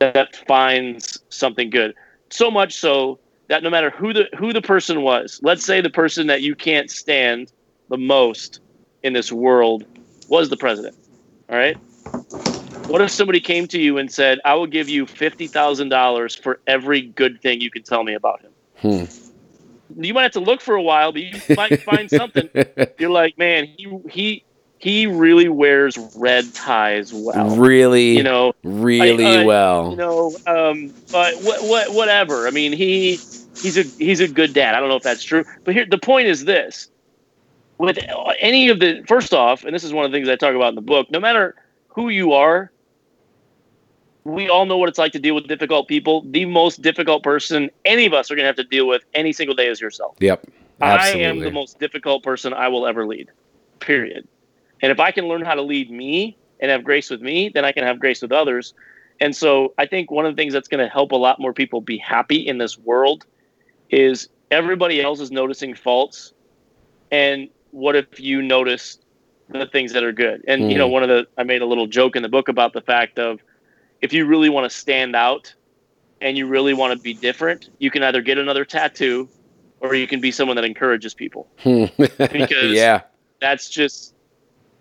that 0.00 0.36
finds 0.46 1.20
something 1.28 1.70
good? 1.70 1.94
So 2.30 2.50
much 2.50 2.74
so 2.74 3.18
that 3.48 3.62
no 3.62 3.70
matter 3.70 3.90
who 3.90 4.12
the 4.12 4.28
who 4.36 4.52
the 4.52 4.62
person 4.62 5.02
was, 5.02 5.40
let's 5.42 5.64
say 5.64 5.80
the 5.80 5.90
person 5.90 6.26
that 6.26 6.42
you 6.42 6.54
can't 6.54 6.90
stand 6.90 7.52
the 7.88 7.96
most 7.96 8.60
in 9.02 9.12
this 9.12 9.32
world 9.32 9.84
was 10.28 10.50
the 10.50 10.56
president. 10.56 10.96
All 11.48 11.56
right. 11.56 11.76
What 12.88 13.00
if 13.02 13.10
somebody 13.10 13.40
came 13.40 13.66
to 13.68 13.80
you 13.80 13.98
and 13.98 14.10
said, 14.12 14.38
"I 14.44 14.54
will 14.54 14.66
give 14.66 14.88
you 14.88 15.06
fifty 15.06 15.46
thousand 15.46 15.90
dollars 15.90 16.34
for 16.34 16.60
every 16.66 17.02
good 17.02 17.40
thing 17.40 17.60
you 17.60 17.70
can 17.70 17.82
tell 17.82 18.02
me 18.02 18.14
about 18.14 18.42
him"? 18.42 18.52
Hmm. 18.76 20.02
You 20.02 20.12
might 20.12 20.24
have 20.24 20.32
to 20.32 20.40
look 20.40 20.60
for 20.60 20.74
a 20.74 20.82
while, 20.82 21.12
but 21.12 21.22
you 21.22 21.40
might 21.56 21.80
find 21.82 22.10
something. 22.10 22.50
You're 22.98 23.10
like, 23.10 23.38
man, 23.38 23.66
he 23.76 23.88
he 24.10 24.44
he 24.78 25.06
really 25.06 25.48
wears 25.48 25.98
red 26.16 26.52
ties 26.54 27.12
well. 27.12 27.56
Really, 27.56 28.16
you 28.16 28.22
know, 28.22 28.54
really 28.62 29.26
I, 29.26 29.44
well. 29.44 29.90
You 29.90 29.96
know, 29.96 30.36
um, 30.46 30.94
but 31.10 31.34
what, 31.42 31.62
what, 31.64 31.94
whatever. 31.94 32.46
I 32.46 32.50
mean, 32.50 32.72
he 32.72 33.16
he's 33.56 33.76
a 33.76 33.82
he's 33.82 34.20
a 34.20 34.28
good 34.28 34.54
dad. 34.54 34.74
I 34.74 34.80
don't 34.80 34.88
know 34.88 34.96
if 34.96 35.02
that's 35.02 35.24
true, 35.24 35.44
but 35.64 35.74
here 35.74 35.84
the 35.84 35.98
point 35.98 36.28
is 36.28 36.44
this: 36.44 36.88
with 37.78 37.98
any 38.40 38.68
of 38.68 38.78
the 38.78 39.02
first 39.06 39.34
off, 39.34 39.64
and 39.64 39.74
this 39.74 39.84
is 39.84 39.92
one 39.92 40.04
of 40.04 40.12
the 40.12 40.16
things 40.16 40.28
I 40.28 40.36
talk 40.36 40.54
about 40.54 40.70
in 40.70 40.74
the 40.76 40.80
book. 40.80 41.10
No 41.10 41.20
matter 41.20 41.56
who 41.88 42.08
you 42.08 42.32
are, 42.32 42.70
we 44.22 44.48
all 44.48 44.64
know 44.64 44.78
what 44.78 44.88
it's 44.88 44.98
like 44.98 45.12
to 45.12 45.18
deal 45.18 45.34
with 45.34 45.48
difficult 45.48 45.88
people. 45.88 46.22
The 46.30 46.44
most 46.44 46.82
difficult 46.82 47.24
person 47.24 47.70
any 47.84 48.06
of 48.06 48.12
us 48.12 48.30
are 48.30 48.36
going 48.36 48.44
to 48.44 48.48
have 48.48 48.56
to 48.56 48.64
deal 48.64 48.86
with 48.86 49.02
any 49.14 49.32
single 49.32 49.56
day 49.56 49.66
is 49.66 49.80
yourself. 49.80 50.16
Yep. 50.20 50.46
Absolutely. 50.80 51.24
I 51.24 51.28
am 51.28 51.38
the 51.40 51.50
most 51.50 51.80
difficult 51.80 52.22
person 52.22 52.54
I 52.54 52.68
will 52.68 52.86
ever 52.86 53.04
lead. 53.04 53.30
Period. 53.80 54.28
And 54.82 54.92
if 54.92 55.00
I 55.00 55.10
can 55.10 55.26
learn 55.26 55.42
how 55.42 55.54
to 55.54 55.62
lead 55.62 55.90
me 55.90 56.36
and 56.60 56.70
have 56.70 56.84
grace 56.84 57.10
with 57.10 57.20
me, 57.20 57.48
then 57.48 57.64
I 57.64 57.72
can 57.72 57.84
have 57.84 57.98
grace 57.98 58.22
with 58.22 58.32
others. 58.32 58.74
And 59.20 59.34
so 59.34 59.74
I 59.78 59.86
think 59.86 60.10
one 60.10 60.26
of 60.26 60.34
the 60.34 60.40
things 60.40 60.52
that's 60.52 60.68
going 60.68 60.84
to 60.84 60.90
help 60.90 61.12
a 61.12 61.16
lot 61.16 61.40
more 61.40 61.52
people 61.52 61.80
be 61.80 61.98
happy 61.98 62.46
in 62.46 62.58
this 62.58 62.78
world 62.78 63.26
is 63.90 64.28
everybody 64.50 65.00
else 65.00 65.20
is 65.20 65.30
noticing 65.30 65.74
faults. 65.74 66.32
And 67.10 67.48
what 67.70 67.96
if 67.96 68.20
you 68.20 68.42
notice 68.42 68.98
the 69.48 69.66
things 69.66 69.92
that 69.92 70.04
are 70.04 70.12
good? 70.12 70.44
And, 70.46 70.62
mm. 70.62 70.72
you 70.72 70.78
know, 70.78 70.86
hmm. 70.86 70.92
one 70.92 71.02
of 71.02 71.08
the, 71.08 71.26
I 71.36 71.42
made 71.42 71.62
a 71.62 71.66
little 71.66 71.86
joke 71.86 72.16
in 72.16 72.22
the 72.22 72.28
book 72.28 72.48
about 72.48 72.72
the 72.72 72.80
fact 72.80 73.18
of 73.18 73.40
if 74.00 74.12
you 74.12 74.26
really 74.26 74.48
want 74.48 74.70
to 74.70 74.76
stand 74.76 75.16
out 75.16 75.54
and 76.20 76.36
you 76.36 76.46
really 76.46 76.74
want 76.74 76.92
to 76.96 77.02
be 77.02 77.14
different, 77.14 77.70
you 77.78 77.90
can 77.90 78.02
either 78.02 78.20
get 78.20 78.38
another 78.38 78.64
tattoo 78.64 79.28
or 79.80 79.94
you 79.94 80.06
can 80.06 80.20
be 80.20 80.30
someone 80.30 80.56
that 80.56 80.64
encourages 80.64 81.14
people. 81.14 81.48
because 81.64 82.72
yeah. 82.72 83.02
that's 83.40 83.68
just 83.68 84.14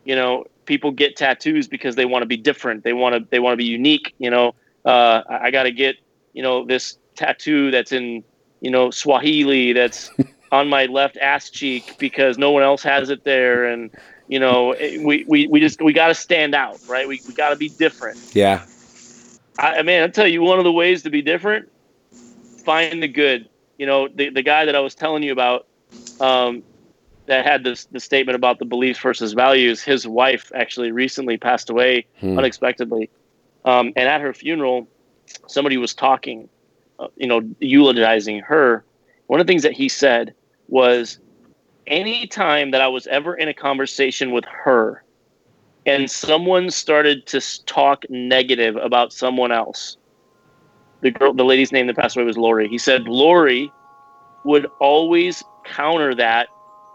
you 0.08 0.16
know 0.16 0.46
people 0.66 0.92
get 0.92 1.18
tattoos 1.18 1.68
because 1.68 1.96
they 1.96 2.06
want 2.06 2.24
to 2.24 2.26
be 2.26 2.38
different. 2.38 2.84
They 2.84 2.94
want 2.94 3.14
to 3.16 3.28
they 3.30 3.40
want 3.40 3.54
to 3.54 3.58
be 3.58 3.66
unique 3.66 4.16
you 4.20 4.30
know? 4.30 4.56
Uh, 4.86 5.22
i, 5.30 5.52
got 5.52 5.64
to 5.64 5.72
get 5.72 5.98
you 6.32 6.42
know 6.42 6.66
this 6.66 6.98
tattoo 7.16 7.72
that's 7.72 7.92
in 7.92 8.24
you 8.62 8.72
know 8.72 8.90
swahili 8.90 9.74
that's 9.74 10.10
on 10.54 10.70
my 10.70 10.86
left 10.86 11.18
ass 11.18 11.50
cheek 11.50 11.96
because 12.00 12.38
no 12.38 12.52
one 12.52 12.64
else 12.64 12.82
has 12.84 13.10
it 13.10 13.26
there. 13.26 13.66
And 13.66 13.92
you 14.30 14.40
know 14.40 14.74
we 14.80 15.26
we, 15.28 15.48
we 15.48 15.60
just 15.60 15.82
we 15.82 15.92
got 15.92 16.08
to 16.08 16.16
stand 16.16 16.56
out 16.56 16.80
right? 16.88 17.08
We, 17.08 17.22
we 17.28 17.34
got 17.34 17.50
to 17.50 17.58
be 17.58 17.68
different. 17.68 18.18
Yeah. 18.34 18.64
I, 19.60 19.80
I 19.80 19.82
mean 19.82 20.02
i'll 20.02 20.10
tell 20.10 20.28
you 20.28 20.42
one 20.42 20.58
of 20.58 20.64
the 20.64 20.72
ways 20.72 21.04
to 21.04 21.10
be 21.10 21.22
different 21.22 21.70
find 22.64 23.04
the 23.04 23.08
good. 23.08 23.50
You 23.78 23.86
know 23.86 24.08
the, 24.08 24.30
the 24.30 24.42
guy 24.42 24.66
that 24.66 24.76
i 24.76 24.80
was 24.80 24.96
telling 24.96 25.22
you 25.22 25.32
about 25.32 25.68
um, 26.20 26.64
that 27.28 27.46
had 27.46 27.64
this 27.64 27.86
the 27.86 28.00
statement 28.00 28.36
about 28.36 28.60
the 28.60 28.66
beliefs 28.66 29.00
versus 29.00 29.34
values. 29.34 29.82
His 29.82 30.08
wife 30.08 30.52
actually 30.56 30.92
recently 30.92 31.38
passed 31.38 31.70
away 31.70 32.06
hmm. 32.20 32.38
unexpectedly, 32.38 33.10
um, 33.66 33.94
and 33.96 34.10
at 34.10 34.22
her 34.22 34.34
funeral, 34.34 34.88
somebody 35.48 35.78
was 35.78 35.94
talking, 35.94 36.50
uh, 37.00 37.08
you 37.16 37.28
know, 37.28 37.42
eulogizing 37.60 38.40
her. 38.40 38.84
One 39.28 39.40
of 39.40 39.46
the 39.46 39.52
things 39.52 39.64
that 39.64 39.74
he 39.74 39.90
said 39.90 40.34
was, 40.68 41.20
"Any 41.86 42.28
time 42.28 42.72
that 42.72 42.82
I 42.82 42.88
was 42.88 43.08
ever 43.08 43.36
in 43.36 43.48
a 43.48 43.54
conversation 43.54 44.32
with 44.32 44.46
her, 44.46 45.04
and 45.86 46.10
someone 46.10 46.70
started 46.70 47.26
to 47.28 47.66
talk 47.66 48.06
negative 48.10 48.76
about 48.78 49.14
someone 49.14 49.52
else." 49.52 49.98
The 51.02 51.12
girl, 51.12 51.34
the 51.34 51.46
lady's 51.46 51.72
name 51.72 51.88
that 51.88 51.96
passed 51.96 52.16
away 52.16 52.26
was 52.26 52.38
Lori. 52.38 52.68
He 52.68 52.78
said 52.80 53.08
Lori 53.08 53.72
would 54.46 54.66
always 54.80 55.44
counter 55.66 56.16
that 56.16 56.48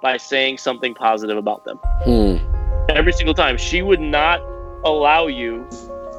by 0.02 0.16
saying 0.16 0.58
something 0.58 0.92
positive 0.94 1.38
about 1.38 1.64
them. 1.64 1.78
Hmm. 2.04 2.36
Every 2.90 3.12
single 3.12 3.34
time. 3.34 3.56
She 3.56 3.80
would 3.80 4.00
not 4.00 4.42
allow 4.84 5.28
you 5.28 5.66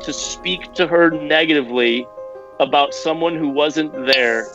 to 0.01 0.13
speak 0.13 0.73
to 0.73 0.87
her 0.87 1.11
negatively 1.11 2.07
about 2.59 2.93
someone 2.93 3.35
who 3.35 3.49
wasn't 3.49 3.91
there 4.05 4.47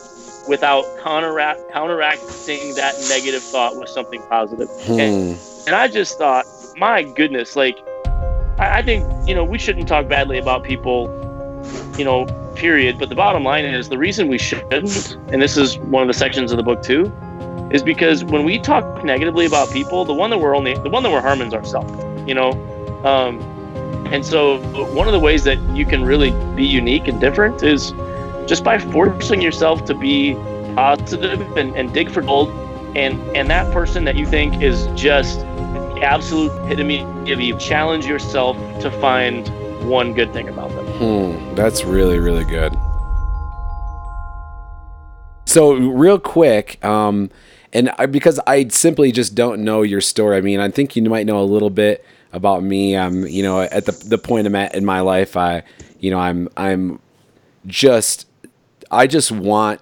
without 0.47 0.83
counteract 1.03 1.59
counteracting 1.71 2.73
that 2.75 2.95
negative 3.07 3.43
thought 3.43 3.77
with 3.77 3.89
something 3.89 4.21
positive. 4.23 4.67
Hmm. 4.81 4.99
And, 4.99 5.39
and 5.67 5.75
I 5.75 5.87
just 5.87 6.17
thought, 6.17 6.45
my 6.77 7.03
goodness, 7.03 7.55
like 7.55 7.77
I, 8.57 8.79
I 8.79 8.81
think 8.81 9.05
you 9.27 9.35
know 9.35 9.43
we 9.43 9.59
shouldn't 9.59 9.87
talk 9.87 10.07
badly 10.07 10.39
about 10.39 10.63
people, 10.63 11.07
you 11.97 12.03
know, 12.03 12.25
period. 12.55 12.97
But 12.97 13.09
the 13.09 13.15
bottom 13.15 13.43
line 13.43 13.65
is 13.65 13.89
the 13.89 13.97
reason 13.97 14.27
we 14.27 14.39
shouldn't, 14.39 15.15
and 15.31 15.41
this 15.41 15.55
is 15.55 15.77
one 15.77 16.01
of 16.01 16.07
the 16.07 16.13
sections 16.13 16.51
of 16.51 16.57
the 16.57 16.63
book 16.63 16.81
too, 16.81 17.11
is 17.71 17.83
because 17.83 18.23
when 18.23 18.43
we 18.43 18.59
talk 18.59 19.03
negatively 19.03 19.45
about 19.45 19.71
people, 19.71 20.05
the 20.05 20.13
one 20.13 20.29
that 20.29 20.37
we're 20.39 20.55
only 20.55 20.73
the 20.75 20.89
one 20.89 21.03
that 21.03 21.11
we're 21.11 21.21
harming 21.21 21.47
is 21.47 21.53
ourselves. 21.53 21.91
You 22.27 22.35
know, 22.35 22.51
um, 23.03 23.39
and 24.11 24.25
so 24.25 24.59
one 24.93 25.07
of 25.07 25.13
the 25.13 25.19
ways 25.19 25.43
that 25.43 25.59
you 25.75 25.85
can 25.85 26.03
really 26.03 26.31
be 26.55 26.65
unique 26.65 27.07
and 27.07 27.19
different 27.19 27.63
is 27.63 27.91
just 28.47 28.63
by 28.63 28.79
forcing 28.79 29.41
yourself 29.41 29.85
to 29.85 29.93
be 29.93 30.33
positive 30.75 31.41
and, 31.57 31.75
and 31.75 31.93
dig 31.93 32.09
for 32.11 32.21
gold 32.21 32.49
and 32.95 33.19
and 33.35 33.49
that 33.49 33.71
person 33.73 34.03
that 34.05 34.15
you 34.15 34.25
think 34.25 34.61
is 34.61 34.87
just 34.95 35.39
the 35.39 36.01
absolute 36.01 36.51
epitome 36.63 37.01
of 37.31 37.39
you 37.39 37.57
challenge 37.57 38.05
yourself 38.05 38.57
to 38.79 38.89
find 38.99 39.47
one 39.87 40.13
good 40.13 40.31
thing 40.33 40.49
about 40.49 40.69
them 40.69 40.89
Hmm, 40.99 41.55
that's 41.55 41.85
really, 41.85 42.19
really 42.19 42.43
good. 42.43 42.77
So, 45.45 45.71
real 45.71 46.19
quick, 46.19 46.83
um, 46.83 47.29
and 47.73 47.91
I, 47.97 48.05
because 48.05 48.39
I 48.47 48.67
simply 48.69 49.11
just 49.11 49.35
don't 49.35 49.63
know 49.63 49.81
your 49.81 50.01
story. 50.01 50.37
I 50.37 50.41
mean, 50.41 50.59
I 50.59 50.69
think 50.69 50.95
you 50.95 51.03
might 51.03 51.25
know 51.25 51.41
a 51.41 51.43
little 51.45 51.69
bit 51.69 52.05
about 52.33 52.63
me. 52.63 52.97
I'm, 52.97 53.25
you 53.27 53.43
know, 53.43 53.61
at 53.61 53.85
the 53.85 53.91
the 53.91 54.17
point 54.17 54.47
I'm 54.47 54.55
at 54.55 54.75
in 54.75 54.85
my 54.85 55.01
life, 55.01 55.37
I, 55.37 55.63
you 55.99 56.11
know, 56.11 56.19
I'm 56.19 56.49
I'm 56.57 56.99
just, 57.65 58.27
I 58.91 59.07
just 59.07 59.31
want 59.31 59.81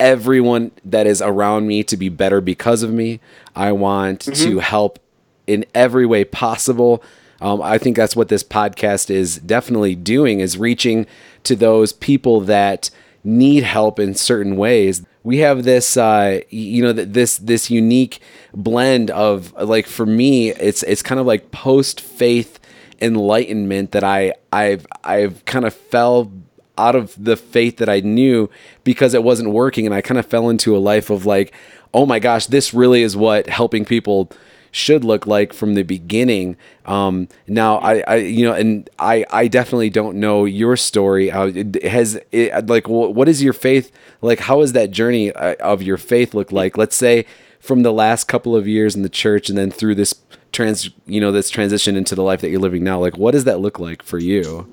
everyone 0.00 0.70
that 0.84 1.06
is 1.06 1.20
around 1.20 1.66
me 1.66 1.82
to 1.84 1.96
be 1.96 2.08
better 2.08 2.40
because 2.40 2.82
of 2.82 2.92
me. 2.92 3.20
I 3.54 3.72
want 3.72 4.20
to 4.20 4.60
help 4.60 4.98
in 5.46 5.64
every 5.74 6.06
way 6.06 6.24
possible. 6.24 7.02
Um, 7.40 7.62
I 7.62 7.78
think 7.78 7.96
that's 7.96 8.16
what 8.16 8.28
this 8.28 8.42
podcast 8.42 9.10
is 9.10 9.36
definitely 9.38 9.94
doing 9.94 10.40
is 10.40 10.58
reaching 10.58 11.06
to 11.44 11.54
those 11.54 11.92
people 11.92 12.40
that 12.42 12.90
need 13.28 13.62
help 13.62 14.00
in 14.00 14.14
certain 14.14 14.56
ways. 14.56 15.02
We 15.22 15.38
have 15.38 15.64
this, 15.64 15.96
uh, 15.96 16.40
you 16.48 16.82
know, 16.82 16.92
this 16.92 17.38
this 17.38 17.70
unique 17.70 18.20
blend 18.54 19.10
of 19.10 19.52
like 19.52 19.86
for 19.86 20.06
me, 20.06 20.50
it's 20.50 20.82
it's 20.84 21.02
kind 21.02 21.20
of 21.20 21.26
like 21.26 21.50
post 21.50 22.00
faith 22.00 22.58
enlightenment 23.00 23.92
that 23.92 24.02
I 24.02 24.32
I've 24.52 24.86
I've 25.04 25.44
kind 25.44 25.64
of 25.64 25.74
fell 25.74 26.32
out 26.78 26.94
of 26.96 27.14
the 27.22 27.36
faith 27.36 27.76
that 27.78 27.88
I 27.88 28.00
knew 28.00 28.48
because 28.84 29.12
it 29.12 29.22
wasn't 29.22 29.50
working 29.50 29.84
and 29.84 29.94
I 29.94 30.00
kind 30.00 30.18
of 30.18 30.26
fell 30.26 30.48
into 30.48 30.76
a 30.76 30.78
life 30.78 31.10
of 31.10 31.26
like 31.26 31.52
oh 31.92 32.06
my 32.06 32.20
gosh 32.20 32.46
this 32.46 32.72
really 32.72 33.02
is 33.02 33.16
what 33.16 33.48
helping 33.48 33.84
people 33.84 34.30
should 34.70 35.04
look 35.04 35.26
like 35.26 35.52
from 35.52 35.74
the 35.74 35.82
beginning. 35.82 36.56
Um 36.86 37.28
now 37.46 37.78
I 37.78 38.00
I 38.00 38.16
you 38.16 38.44
know 38.46 38.52
and 38.54 38.88
I 38.98 39.24
I 39.30 39.48
definitely 39.48 39.90
don't 39.90 40.16
know 40.18 40.44
your 40.44 40.76
story. 40.76 41.30
Uh, 41.30 41.46
it- 41.54 41.82
has 41.84 42.20
it, 42.32 42.66
like 42.66 42.88
what 42.88 43.28
is 43.28 43.42
your 43.42 43.52
faith 43.52 43.90
like 44.20 44.40
how 44.40 44.60
is 44.60 44.72
that 44.72 44.90
journey 44.90 45.32
uh, 45.32 45.54
of 45.60 45.82
your 45.82 45.96
faith 45.96 46.34
look 46.34 46.52
like? 46.52 46.76
Let's 46.76 46.96
say 46.96 47.24
from 47.60 47.82
the 47.82 47.92
last 47.92 48.24
couple 48.28 48.54
of 48.54 48.68
years 48.68 48.94
in 48.94 49.02
the 49.02 49.08
church 49.08 49.48
and 49.48 49.58
then 49.58 49.70
through 49.70 49.94
this 49.94 50.14
trans 50.52 50.90
you 51.06 51.20
know 51.20 51.30
this 51.32 51.50
transition 51.50 51.96
into 51.96 52.14
the 52.14 52.22
life 52.22 52.40
that 52.40 52.48
you're 52.50 52.60
living 52.60 52.82
now 52.82 52.98
like 52.98 53.18
what 53.18 53.32
does 53.32 53.44
that 53.44 53.60
look 53.60 53.78
like 53.78 54.02
for 54.02 54.18
you? 54.18 54.66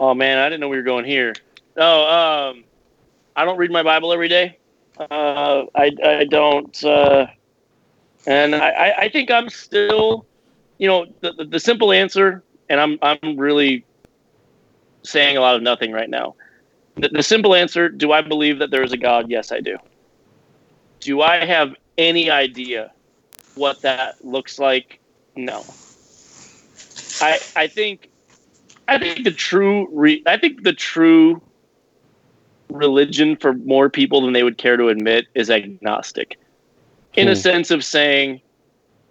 Oh 0.00 0.14
man 0.14 0.38
i 0.38 0.46
didn't 0.48 0.60
know 0.60 0.68
we 0.68 0.76
were 0.76 0.82
going 0.82 1.04
here. 1.04 1.32
Oh 1.76 2.50
um 2.50 2.64
i 3.36 3.44
don't 3.44 3.56
read 3.56 3.70
my 3.70 3.82
bible 3.82 4.12
every 4.12 4.28
day. 4.28 4.58
Uh 4.98 5.64
i 5.74 5.90
i 6.04 6.24
don't 6.24 6.84
uh 6.84 7.26
and 8.26 8.54
i 8.54 8.92
i 8.98 9.08
think 9.08 9.30
i'm 9.30 9.48
still 9.48 10.26
you 10.78 10.86
know 10.88 11.06
the, 11.20 11.32
the, 11.32 11.44
the 11.44 11.60
simple 11.60 11.92
answer 11.92 12.42
and 12.68 12.80
i'm 12.80 12.98
i'm 13.02 13.36
really 13.36 13.84
saying 15.02 15.36
a 15.36 15.40
lot 15.40 15.56
of 15.56 15.62
nothing 15.62 15.92
right 15.92 16.10
now. 16.10 16.34
The, 16.96 17.08
the 17.08 17.22
simple 17.22 17.54
answer 17.54 17.88
do 17.88 18.12
i 18.12 18.20
believe 18.20 18.58
that 18.58 18.70
there 18.70 18.82
is 18.82 18.92
a 18.92 18.96
god? 18.96 19.30
Yes 19.30 19.52
i 19.52 19.60
do. 19.60 19.78
Do 21.00 21.22
i 21.22 21.44
have 21.44 21.74
any 21.98 22.30
idea 22.30 22.92
what 23.54 23.82
that 23.82 24.24
looks 24.24 24.58
like? 24.58 25.00
No. 25.36 25.64
I 27.20 27.38
i 27.56 27.66
think 27.66 28.10
i 28.88 28.98
think 28.98 29.24
the 29.24 29.30
true 29.30 29.88
re, 29.92 30.22
i 30.26 30.36
think 30.36 30.62
the 30.62 30.72
true 30.72 31.40
religion 32.70 33.36
for 33.36 33.52
more 33.52 33.90
people 33.90 34.22
than 34.22 34.32
they 34.32 34.42
would 34.42 34.58
care 34.58 34.76
to 34.76 34.88
admit 34.88 35.26
is 35.34 35.50
agnostic 35.50 36.38
in 37.16 37.28
a 37.28 37.34
Hmm. 37.34 37.36
sense 37.36 37.70
of 37.72 37.84
saying 37.84 38.40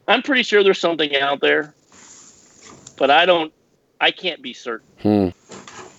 i'm 0.07 0.23
pretty 0.23 0.43
sure 0.43 0.63
there's 0.63 0.79
something 0.79 1.15
out 1.17 1.41
there 1.41 1.75
but 2.97 3.11
i 3.11 3.25
don't 3.25 3.53
i 4.01 4.11
can't 4.11 4.41
be 4.43 4.53
certain. 4.53 4.87
Hmm. 5.01 5.29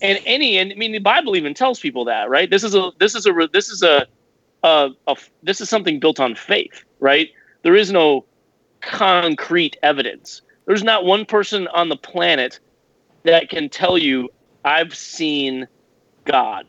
and 0.02 0.20
any 0.26 0.58
and 0.58 0.72
I 0.72 0.76
mean 0.76 0.92
the 0.92 1.00
Bible 1.00 1.36
even 1.36 1.54
tells 1.54 1.80
people 1.80 2.06
that 2.06 2.30
right? 2.30 2.50
This 2.50 2.64
is 2.64 2.76
a 2.76 2.92
this 3.00 3.16
is 3.16 3.26
a 3.26 3.32
this 3.52 3.70
is 3.70 3.82
a, 3.82 4.06
a, 4.62 4.90
a 5.06 5.16
this 5.42 5.60
is 5.60 5.70
something 5.70 6.00
built 6.00 6.20
on 6.20 6.34
faith 6.36 6.84
right? 7.00 7.28
There 7.64 7.76
is 7.76 7.92
no 7.92 8.26
concrete 8.82 9.76
evidence. 9.82 10.42
There's 10.66 10.84
not 10.84 11.04
one 11.04 11.26
person 11.26 11.68
on 11.68 11.88
the 11.90 11.96
planet 11.96 12.60
that 13.24 13.50
can 13.50 13.70
tell 13.70 13.98
you 13.98 14.30
I've 14.64 14.94
seen 14.96 15.68
God 16.26 16.66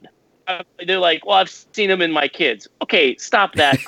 they're 0.86 1.00
like 1.00 1.26
well 1.26 1.38
I've 1.38 1.50
seen 1.50 1.89
them 1.89 2.02
in 2.02 2.12
my 2.12 2.28
kids 2.28 2.68
okay 2.82 3.16
stop 3.16 3.54
that 3.56 3.80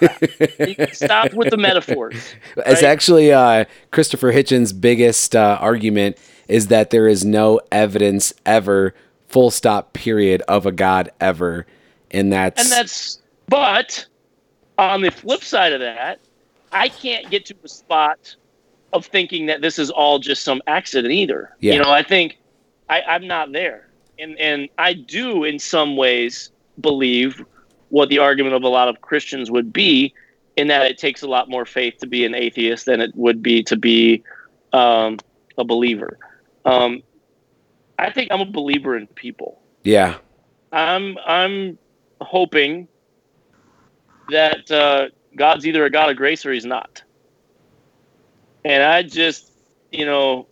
stop 0.94 1.34
with 1.34 1.50
the 1.50 1.58
metaphors 1.58 2.36
It's 2.58 2.82
right? 2.82 2.84
actually 2.84 3.32
uh, 3.32 3.66
Christopher 3.92 4.32
Hitchens' 4.32 4.80
biggest 4.80 5.36
uh, 5.36 5.58
argument 5.60 6.18
is 6.48 6.68
that 6.68 6.90
there 6.90 7.08
is 7.08 7.26
no 7.26 7.60
evidence 7.72 8.34
ever, 8.46 8.94
full 9.28 9.52
stop, 9.52 9.94
period, 9.94 10.42
of 10.48 10.66
a 10.66 10.72
god 10.72 11.12
ever, 11.20 11.66
and 12.12 12.32
that's, 12.32 12.62
And 12.62 12.72
that's, 12.72 13.22
but 13.48 14.06
on 14.78 15.02
the 15.02 15.12
flip 15.12 15.44
side 15.44 15.74
of 15.74 15.80
that, 15.82 16.20
I 16.72 16.90
can't 16.90 17.30
get 17.30 17.46
to 17.48 17.56
a 17.64 17.68
spot 17.68 18.36
of 18.94 19.06
thinking 19.06 19.46
that 19.48 19.62
this 19.62 19.80
is 19.80 19.90
all 19.90 20.20
just 20.20 20.44
some 20.44 20.62
accident 20.68 21.14
either. 21.14 21.56
Yeah. 21.60 21.74
You 21.74 21.84
know, 21.84 21.92
I 21.92 22.04
think 22.04 22.38
I, 22.90 23.02
I'm 23.02 23.28
not 23.28 23.52
there. 23.52 23.90
And, 24.20 24.38
and 24.40 24.70
I 24.78 24.94
do, 24.94 25.44
in 25.44 25.60
some 25.60 25.98
ways, 25.98 26.52
believe 26.80 27.44
what 27.90 28.10
the 28.10 28.20
argument 28.20 28.56
of 28.56 28.64
a 28.64 28.68
lot 28.68 28.88
of 28.88 29.02
Christians 29.02 29.52
would 29.52 29.72
be, 29.72 30.14
in 30.58 30.68
that 30.68 30.86
it 30.86 30.98
takes 30.98 31.22
a 31.22 31.28
lot 31.28 31.50
more 31.50 31.66
faith 31.66 31.96
to 32.00 32.08
be 32.08 32.26
an 32.26 32.34
atheist 32.34 32.86
than 32.86 33.02
it 33.02 33.12
would 33.16 33.44
be 33.44 33.64
to 33.64 33.76
be 33.76 34.24
um, 34.74 35.18
a 35.58 35.64
believer. 35.64 36.18
Um, 36.66 37.04
I 38.00 38.12
think 38.12 38.32
I'm 38.32 38.42
a 38.42 38.46
believer 38.46 38.98
in 38.98 39.08
people. 39.08 39.62
yeah, 39.84 40.18
I'm 40.72 41.18
I'm 41.26 41.78
hoping 42.22 42.88
that 44.30 44.70
uh, 44.72 45.08
God's 45.36 45.66
either 45.66 45.86
a 45.86 45.90
God 45.90 46.10
of 46.10 46.18
grace 46.18 46.46
or 46.46 46.52
He's 46.52 46.66
not. 46.66 47.04
And 48.66 48.84
I 48.84 49.04
just, 49.04 49.52
you 49.92 50.06
know, 50.06 50.48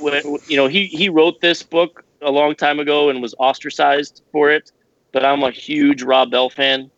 when, 0.00 0.22
you 0.46 0.56
know, 0.56 0.66
he 0.68 0.86
he 0.86 1.08
wrote 1.08 1.40
this 1.40 1.62
book 1.62 2.04
a 2.26 2.30
long 2.30 2.54
time 2.54 2.78
ago 2.80 3.08
and 3.08 3.22
was 3.22 3.34
ostracized 3.38 4.22
for 4.32 4.50
it. 4.50 4.70
But 5.12 5.24
I'm 5.24 5.42
a 5.42 5.50
huge 5.50 6.02
Rob 6.02 6.30
Bell 6.30 6.50
fan. 6.50 6.90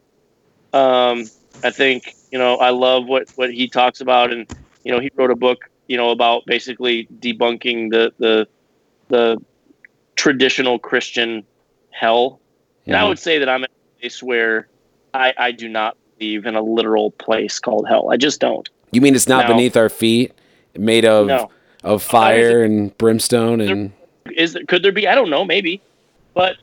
Um, 0.72 1.24
I 1.62 1.70
think 1.70 2.14
you 2.32 2.38
know 2.38 2.56
I 2.56 2.70
love 2.70 3.06
what 3.06 3.28
what 3.36 3.52
he 3.52 3.68
talks 3.68 4.00
about, 4.00 4.32
and 4.32 4.46
you 4.82 4.90
know 4.92 4.98
he 4.98 5.10
wrote 5.14 5.30
a 5.30 5.36
book, 5.36 5.58
you 5.86 5.96
know, 5.96 6.10
about 6.10 6.44
basically 6.46 7.06
debunking 7.20 7.90
the 7.90 8.12
the 8.18 8.48
the 9.08 9.38
traditional 10.16 10.78
Christian 10.78 11.44
hell. 11.90 12.40
And 12.86 12.96
I 12.96 13.04
would 13.06 13.18
say 13.18 13.38
that 13.38 13.48
I'm 13.50 13.64
at 13.64 13.70
a 13.70 14.00
place 14.00 14.22
where 14.22 14.66
I, 15.12 15.34
I 15.36 15.52
do 15.52 15.68
not 15.68 15.96
believe 16.18 16.46
in 16.46 16.56
a 16.56 16.62
literal 16.62 17.10
place 17.12 17.58
called 17.58 17.86
hell. 17.86 18.10
I 18.10 18.16
just 18.16 18.40
don't. 18.40 18.66
you 18.92 19.00
mean 19.02 19.14
it's 19.14 19.28
not 19.28 19.46
No. 19.46 19.54
beneath 19.54 19.76
our 19.76 19.90
feet, 19.90 20.32
made 20.76 21.04
of 21.04 21.26
No. 21.26 21.50
of 21.84 22.02
fire 22.02 22.64
and 22.64 22.96
brimstone 22.96 23.60
and 23.60 23.92
Is 24.38 24.58
could 24.68 24.82
there 24.84 24.92
be? 24.92 25.08
I 25.08 25.16
don't 25.16 25.30
know. 25.30 25.44
Maybe, 25.44 25.82
but 26.34 26.56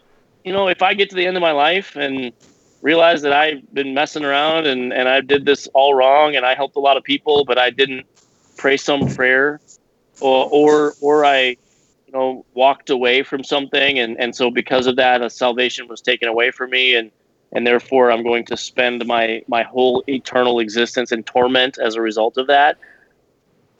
you 0.45 0.53
know, 0.53 0.69
if 0.69 0.81
I 0.81 0.95
get 0.95 1.09
to 1.11 1.15
the 1.17 1.27
end 1.27 1.37
of 1.37 1.41
my 1.41 1.51
life 1.51 1.95
and 1.97 2.33
realize 2.81 3.21
that 3.23 3.33
I've 3.33 3.61
been 3.73 3.93
messing 3.93 4.25
around 4.25 4.67
and 4.67 4.93
and 4.93 5.09
I 5.09 5.21
did 5.21 5.45
this 5.45 5.67
all 5.75 5.93
wrong 5.93 6.35
and 6.37 6.45
I 6.45 6.55
helped 6.55 6.77
a 6.77 6.81
lot 6.81 6.97
of 6.97 7.03
people, 7.03 7.45
but 7.45 7.59
I 7.59 7.71
didn't 7.71 8.07
pray 8.57 8.77
some 8.77 9.05
prayer, 9.07 9.61
or 10.21 10.47
or 10.51 10.95
or 11.01 11.25
I, 11.25 11.57
you 12.07 12.13
know, 12.13 12.45
walked 12.55 12.89
away 12.89 13.23
from 13.23 13.43
something 13.43 13.99
and 13.99 14.17
and 14.19 14.35
so 14.35 14.51
because 14.51 14.87
of 14.87 14.95
that, 14.97 15.21
a 15.21 15.29
salvation 15.29 15.87
was 15.89 16.01
taken 16.01 16.29
away 16.29 16.51
from 16.51 16.71
me 16.71 16.95
and. 16.95 17.11
And 17.51 17.65
therefore, 17.65 18.11
I'm 18.11 18.23
going 18.23 18.45
to 18.47 18.57
spend 18.57 19.05
my 19.05 19.43
my 19.47 19.63
whole 19.63 20.03
eternal 20.07 20.59
existence 20.59 21.13
in 21.13 21.23
torment 21.23 21.77
as 21.79 21.95
a 21.95 22.01
result 22.01 22.37
of 22.37 22.47
that. 22.47 22.77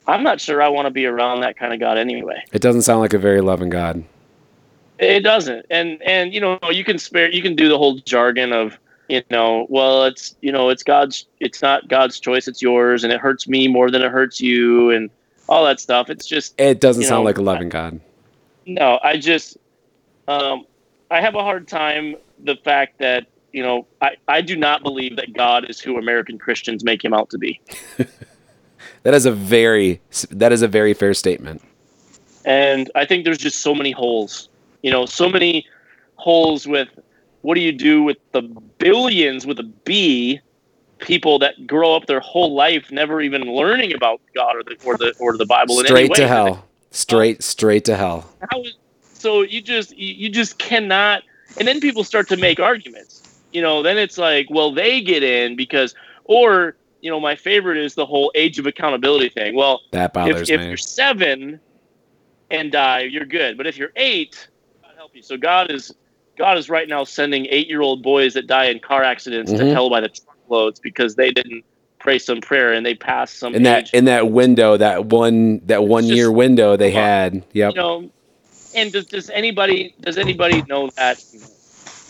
I'm 0.06 0.22
not 0.22 0.40
sure 0.40 0.62
I 0.62 0.68
want 0.68 0.86
to 0.86 0.90
be 0.90 1.06
around 1.06 1.40
that 1.40 1.56
kind 1.56 1.72
of 1.72 1.80
God 1.80 1.98
anyway. 1.98 2.44
it 2.52 2.62
doesn't 2.62 2.82
sound 2.82 3.00
like 3.00 3.12
a 3.14 3.18
very 3.18 3.40
loving 3.40 3.70
God. 3.70 4.04
It 4.98 5.20
doesn't, 5.20 5.66
and 5.68 6.00
and 6.02 6.32
you 6.32 6.40
know 6.40 6.58
you 6.70 6.84
can 6.84 6.98
spare 6.98 7.30
you 7.30 7.42
can 7.42 7.54
do 7.54 7.68
the 7.68 7.76
whole 7.76 7.98
jargon 7.98 8.52
of 8.52 8.78
you 9.08 9.22
know, 9.30 9.66
well, 9.68 10.04
it's 10.04 10.34
you 10.40 10.50
know, 10.50 10.68
it's 10.68 10.82
God's, 10.82 11.26
it's 11.40 11.62
not 11.62 11.88
God's 11.88 12.18
choice, 12.18 12.48
it's 12.48 12.60
yours, 12.60 13.04
and 13.04 13.12
it 13.12 13.20
hurts 13.20 13.46
me 13.46 13.68
more 13.68 13.90
than 13.90 14.02
it 14.02 14.10
hurts 14.10 14.40
you, 14.40 14.90
and 14.90 15.10
all 15.48 15.64
that 15.64 15.80
stuff. 15.80 16.10
It's 16.10 16.26
just 16.26 16.60
It 16.60 16.80
doesn't 16.80 17.04
sound 17.04 17.20
know, 17.20 17.24
like 17.24 17.38
a 17.38 17.42
loving 17.42 17.68
God. 17.68 18.00
no, 18.66 18.98
I 19.02 19.16
just, 19.16 19.58
um, 20.26 20.66
I 21.10 21.20
have 21.20 21.34
a 21.34 21.42
hard 21.42 21.68
time 21.68 22.16
the 22.42 22.56
fact 22.64 22.98
that 22.98 23.26
you 23.52 23.62
know 23.62 23.86
I, 24.00 24.16
I 24.28 24.40
do 24.40 24.56
not 24.56 24.82
believe 24.82 25.16
that 25.16 25.32
God 25.32 25.70
is 25.70 25.80
who 25.80 25.98
American 25.98 26.38
Christians 26.38 26.82
make 26.82 27.04
him 27.04 27.14
out 27.14 27.30
to 27.30 27.38
be, 27.38 27.60
That 29.06 29.14
is 29.14 29.24
a 29.24 29.30
very 29.30 30.00
that 30.32 30.50
is 30.50 30.62
a 30.62 30.66
very 30.66 30.92
fair 30.92 31.14
statement. 31.14 31.62
and 32.44 32.90
I 32.96 33.04
think 33.04 33.24
there's 33.24 33.38
just 33.38 33.60
so 33.60 33.72
many 33.72 33.92
holes, 33.92 34.48
you 34.82 34.90
know, 34.90 35.06
so 35.06 35.28
many 35.28 35.64
holes 36.16 36.66
with 36.66 36.88
what 37.42 37.54
do 37.54 37.60
you 37.60 37.70
do 37.70 38.02
with 38.02 38.16
the 38.32 38.42
billions 38.78 39.46
with 39.46 39.60
a 39.60 39.62
B 39.62 40.40
people 40.98 41.38
that 41.38 41.68
grow 41.68 41.94
up 41.94 42.06
their 42.06 42.18
whole 42.18 42.56
life 42.56 42.90
never 42.90 43.20
even 43.20 43.42
learning 43.42 43.94
about 43.94 44.20
God 44.34 44.56
or 44.56 44.64
the 44.64 44.76
or 44.84 44.96
the 44.96 45.14
or 45.20 45.36
the 45.36 45.46
Bible 45.46 45.78
in 45.78 45.86
any 45.86 45.86
Straight 45.86 46.14
to 46.14 46.26
hell. 46.26 46.64
Straight 46.90 47.44
straight 47.44 47.84
to 47.84 47.94
hell. 47.94 48.28
so 49.12 49.42
you 49.42 49.62
just 49.62 49.96
you 49.96 50.28
just 50.28 50.58
cannot 50.58 51.22
and 51.60 51.68
then 51.68 51.78
people 51.78 52.02
start 52.02 52.28
to 52.30 52.36
make 52.36 52.58
arguments 52.58 53.38
you 53.52 53.62
know 53.62 53.84
then 53.84 53.98
it's 53.98 54.18
like 54.18 54.48
well 54.50 54.72
they 54.72 55.00
get 55.00 55.22
in 55.22 55.54
because 55.54 55.94
or 56.24 56.74
you 57.00 57.10
know 57.10 57.20
my 57.20 57.34
favorite 57.36 57.78
is 57.78 57.94
the 57.94 58.06
whole 58.06 58.32
age 58.34 58.58
of 58.58 58.66
accountability 58.66 59.28
thing 59.28 59.54
well 59.54 59.80
That 59.92 60.12
bothers 60.12 60.48
if, 60.50 60.60
if 60.60 60.66
you're 60.66 60.76
seven 60.76 61.60
and 62.50 62.72
die 62.72 63.00
you're 63.00 63.24
good 63.26 63.56
but 63.56 63.66
if 63.66 63.76
you're 63.76 63.92
eight 63.96 64.48
god 64.82 64.92
help 64.96 65.14
you 65.14 65.22
so 65.22 65.36
god 65.36 65.70
is 65.70 65.94
god 66.38 66.56
is 66.58 66.68
right 66.70 66.88
now 66.88 67.04
sending 67.04 67.46
eight 67.50 67.68
year 67.68 67.80
old 67.82 68.02
boys 68.02 68.34
that 68.34 68.46
die 68.46 68.66
in 68.66 68.78
car 68.80 69.02
accidents 69.02 69.52
Mhm. 69.52 69.58
to 69.58 69.70
hell 69.72 69.90
by 69.90 70.00
the 70.00 70.08
truckloads 70.08 70.80
because 70.80 71.14
they 71.16 71.30
didn't 71.30 71.64
pray 71.98 72.18
some 72.18 72.40
prayer 72.40 72.72
and 72.72 72.84
they 72.86 72.94
passed 72.94 73.38
some 73.38 73.54
In 73.54 73.64
that 73.64 73.92
in 73.92 74.04
that 74.04 74.30
window, 74.30 74.76
that 74.76 75.06
one 75.06 75.60
that 75.66 75.84
one 75.84 76.04
just- 76.04 76.14
year 76.14 76.30
window 76.30 76.76
they 76.76 76.88
on. 76.94 77.02
had. 77.02 77.42
Yep. 77.52 77.70
you 77.74 77.76
know 77.80 78.10
and 78.74 78.92
does, 78.92 79.06
does 79.06 79.30
anybody 79.30 79.94
does 80.00 80.18
anybody 80.18 80.62
know 80.68 80.88
that 80.96 81.22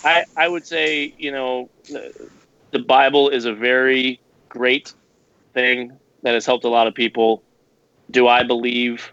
i 0.05 0.25
i 0.37 0.49
would 0.49 0.67
say 0.67 1.15
you 1.17 1.31
know 1.33 1.71
the, 1.89 2.29
the 2.73 2.79
bible 2.81 3.29
is 3.31 3.45
a 3.47 3.55
very 3.55 4.21
great 4.57 4.93
thing 5.55 5.93
that 6.23 6.35
has 6.35 6.47
helped 6.47 6.65
a 6.65 6.69
lot 6.69 6.87
of 6.87 6.95
people 6.95 7.43
do 8.11 8.27
i 8.29 8.43
believe 8.43 9.13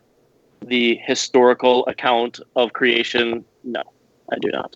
the 0.65 0.95
historical 1.05 1.85
account 1.87 2.39
of 2.55 2.73
creation 2.73 3.43
no 3.63 3.83
i 4.31 4.37
do 4.41 4.49
not 4.51 4.75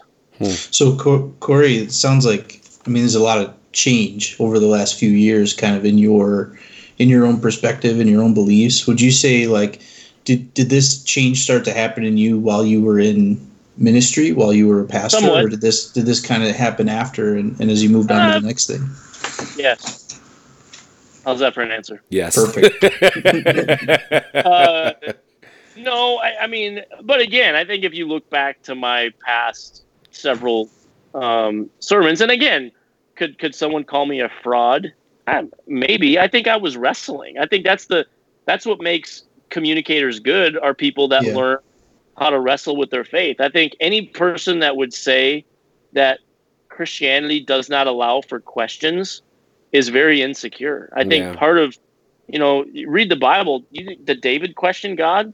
So, 0.71 0.95
Co- 0.95 1.33
Corey, 1.39 1.77
it 1.77 1.91
sounds 1.91 2.23
like 2.25 2.61
I 2.85 2.89
mean, 2.89 3.01
there's 3.03 3.15
a 3.15 3.23
lot 3.31 3.39
of 3.43 3.53
change 3.73 4.35
over 4.39 4.59
the 4.59 4.67
last 4.67 4.97
few 4.99 5.09
years, 5.09 5.53
kind 5.53 5.75
of 5.75 5.83
in 5.83 5.97
your 5.97 6.57
in 6.99 7.09
your 7.09 7.25
own 7.25 7.39
perspective 7.41 7.99
and 7.99 8.09
your 8.09 8.21
own 8.21 8.33
beliefs. 8.33 8.85
Would 8.87 9.01
you 9.01 9.11
say 9.11 9.47
like 9.47 9.81
did 10.25 10.53
did 10.53 10.69
this 10.69 11.03
change 11.03 11.41
start 11.43 11.65
to 11.65 11.73
happen 11.73 12.03
in 12.05 12.17
you 12.17 12.37
while 12.37 12.63
you 12.65 12.81
were 12.87 12.99
in 12.99 13.39
ministry, 13.77 14.31
while 14.31 14.53
you 14.53 14.67
were 14.67 14.79
a 14.81 14.85
pastor, 14.85 15.19
Somewhat. 15.19 15.43
or 15.45 15.49
did 15.49 15.61
this 15.61 15.91
did 15.91 16.05
this 16.05 16.21
kind 16.21 16.43
of 16.43 16.55
happen 16.55 16.87
after 16.87 17.35
and, 17.35 17.59
and 17.59 17.71
as 17.71 17.81
you 17.83 17.89
moved 17.89 18.11
on 18.11 18.21
to 18.27 18.31
Uh, 18.31 18.39
the 18.39 18.47
next 18.47 18.67
thing? 18.67 18.83
yes 19.57 20.06
how's 21.27 21.39
that 21.39 21.53
for 21.53 21.61
an 21.61 21.71
answer 21.71 22.01
Yes. 22.09 22.35
Perfect. 22.35 22.83
uh, 24.35 24.93
no, 25.75 26.17
I, 26.17 26.43
I 26.43 26.47
mean, 26.47 26.81
but 27.03 27.19
again, 27.19 27.55
I 27.55 27.65
think 27.65 27.83
if 27.83 27.93
you 27.93 28.07
look 28.07 28.29
back 28.29 28.63
to 28.63 28.75
my 28.75 29.11
past 29.25 29.85
several 30.09 30.69
um, 31.13 31.69
sermons, 31.79 32.21
and 32.21 32.31
again, 32.31 32.71
could 33.15 33.37
could 33.37 33.53
someone 33.53 33.83
call 33.83 34.05
me 34.05 34.19
a 34.21 34.29
fraud? 34.41 34.93
Um, 35.27 35.51
maybe. 35.67 36.17
I 36.17 36.27
think 36.27 36.47
I 36.47 36.57
was 36.57 36.77
wrestling. 36.77 37.37
I 37.37 37.45
think 37.45 37.63
that's 37.63 37.85
the 37.85 38.05
that's 38.45 38.65
what 38.65 38.81
makes 38.81 39.23
communicators 39.49 40.19
good 40.19 40.57
are 40.57 40.73
people 40.73 41.07
that 41.09 41.23
Yeah. 41.23 41.35
learn 41.35 41.57
how 42.17 42.29
to 42.31 42.39
wrestle 42.39 42.75
with 42.75 42.89
their 42.89 43.03
faith. 43.03 43.39
I 43.39 43.49
think 43.49 43.75
any 43.79 44.07
person 44.07 44.59
that 44.59 44.75
would 44.75 44.93
say 44.93 45.45
that 45.93 46.19
Christianity 46.69 47.39
does 47.39 47.69
not 47.69 47.87
allow 47.87 48.21
for 48.21 48.39
questions 48.39 49.21
is 49.71 49.89
very 49.89 50.21
insecure. 50.21 50.91
I 50.95 51.03
think 51.03 51.23
Yeah. 51.25 51.35
part 51.35 51.57
of 51.57 51.77
you 52.27 52.39
know, 52.39 52.65
you 52.65 52.89
read 52.89 53.09
the 53.09 53.15
Bible. 53.15 53.63
You, 53.71 53.95
did 53.95 54.19
David 54.21 54.55
question 54.55 54.95
God? 54.95 55.33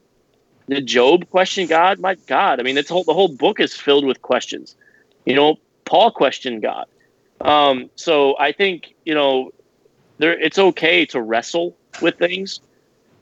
the 0.68 0.80
Job 0.80 1.28
question 1.28 1.66
God? 1.66 1.98
My 1.98 2.14
God! 2.26 2.58
I 2.60 2.62
mean, 2.62 2.78
it's 2.78 2.88
whole, 2.88 3.04
the 3.04 3.12
whole 3.12 3.28
book 3.28 3.60
is 3.60 3.74
filled 3.74 4.06
with 4.06 4.22
questions. 4.22 4.76
You 5.26 5.34
know, 5.34 5.56
Paul 5.84 6.10
questioned 6.10 6.62
God. 6.62 6.86
Um, 7.40 7.90
so 7.96 8.38
I 8.38 8.52
think 8.52 8.94
you 9.04 9.14
know, 9.14 9.50
there 10.18 10.38
it's 10.38 10.58
okay 10.58 11.04
to 11.06 11.20
wrestle 11.20 11.76
with 12.00 12.16
things, 12.16 12.60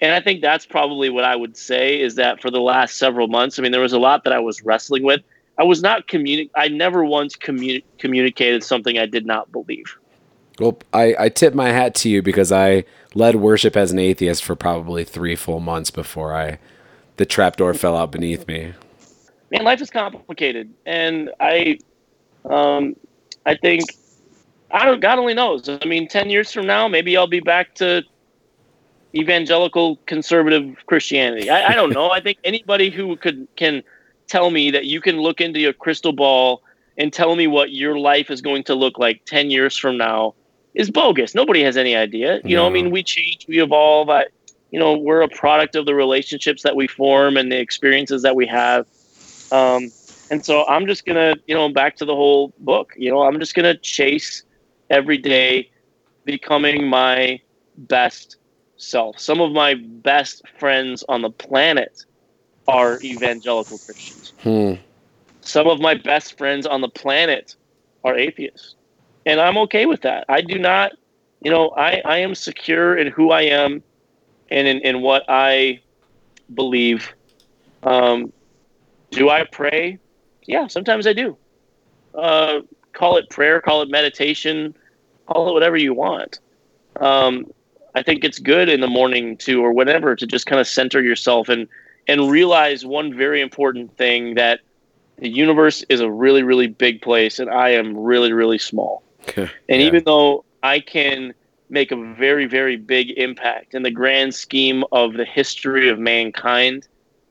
and 0.01 0.13
I 0.13 0.21
think 0.21 0.41
that's 0.41 0.67
probably 0.67 1.11
what 1.11 1.25
I 1.25 1.35
would 1.35 1.57
say 1.57 2.01
is 2.01 2.15
that 2.17 2.41
for 2.41 2.51
the 2.51 2.61
last 2.61 2.97
several 2.97 3.27
months, 3.27 3.59
I 3.59 3.63
mean, 3.63 3.73
there 3.73 3.81
was 3.81 3.93
a 3.93 3.99
lot 3.99 4.25
that 4.25 4.33
I 4.33 4.39
was 4.39 4.63
wrestling 4.63 5.03
with. 5.03 5.23
I 5.59 5.65
was 5.65 5.83
not 5.83 6.07
communi- 6.09 6.51
I 6.57 6.69
never 6.69 7.05
once 7.05 7.37
communi- 7.37 7.85
communicated 7.99 8.65
something 8.65 8.99
I 8.99 9.07
did 9.07 9.27
not 9.27 9.51
believe. 9.51 9.97
Well, 10.63 10.79
I, 10.93 11.17
I 11.19 11.29
tip 11.29 11.55
my 11.55 11.71
hat 11.71 11.93
to 11.97 12.09
you 12.09 12.23
because 12.23 12.53
I 12.53 12.85
led 13.15 13.35
worship 13.35 13.77
as 13.77 13.91
an 13.91 13.99
atheist 13.99 14.45
for 14.45 14.55
probably 14.55 15.03
three 15.03 15.35
full 15.35 15.59
months 15.59 15.91
before 15.91 16.33
I 16.33 16.61
the 17.17 17.27
trapdoor 17.27 17.75
fell 17.75 17.97
out 17.97 18.13
beneath 18.13 18.47
me. 18.47 18.73
man, 19.51 19.65
life 19.65 19.81
is 19.81 19.91
complicated, 19.91 20.73
and 20.87 21.31
I, 21.41 21.81
um, 22.49 22.95
I 23.45 23.57
think, 23.57 23.83
I 24.71 24.85
don't. 24.85 25.01
God 25.01 25.19
only 25.19 25.35
knows. 25.35 25.69
I 25.69 25.85
mean, 25.85 26.07
ten 26.07 26.31
years 26.31 26.53
from 26.53 26.69
now, 26.69 26.87
maybe 26.87 27.17
I'll 27.17 27.27
be 27.27 27.41
back 27.41 27.75
to 27.77 28.05
evangelical 29.17 29.97
conservative 30.07 30.77
Christianity. 30.87 31.51
I, 31.51 31.73
I 31.73 31.75
don't 31.75 31.91
know. 31.91 32.13
I 32.13 32.21
think 32.21 32.39
anybody 32.45 32.89
who 32.89 33.17
could 33.17 33.49
can 33.57 33.83
tell 34.29 34.51
me 34.51 34.71
that 34.71 34.87
you 34.87 35.01
can 35.01 35.19
look 35.19 35.41
into 35.41 35.59
your 35.59 35.73
crystal 35.73 36.13
ball 36.13 36.63
and 36.97 37.13
tell 37.13 37.35
me 37.35 37.49
what 37.49 37.73
your 37.73 37.99
life 37.99 38.31
is 38.31 38.41
going 38.41 38.63
to 38.65 38.77
look 38.77 38.97
like 38.97 39.25
ten 39.25 39.51
years 39.51 39.77
from 39.77 39.99
now 39.99 40.37
is 40.75 40.91
bogus. 40.91 41.35
Nobody 41.35 41.63
has 41.63 41.77
any 41.77 41.95
idea. 41.95 42.41
You 42.45 42.57
know, 42.57 42.67
I 42.67 42.71
mean, 42.71 42.91
we 42.91 43.03
change, 43.03 43.47
we 43.49 43.61
evolve. 43.61 44.09
I, 44.09 44.25
you 44.71 44.79
know, 44.79 44.97
we're 44.97 45.21
a 45.21 45.29
product 45.29 45.77
of 45.77 45.87
the 45.87 45.95
relationships 45.95 46.63
that 46.63 46.75
we 46.77 46.87
form 46.87 47.37
and 47.37 47.53
the 47.53 47.59
experiences 47.59 48.23
that 48.23 48.35
we 48.35 48.47
have. 48.47 48.87
Um, 49.51 49.91
and 50.31 50.45
so 50.45 50.67
I'm 50.67 50.87
just 50.87 51.05
gonna, 51.05 51.35
you 51.47 51.55
know, 51.55 51.69
back 51.69 51.97
to 51.97 52.07
the 52.07 52.15
whole 52.15 52.55
book. 52.59 52.95
You 52.97 53.11
know, 53.11 53.23
I'm 53.23 53.39
just 53.39 53.55
gonna 53.55 53.77
chase 53.77 54.45
every 54.89 55.19
day, 55.19 55.71
becoming 56.25 56.87
my 56.87 57.41
best 57.77 58.37
self. 58.77 59.19
Some 59.19 59.41
of 59.41 59.53
my 59.53 59.75
best 59.75 60.43
friends 60.59 61.05
on 61.09 61.21
the 61.21 61.31
planet 61.31 62.05
are 62.67 62.99
evangelical 63.03 63.79
Christians. 63.79 64.33
Hmm. 64.43 64.75
Some 65.43 65.67
of 65.67 65.81
my 65.81 65.95
best 65.95 66.39
friends 66.39 66.67
on 66.67 66.81
the 66.81 66.89
planet 66.89 67.57
are 68.05 68.17
atheists, 68.17 68.77
and 69.27 69.41
I'm 69.41 69.57
okay 69.59 69.87
with 69.87 70.03
that. 70.03 70.25
I 70.29 70.41
do 70.41 70.59
not, 70.59 70.93
you 71.41 71.51
know, 71.51 71.71
I 71.71 72.03
I 72.05 72.19
am 72.19 72.35
secure 72.35 72.97
in 72.97 73.09
who 73.09 73.31
I 73.31 73.43
am, 73.43 73.83
and 74.51 74.69
in 74.69 74.79
in 74.81 75.01
what 75.01 75.25
I 75.29 75.81
believe. 76.55 77.13
Um, 77.83 78.33
do 79.11 79.29
I 79.29 79.45
pray? 79.45 79.99
Yeah, 80.47 80.67
sometimes 80.67 81.07
I 81.07 81.13
do. 81.13 81.37
Uh, 82.15 82.61
call 82.93 83.17
it 83.17 83.29
prayer, 83.31 83.61
call 83.61 83.83
it 83.83 83.91
meditation, 83.91 84.75
call 85.27 85.49
it 85.49 85.53
whatever 85.53 85.77
you 85.77 85.95
want. 85.95 86.41
Um, 87.01 87.51
I 87.95 88.03
think 88.03 88.25
it's 88.25 88.39
good 88.39 88.69
in 88.69 88.81
the 88.81 88.89
morning 88.89 89.37
to, 89.39 89.63
or 89.63 89.73
whatever 89.73 90.17
to 90.17 90.27
just 90.27 90.47
kind 90.47 90.61
of 90.61 90.67
center 90.67 91.03
yourself 91.03 91.49
and 91.49 91.69
and 92.09 92.31
realize 92.31 92.85
one 92.85 93.17
very 93.17 93.41
important 93.41 93.97
thing 93.97 94.35
that 94.35 94.61
the 95.19 95.29
universe 95.29 95.85
is 95.89 96.01
a 96.01 96.11
really, 96.11 96.43
really 96.43 96.67
big 96.67 97.01
place, 97.01 97.39
and 97.39 97.49
I 97.49 97.71
am 97.71 97.97
really, 97.97 98.33
really 98.33 98.59
small. 98.59 99.05
And 99.37 99.81
Yeah. 99.81 99.87
even 99.87 100.05
though 100.05 100.45
I 100.63 100.81
can 100.81 101.35
make 101.71 101.91
a 101.91 101.97
very, 102.15 102.47
very 102.47 102.77
big 102.77 103.11
impact 103.19 103.75
in 103.75 103.83
the 103.83 103.91
grand 103.91 104.35
scheme 104.35 104.85
of 104.93 105.15
the 105.15 105.25
history 105.25 105.89
of 105.89 105.99
mankind, 105.99 106.87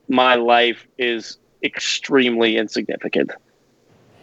my 0.08 0.36
life 0.36 0.88
is 0.98 1.38
extremely 1.64 2.58
insignificant. 2.58 3.32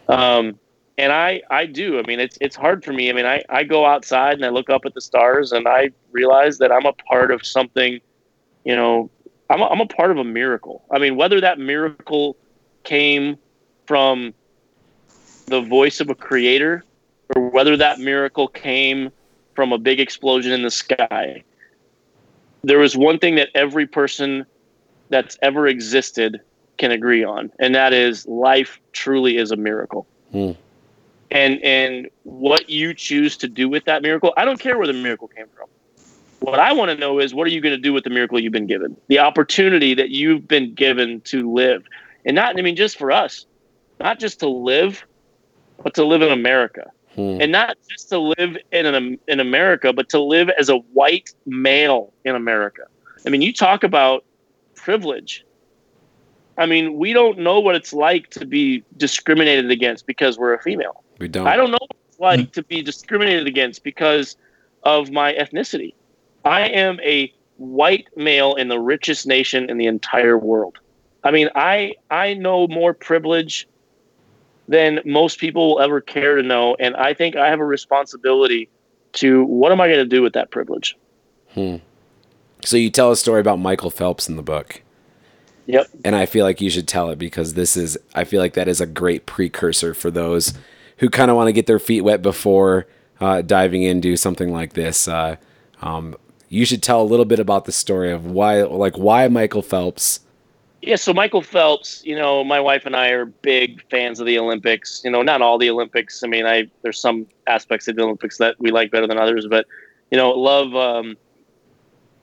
Um, 0.09 0.59
and 0.97 1.13
I, 1.13 1.41
I 1.49 1.65
do. 1.65 1.97
I 1.97 2.01
mean, 2.03 2.19
it's 2.19 2.37
it's 2.41 2.55
hard 2.55 2.83
for 2.83 2.91
me. 2.91 3.09
I 3.09 3.13
mean, 3.13 3.25
I, 3.25 3.41
I 3.49 3.63
go 3.63 3.85
outside 3.85 4.33
and 4.33 4.45
I 4.45 4.49
look 4.49 4.69
up 4.69 4.81
at 4.85 4.93
the 4.93 5.01
stars 5.01 5.53
and 5.53 5.67
I 5.67 5.91
realize 6.11 6.57
that 6.57 6.71
I'm 6.71 6.85
a 6.85 6.93
part 6.93 7.31
of 7.31 7.45
something. 7.45 7.99
You 8.65 8.75
know, 8.75 9.09
I'm 9.49 9.61
a, 9.61 9.67
I'm 9.67 9.79
a 9.79 9.85
part 9.87 10.11
of 10.11 10.17
a 10.17 10.23
miracle. 10.25 10.83
I 10.91 10.99
mean, 10.99 11.15
whether 11.15 11.39
that 11.39 11.57
miracle 11.57 12.35
came 12.83 13.37
from 13.87 14.33
the 15.47 15.61
voice 15.61 16.01
of 16.01 16.09
a 16.09 16.15
creator 16.15 16.83
or 17.35 17.49
whether 17.49 17.77
that 17.77 17.99
miracle 17.99 18.47
came 18.47 19.11
from 19.55 19.71
a 19.71 19.77
big 19.77 19.99
explosion 19.99 20.51
in 20.51 20.63
the 20.63 20.71
sky. 20.71 21.43
There 22.63 22.81
is 22.81 22.95
one 22.95 23.19
thing 23.19 23.35
that 23.35 23.49
every 23.55 23.87
person 23.87 24.45
that's 25.09 25.37
ever 25.41 25.67
existed 25.67 26.41
can 26.77 26.91
agree 26.91 27.23
on, 27.23 27.51
and 27.59 27.75
that 27.75 27.93
is 27.93 28.25
life 28.27 28.79
truly 28.93 29.37
is 29.37 29.51
a 29.51 29.55
miracle. 29.55 30.07
Hmm. 30.31 30.51
and 31.31 31.59
and 31.63 32.07
what 32.23 32.69
you 32.69 32.93
choose 32.93 33.35
to 33.37 33.47
do 33.47 33.67
with 33.67 33.85
that 33.85 34.01
miracle. 34.01 34.33
I 34.37 34.45
don't 34.45 34.59
care 34.59 34.77
where 34.77 34.87
the 34.87 34.93
miracle 34.93 35.27
came 35.27 35.47
from. 35.55 35.67
What 36.39 36.59
I 36.59 36.71
want 36.71 36.91
to 36.91 36.97
know 36.97 37.19
is 37.19 37.33
what 37.33 37.47
are 37.47 37.49
you 37.49 37.61
going 37.61 37.75
to 37.75 37.81
do 37.81 37.93
with 37.93 38.03
the 38.03 38.09
miracle 38.09 38.39
you've 38.39 38.53
been 38.53 38.67
given? 38.67 38.95
The 39.07 39.19
opportunity 39.19 39.93
that 39.95 40.09
you've 40.09 40.47
been 40.47 40.73
given 40.73 41.21
to 41.21 41.51
live. 41.51 41.83
And 42.25 42.35
not 42.35 42.57
I 42.57 42.61
mean 42.61 42.75
just 42.75 42.97
for 42.97 43.11
us, 43.11 43.45
not 43.99 44.19
just 44.19 44.39
to 44.39 44.47
live, 44.47 45.05
but 45.83 45.93
to 45.95 46.05
live 46.05 46.21
in 46.21 46.31
America. 46.31 46.91
Hmm. 47.15 47.37
And 47.41 47.51
not 47.51 47.77
just 47.89 48.09
to 48.09 48.19
live 48.19 48.57
in 48.71 48.85
an, 48.85 49.19
in 49.27 49.39
America, 49.39 49.93
but 49.93 50.09
to 50.09 50.19
live 50.19 50.49
as 50.49 50.69
a 50.69 50.77
white 50.77 51.33
male 51.45 52.13
in 52.23 52.35
America. 52.35 52.83
I 53.25 53.29
mean, 53.29 53.41
you 53.41 53.51
talk 53.51 53.83
about 53.83 54.23
privilege. 54.75 55.45
I 56.57 56.65
mean, 56.65 56.97
we 56.97 57.13
don't 57.13 57.39
know 57.39 57.59
what 57.59 57.75
it's 57.75 57.93
like 57.93 58.29
to 58.31 58.45
be 58.45 58.83
discriminated 58.97 59.71
against 59.71 60.05
because 60.05 60.37
we're 60.37 60.53
a 60.53 60.61
female. 60.61 61.03
We 61.17 61.27
don't. 61.27 61.47
I 61.47 61.55
don't 61.55 61.71
know 61.71 61.77
what 61.79 61.97
it's 62.07 62.19
like 62.19 62.39
mm-hmm. 62.39 62.51
to 62.51 62.63
be 62.63 62.81
discriminated 62.81 63.47
against 63.47 63.83
because 63.83 64.35
of 64.83 65.11
my 65.11 65.33
ethnicity. 65.33 65.93
I 66.45 66.61
am 66.67 66.99
a 67.01 67.33
white 67.57 68.07
male 68.15 68.55
in 68.55 68.69
the 68.69 68.79
richest 68.79 69.27
nation 69.27 69.69
in 69.69 69.77
the 69.77 69.85
entire 69.85 70.37
world. 70.37 70.79
I 71.23 71.31
mean, 71.31 71.49
I 71.55 71.95
I 72.09 72.33
know 72.33 72.67
more 72.67 72.93
privilege 72.93 73.67
than 74.69 74.99
most 75.03 75.39
people 75.39 75.67
will 75.67 75.81
ever 75.81 75.99
care 75.99 76.35
to 76.35 76.43
know, 76.43 76.75
and 76.79 76.95
I 76.95 77.13
think 77.13 77.35
I 77.35 77.49
have 77.49 77.59
a 77.59 77.65
responsibility 77.65 78.69
to 79.13 79.43
what 79.45 79.71
am 79.71 79.81
I 79.81 79.87
going 79.87 79.99
to 79.99 80.05
do 80.05 80.21
with 80.21 80.33
that 80.33 80.51
privilege? 80.51 80.95
Hmm. 81.53 81.77
So 82.63 82.77
you 82.77 82.89
tell 82.89 83.11
a 83.11 83.15
story 83.15 83.41
about 83.41 83.57
Michael 83.59 83.89
Phelps 83.89 84.29
in 84.29 84.35
the 84.35 84.43
book. 84.43 84.81
Yep. 85.65 85.87
And 86.05 86.15
I 86.15 86.25
feel 86.25 86.45
like 86.45 86.61
you 86.61 86.69
should 86.69 86.87
tell 86.87 87.09
it 87.09 87.17
because 87.17 87.55
this 87.55 87.75
is 87.75 87.97
I 88.13 88.23
feel 88.23 88.41
like 88.41 88.53
that 88.53 88.67
is 88.67 88.79
a 88.79 88.85
great 88.85 89.25
precursor 89.25 89.93
for 89.93 90.11
those 90.11 90.53
who 90.97 91.09
kind 91.09 91.31
of 91.31 91.37
want 91.37 91.47
to 91.47 91.53
get 91.53 91.65
their 91.65 91.79
feet 91.79 92.01
wet 92.01 92.21
before 92.21 92.87
uh, 93.19 93.41
diving 93.41 93.83
into 93.83 94.15
something 94.15 94.51
like 94.51 94.73
this. 94.73 95.07
Uh, 95.07 95.37
um, 95.81 96.15
you 96.47 96.65
should 96.65 96.83
tell 96.83 97.01
a 97.01 97.03
little 97.03 97.25
bit 97.25 97.39
about 97.39 97.65
the 97.65 97.71
story 97.71 98.11
of 98.11 98.25
why, 98.25 98.63
like, 98.63 98.97
why 98.97 99.27
Michael 99.27 99.61
Phelps. 99.61 100.21
Yeah, 100.81 100.95
so 100.95 101.13
Michael 101.13 101.41
Phelps, 101.41 102.01
you 102.05 102.15
know, 102.15 102.43
my 102.43 102.59
wife 102.59 102.85
and 102.85 102.95
I 102.95 103.09
are 103.09 103.25
big 103.25 103.83
fans 103.89 104.19
of 104.19 104.25
the 104.25 104.39
Olympics. 104.39 105.01
You 105.03 105.11
know, 105.11 105.21
not 105.21 105.41
all 105.41 105.57
the 105.57 105.69
Olympics. 105.69 106.23
I 106.23 106.27
mean, 106.27 106.45
I 106.45 106.69
there's 106.83 106.99
some 106.99 107.27
aspects 107.47 107.87
of 107.87 107.97
the 107.97 108.03
Olympics 108.03 108.37
that 108.37 108.55
we 108.59 108.71
like 108.71 108.89
better 108.91 109.07
than 109.07 109.17
others, 109.17 109.45
but 109.49 109.65
you 110.09 110.17
know, 110.17 110.31
love 110.31 110.73
um, 110.75 111.17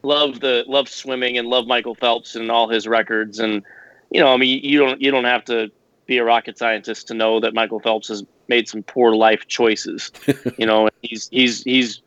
love 0.03 0.41
the 0.41 0.65
love 0.67 0.89
swimming 0.89 1.37
and 1.37 1.49
love 1.49 1.67
Michael 1.67 1.95
Phelps 1.95 2.35
and 2.35 2.51
all 2.51 2.69
his 2.69 2.87
records. 2.87 3.39
And 3.39 3.63
you 4.11 4.21
know, 4.21 4.33
I 4.33 4.39
mean, 4.39 4.65
you 4.65 4.79
don't 4.79 5.01
you 5.03 5.11
don't 5.11 5.25
have 5.25 5.45
to 5.47 5.71
be 6.07 6.19
a 6.19 6.25
rocket 6.25 6.57
scientist 6.57 7.09
to 7.09 7.15
know 7.15 7.41
that 7.41 7.53
Michael 7.53 7.81
Phelps 7.81 8.09
has 8.09 8.25
made 8.49 8.69
some 8.69 8.83
poor 8.83 9.15
life 9.15 9.47
choices. 9.49 10.11
you 10.59 10.65
know, 10.65 10.89
he's 11.03 11.29
he's 11.29 11.63
he's 11.65 12.01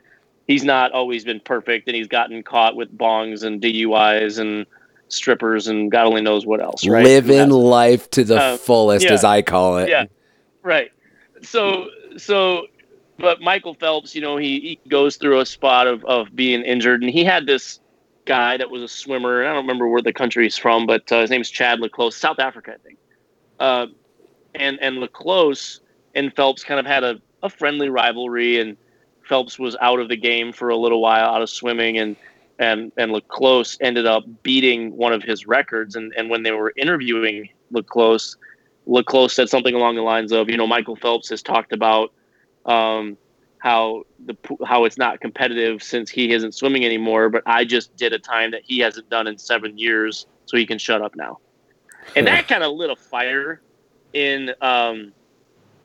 he's 0.47 0.63
not 0.63 0.91
always 0.93 1.23
been 1.23 1.39
perfect, 1.41 1.87
and 1.87 1.95
he's 1.95 2.07
gotten 2.07 2.41
caught 2.41 2.75
with 2.75 2.97
bongs 2.97 3.43
and 3.43 3.61
DUIs 3.61 4.39
and 4.39 4.65
strippers 5.09 5.67
and 5.67 5.91
God 5.91 6.07
only 6.07 6.21
knows 6.21 6.45
what 6.45 6.61
else. 6.61 6.87
Right? 6.87 7.03
Living 7.03 7.49
life 7.49 8.09
to 8.11 8.23
the 8.23 8.37
uh, 8.37 8.57
fullest, 8.57 9.05
yeah, 9.05 9.13
as 9.13 9.23
I 9.23 9.41
call 9.41 9.77
it. 9.77 9.89
Yeah, 9.89 10.05
right. 10.63 10.91
So 11.41 11.89
so 12.17 12.67
but 13.19 13.41
Michael 13.41 13.73
Phelps, 13.73 14.15
you 14.15 14.21
know, 14.21 14.37
he, 14.37 14.59
he 14.59 14.89
goes 14.89 15.17
through 15.17 15.39
a 15.41 15.45
spot 15.45 15.87
of, 15.87 16.03
of 16.05 16.33
being 16.35 16.61
injured, 16.61 17.03
and 17.03 17.11
he 17.11 17.25
had 17.25 17.45
this 17.45 17.79
guy 18.25 18.55
that 18.57 18.69
was 18.69 18.81
a 18.81 18.87
swimmer. 18.87 19.41
And 19.41 19.49
I 19.49 19.53
don't 19.53 19.63
remember 19.63 19.87
where 19.87 20.01
the 20.01 20.13
country 20.13 20.45
he's 20.45 20.57
from, 20.57 20.85
but 20.85 21.11
uh, 21.11 21.21
his 21.21 21.29
name's 21.29 21.49
Chad 21.49 21.79
le 21.79 21.89
Clos, 21.89 22.15
South 22.15 22.39
Africa, 22.39 22.75
I 22.75 22.77
think. 22.77 22.97
Uh, 23.59 23.87
and 24.55 24.79
and 24.81 24.97
le 24.97 25.09
Clos 25.09 25.81
and 26.15 26.33
Phelps 26.33 26.63
kind 26.63 26.79
of 26.79 26.85
had 26.85 27.03
a, 27.03 27.21
a 27.43 27.49
friendly 27.49 27.89
rivalry, 27.89 28.59
and 28.59 28.77
Phelps 29.27 29.59
was 29.59 29.75
out 29.81 29.99
of 29.99 30.07
the 30.07 30.17
game 30.17 30.53
for 30.53 30.69
a 30.69 30.77
little 30.77 31.01
while, 31.01 31.25
out 31.27 31.41
of 31.41 31.49
swimming, 31.49 31.97
and 31.97 32.15
and 32.59 32.91
and 32.97 33.11
le 33.11 33.21
Clos 33.21 33.77
ended 33.81 34.05
up 34.05 34.23
beating 34.43 34.95
one 34.95 35.13
of 35.13 35.23
his 35.23 35.47
records. 35.47 35.95
And 35.95 36.13
and 36.15 36.29
when 36.29 36.43
they 36.43 36.51
were 36.51 36.73
interviewing 36.77 37.49
le 37.71 37.81
Clos, 37.81 38.37
le 38.85 39.03
Clos 39.03 39.33
said 39.33 39.49
something 39.49 39.73
along 39.73 39.95
the 39.95 40.01
lines 40.01 40.31
of, 40.31 40.49
you 40.49 40.57
know, 40.57 40.67
Michael 40.67 40.97
Phelps 40.97 41.29
has 41.29 41.41
talked 41.41 41.73
about 41.73 42.11
um, 42.65 43.17
how 43.59 44.03
the 44.25 44.35
how 44.65 44.83
it's 44.83 44.97
not 44.97 45.21
competitive 45.21 45.81
since 45.81 46.11
he 46.11 46.31
isn't 46.33 46.53
swimming 46.53 46.85
anymore. 46.85 47.29
But 47.29 47.43
I 47.45 47.63
just 47.63 47.95
did 47.95 48.13
a 48.13 48.19
time 48.19 48.51
that 48.51 48.61
he 48.63 48.79
hasn't 48.79 49.09
done 49.09 49.25
in 49.25 49.37
seven 49.37 49.77
years, 49.77 50.27
so 50.45 50.57
he 50.57 50.65
can 50.65 50.77
shut 50.77 51.01
up 51.01 51.15
now. 51.15 51.39
And 52.15 52.27
that 52.27 52.47
kind 52.47 52.63
of 52.63 52.73
lit 52.73 52.89
a 52.89 52.95
fire 52.95 53.61
in 54.13 54.53
um, 54.61 55.13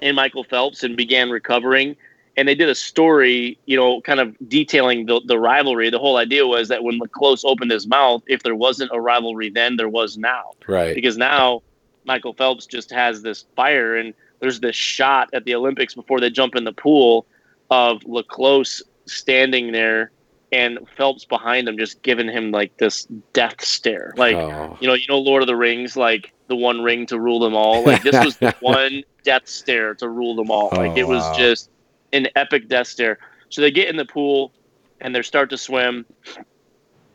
in 0.01 0.17
Michael 0.17 0.45
Phelps 0.45 0.83
and 0.83 0.97
began 0.97 1.31
recovering. 1.31 1.97
And 2.37 2.49
they 2.49 2.55
did 2.55 2.69
a 2.69 2.75
story, 2.75 3.59
you 3.67 3.77
know, 3.77 4.01
kind 4.01 4.19
of 4.19 4.37
detailing 4.49 5.07
the, 5.07 5.21
the 5.27 5.39
rivalry. 5.39 5.89
The 5.91 5.99
whole 5.99 6.17
idea 6.17 6.47
was 6.47 6.69
that 6.69 6.83
when 6.83 6.99
le 6.99 7.37
opened 7.45 7.71
his 7.71 7.87
mouth, 7.87 8.23
if 8.27 8.43
there 8.43 8.57
wasn't 8.57 8.91
a 8.93 9.01
rivalry 9.01 9.51
then, 9.51 9.77
there 9.77 9.89
was 9.89 10.17
now. 10.17 10.53
Right. 10.67 10.95
Because 10.95 11.17
now 11.17 11.63
Michael 12.05 12.35
Phelps 12.35 12.67
just 12.67 12.91
has 12.91 13.23
this 13.23 13.45
fire 13.55 13.97
and 13.97 14.15
there's 14.41 14.61
this 14.61 14.77
shot 14.77 15.31
at 15.33 15.45
the 15.45 15.55
Olympics 15.55 15.95
before 15.95 16.21
they 16.21 16.31
jump 16.31 16.57
in 16.57 16.65
the 16.65 16.73
pool 16.73 17.27
of 17.71 18.05
le 18.05 18.25
Clos 18.25 18.83
standing 19.07 19.73
there 19.73 20.11
and 20.53 20.79
Phelps 20.97 21.25
behind 21.25 21.69
him 21.69 21.79
just 21.79 22.03
giving 22.03 22.29
him 22.29 22.51
like 22.51 22.77
this 22.77 23.07
death 23.33 23.65
stare. 23.65 24.13
Like 24.17 24.37
oh. 24.37 24.77
you 24.81 24.87
know, 24.87 24.95
you 24.95 25.07
know 25.09 25.19
Lord 25.19 25.43
of 25.43 25.49
the 25.49 25.57
Rings, 25.57 25.97
like 25.97 26.33
the 26.47 26.57
one 26.57 26.83
ring 26.83 27.07
to 27.07 27.19
rule 27.19 27.41
them 27.41 27.55
all. 27.55 27.85
Like 27.85 28.03
this 28.03 28.25
was 28.25 28.37
the 28.37 28.55
one 28.61 29.03
death 29.25 29.49
stare 29.49 29.95
to 29.97 30.09
rule 30.09 30.37
them 30.37 30.51
all. 30.51 30.71
Like 30.73 30.93
oh, 30.93 30.97
it 30.97 31.09
was 31.09 31.23
oh, 31.25 31.31
wow. 31.31 31.37
just 31.39 31.71
an 32.15 32.29
epic 32.37 32.69
death 32.69 32.87
stare. 32.87 33.19
So 33.49 33.61
they 33.61 33.71
get 33.71 33.89
in 33.89 33.97
the 33.97 34.05
pool 34.05 34.53
and 35.01 35.15
they 35.15 35.23
start 35.23 35.51
to 35.51 35.59
swim. 35.59 36.07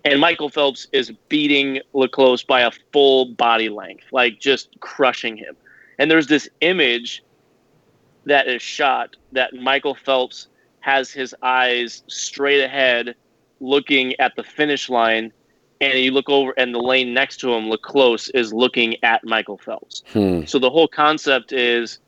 And 0.06 0.20
Michael 0.20 0.50
Phelps 0.50 0.88
is 0.94 1.12
beating 1.28 1.82
le 1.94 2.08
Clos 2.08 2.44
by 2.44 2.62
a 2.62 2.72
full 2.94 3.26
body 3.34 3.70
length, 3.70 4.06
like 4.12 4.40
just 4.40 4.70
crushing 4.80 5.36
him. 5.36 5.56
And 5.98 6.10
there's 6.10 6.28
this 6.28 6.48
image 6.62 7.24
that 8.26 8.48
is 8.48 8.62
shot 8.62 9.16
that 9.34 9.54
Michael 9.54 9.96
Phelps 9.96 10.48
has 10.82 11.12
his 11.12 11.36
eyes 11.42 12.04
straight 12.08 12.64
ahead 12.64 13.16
looking 13.60 14.18
at 14.20 14.36
the 14.36 14.44
finish 14.44 14.90
line 14.90 15.32
and 15.82 16.00
you 16.00 16.12
look 16.12 16.30
over 16.30 16.54
and 16.58 16.74
the 16.74 16.80
lane 16.80 17.14
next 17.14 17.38
to 17.38 17.54
him 17.54 17.70
le 17.70 17.78
Clos 17.78 18.30
is 18.30 18.54
looking 18.54 18.96
at 19.04 19.24
michael 19.24 19.58
phelps 19.58 20.04
hmm. 20.14 20.44
so 20.46 20.60
the 20.60 20.70
whole 20.70 20.88
concept 20.88 21.52
is 21.52 22.00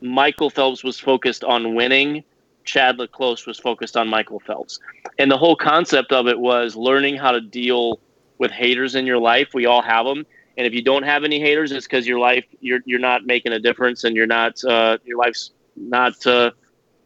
michael 0.00 0.50
phelps 0.50 0.84
was 0.84 0.98
focused 0.98 1.44
on 1.44 1.74
winning 1.74 2.22
chad 2.64 2.98
le 2.98 3.08
Clos 3.08 3.46
was 3.46 3.58
focused 3.58 3.96
on 3.96 4.08
michael 4.08 4.40
phelps 4.40 4.78
and 5.18 5.30
the 5.30 5.38
whole 5.38 5.56
concept 5.56 6.12
of 6.12 6.28
it 6.28 6.38
was 6.38 6.76
learning 6.76 7.16
how 7.16 7.32
to 7.32 7.40
deal 7.40 8.00
with 8.38 8.50
haters 8.50 8.94
in 8.94 9.06
your 9.06 9.18
life 9.18 9.48
we 9.54 9.66
all 9.66 9.82
have 9.82 10.04
them 10.06 10.24
and 10.58 10.66
if 10.66 10.74
you 10.74 10.82
don't 10.82 11.04
have 11.04 11.22
any 11.22 11.38
haters, 11.38 11.70
it's 11.70 11.86
because 11.86 12.06
your 12.06 12.18
life 12.18 12.44
you're 12.60 12.80
you're 12.84 12.98
not 12.98 13.24
making 13.24 13.52
a 13.52 13.60
difference, 13.60 14.02
and 14.02 14.16
you're 14.16 14.26
not 14.26 14.62
uh, 14.64 14.98
your 15.04 15.16
life's 15.16 15.52
not 15.76 16.26
uh, 16.26 16.50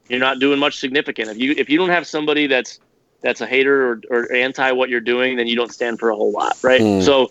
you're 0.08 0.18
not 0.18 0.40
doing 0.40 0.58
much 0.58 0.78
significant. 0.78 1.28
If 1.28 1.36
you 1.36 1.54
if 1.58 1.68
you 1.68 1.76
don't 1.76 1.90
have 1.90 2.06
somebody 2.06 2.46
that's 2.46 2.80
that's 3.20 3.42
a 3.42 3.46
hater 3.46 3.92
or, 3.92 4.00
or 4.10 4.32
anti 4.32 4.72
what 4.72 4.88
you're 4.88 5.02
doing, 5.02 5.36
then 5.36 5.46
you 5.46 5.54
don't 5.54 5.70
stand 5.70 5.98
for 5.98 6.08
a 6.08 6.16
whole 6.16 6.32
lot, 6.32 6.56
right? 6.62 6.80
Mm. 6.80 7.04
So, 7.04 7.28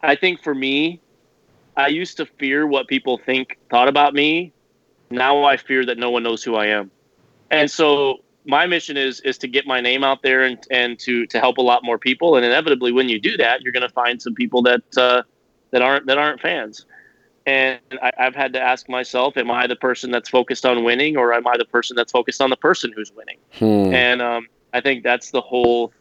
I 0.00 0.14
think 0.14 0.44
for 0.44 0.54
me, 0.54 1.00
I 1.76 1.88
used 1.88 2.18
to 2.18 2.26
fear 2.26 2.64
what 2.64 2.86
people 2.86 3.18
think 3.18 3.58
thought 3.68 3.88
about 3.88 4.14
me. 4.14 4.52
Now 5.12 5.44
I 5.44 5.56
fear 5.56 5.84
that 5.86 5.98
no 5.98 6.10
one 6.10 6.22
knows 6.22 6.42
who 6.42 6.56
I 6.56 6.66
am, 6.66 6.90
and 7.50 7.70
so 7.70 8.20
my 8.44 8.66
mission 8.66 8.96
is 8.96 9.20
is 9.20 9.38
to 9.38 9.48
get 9.48 9.66
my 9.66 9.80
name 9.80 10.02
out 10.04 10.22
there 10.22 10.42
and 10.42 10.58
and 10.70 10.98
to 11.00 11.26
to 11.26 11.38
help 11.38 11.58
a 11.58 11.62
lot 11.62 11.84
more 11.84 11.98
people. 11.98 12.36
And 12.36 12.44
inevitably, 12.44 12.92
when 12.92 13.08
you 13.08 13.20
do 13.20 13.36
that, 13.36 13.62
you're 13.62 13.72
going 13.72 13.86
to 13.86 13.92
find 13.92 14.20
some 14.20 14.34
people 14.34 14.62
that 14.62 14.82
uh, 14.96 15.22
that 15.70 15.82
aren't 15.82 16.06
that 16.06 16.18
aren't 16.18 16.40
fans. 16.40 16.86
And 17.44 17.80
I, 18.00 18.12
have 18.18 18.36
had 18.36 18.52
to 18.52 18.60
ask 18.60 18.88
myself, 18.88 19.36
am 19.36 19.50
I 19.50 19.66
the 19.66 19.74
person 19.74 20.12
that's 20.12 20.28
focused 20.28 20.64
on 20.64 20.84
winning, 20.84 21.16
or 21.16 21.32
am 21.32 21.44
I 21.46 21.56
the 21.56 21.64
person 21.64 21.96
that's 21.96 22.12
focused 22.12 22.40
on 22.40 22.50
the 22.50 22.56
person 22.56 22.92
who's 22.94 23.10
winning? 23.12 23.38
Hmm. 23.54 23.92
And 23.92 24.22
um, 24.22 24.46
I 24.72 24.80
think 24.80 25.02
that's 25.02 25.32
the 25.32 25.40
whole 25.40 25.92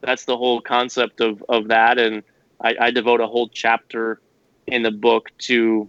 that's 0.00 0.24
the 0.24 0.36
whole 0.36 0.60
concept 0.60 1.20
of 1.20 1.44
of 1.48 1.68
that. 1.68 1.98
And 1.98 2.22
I, 2.60 2.74
I 2.80 2.90
devote 2.90 3.20
a 3.20 3.26
whole 3.26 3.48
chapter 3.48 4.20
in 4.66 4.82
the 4.82 4.90
book 4.90 5.30
to 5.38 5.88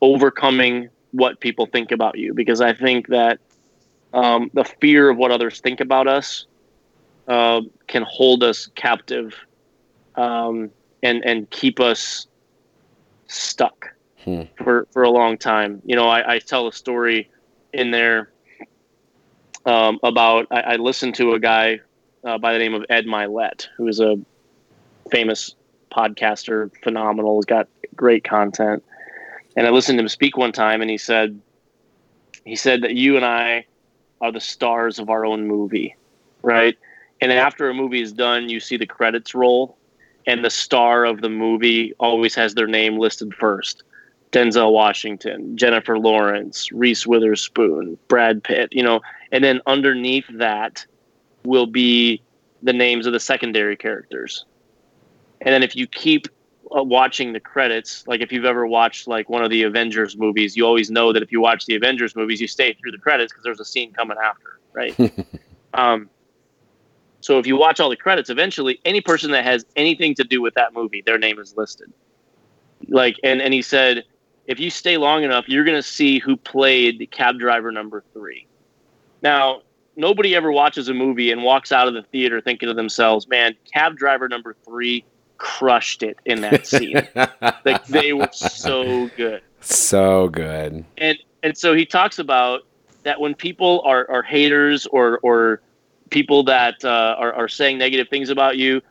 overcoming 0.00 0.88
what 1.12 1.40
people 1.40 1.66
think 1.66 1.92
about 1.92 2.18
you 2.18 2.34
because 2.34 2.60
I 2.60 2.72
think 2.72 3.08
that 3.08 3.40
um, 4.12 4.50
the 4.54 4.64
fear 4.64 5.10
of 5.10 5.16
what 5.16 5.30
others 5.30 5.60
think 5.60 5.80
about 5.80 6.08
us 6.08 6.46
uh, 7.28 7.62
can 7.86 8.04
hold 8.08 8.42
us 8.42 8.68
captive 8.74 9.34
um, 10.16 10.70
and 11.02 11.24
and 11.24 11.48
keep 11.50 11.80
us 11.80 12.26
stuck 13.28 13.94
hmm. 14.24 14.42
for 14.56 14.86
for 14.92 15.02
a 15.02 15.10
long 15.10 15.38
time. 15.38 15.80
You 15.84 15.96
know, 15.96 16.08
I, 16.08 16.34
I 16.34 16.38
tell 16.38 16.66
a 16.66 16.72
story 16.72 17.30
in 17.72 17.90
there 17.90 18.32
um, 19.64 19.98
about 20.02 20.46
I, 20.50 20.60
I, 20.60 20.76
listened 20.76 21.14
to 21.16 21.34
a 21.34 21.40
guy 21.40 21.80
uh, 22.24 22.38
by 22.38 22.52
the 22.52 22.58
name 22.58 22.74
of 22.74 22.84
Ed 22.88 23.06
Mylett, 23.06 23.68
who 23.76 23.86
is 23.86 24.00
a 24.00 24.16
famous 25.10 25.54
podcaster, 25.92 26.70
phenomenal, 26.82 27.36
has 27.36 27.44
got 27.44 27.68
great 27.94 28.24
content. 28.24 28.82
And 29.56 29.66
I 29.66 29.70
listened 29.70 29.98
to 29.98 30.02
him 30.02 30.08
speak 30.08 30.36
one 30.36 30.52
time, 30.52 30.80
and 30.80 30.90
he 30.90 30.98
said 30.98 31.40
he 32.44 32.56
said 32.56 32.82
that 32.82 32.94
you 32.94 33.16
and 33.16 33.24
I 33.24 33.66
are 34.20 34.32
the 34.32 34.40
stars 34.40 34.98
of 34.98 35.10
our 35.10 35.24
own 35.24 35.46
movie, 35.46 35.96
right? 36.42 36.76
And 37.20 37.32
after 37.32 37.68
a 37.68 37.74
movie 37.74 38.00
is 38.00 38.12
done, 38.12 38.48
you 38.48 38.60
see 38.60 38.76
the 38.76 38.86
credits 38.86 39.34
roll, 39.34 39.76
and 40.26 40.44
the 40.44 40.50
star 40.50 41.04
of 41.04 41.20
the 41.20 41.28
movie 41.28 41.92
always 42.00 42.34
has 42.34 42.54
their 42.54 42.66
name 42.66 42.98
listed 42.98 43.34
first. 43.34 43.82
Denzel 44.32 44.72
Washington, 44.72 45.56
Jennifer 45.56 45.98
Lawrence, 45.98 46.70
Reese 46.70 47.06
Witherspoon, 47.06 47.98
Brad 48.08 48.42
Pitt, 48.44 48.72
you 48.72 48.82
know, 48.82 49.00
and 49.32 49.42
then 49.42 49.60
underneath 49.66 50.26
that 50.34 50.86
will 51.44 51.66
be 51.66 52.22
the 52.62 52.72
names 52.72 53.06
of 53.06 53.12
the 53.12 53.20
secondary 53.20 53.76
characters. 53.76 54.44
And 55.40 55.52
then 55.52 55.62
if 55.62 55.74
you 55.74 55.86
keep 55.86 56.28
uh, 56.76 56.82
watching 56.82 57.32
the 57.32 57.40
credits, 57.40 58.06
like 58.06 58.20
if 58.20 58.30
you've 58.30 58.44
ever 58.44 58.66
watched 58.66 59.08
like 59.08 59.28
one 59.28 59.42
of 59.42 59.50
the 59.50 59.62
Avengers 59.64 60.16
movies, 60.16 60.56
you 60.56 60.64
always 60.64 60.90
know 60.90 61.12
that 61.12 61.22
if 61.22 61.32
you 61.32 61.40
watch 61.40 61.66
the 61.66 61.74
Avengers 61.74 62.14
movies, 62.14 62.40
you 62.40 62.46
stay 62.46 62.72
through 62.74 62.92
the 62.92 62.98
credits 62.98 63.32
because 63.32 63.44
there's 63.44 63.60
a 63.60 63.64
scene 63.64 63.92
coming 63.92 64.16
after, 64.22 64.60
right? 64.72 64.96
um, 65.74 66.08
so 67.20 67.38
if 67.38 67.46
you 67.46 67.56
watch 67.56 67.80
all 67.80 67.90
the 67.90 67.96
credits, 67.96 68.30
eventually 68.30 68.80
any 68.84 69.00
person 69.00 69.30
that 69.32 69.44
has 69.44 69.66
anything 69.76 70.14
to 70.14 70.24
do 70.24 70.40
with 70.40 70.54
that 70.54 70.72
movie, 70.72 71.02
their 71.02 71.18
name 71.18 71.38
is 71.38 71.56
listed. 71.56 71.92
Like, 72.88 73.16
and 73.22 73.42
and 73.42 73.52
he 73.52 73.62
said, 73.62 74.04
if 74.46 74.58
you 74.58 74.70
stay 74.70 74.96
long 74.96 75.22
enough, 75.22 75.48
you're 75.48 75.64
going 75.64 75.76
to 75.76 75.82
see 75.82 76.18
who 76.18 76.36
played 76.36 77.08
cab 77.10 77.38
driver 77.38 77.70
number 77.70 78.02
three. 78.12 78.46
Now, 79.22 79.62
nobody 79.96 80.34
ever 80.34 80.50
watches 80.50 80.88
a 80.88 80.94
movie 80.94 81.30
and 81.30 81.42
walks 81.42 81.72
out 81.72 81.88
of 81.88 81.94
the 81.94 82.02
theater 82.04 82.40
thinking 82.40 82.68
to 82.68 82.74
themselves, 82.74 83.28
"Man, 83.28 83.54
cab 83.72 83.96
driver 83.96 84.28
number 84.28 84.56
three 84.64 85.04
crushed 85.40 86.04
it 86.04 86.18
in 86.24 86.42
that 86.42 86.66
scene. 86.66 87.02
like 87.64 87.84
they 87.86 88.12
were 88.12 88.28
so 88.32 89.10
good, 89.16 89.42
so 89.60 90.28
good." 90.28 90.84
And 90.98 91.18
and 91.42 91.58
so 91.58 91.74
he 91.74 91.84
talks 91.84 92.20
about 92.20 92.62
that 93.02 93.20
when 93.20 93.34
people 93.34 93.82
are, 93.84 94.08
are 94.08 94.22
haters 94.22 94.86
or 94.86 95.18
or 95.22 95.60
people 96.10 96.44
that 96.44 96.84
uh, 96.84 97.16
are, 97.18 97.32
are 97.32 97.48
saying 97.48 97.78
negative 97.78 98.08
things 98.08 98.30
about 98.30 98.56
you, 98.56 98.82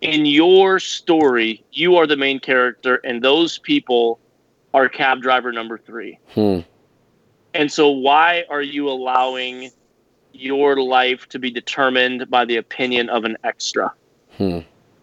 in 0.00 0.26
your 0.26 0.78
story, 0.78 1.62
you 1.72 1.96
are 1.96 2.06
the 2.06 2.16
main 2.16 2.40
character, 2.40 2.96
and 3.04 3.22
those 3.22 3.58
people 3.58 4.18
are 4.72 4.88
cab 4.88 5.20
driver 5.20 5.52
number 5.52 5.78
three. 5.78 6.18
Hmm. 6.34 6.60
And 7.52 7.70
so, 7.70 7.90
why 7.90 8.44
are 8.48 8.62
you 8.62 8.88
allowing 8.88 9.70
your 10.32 10.80
life 10.80 11.28
to 11.30 11.38
be 11.38 11.50
determined 11.50 12.30
by 12.30 12.44
the 12.44 12.56
opinion 12.56 13.10
of 13.10 13.24
an 13.24 13.36
extra? 13.44 13.92
Hmm. 14.36 14.60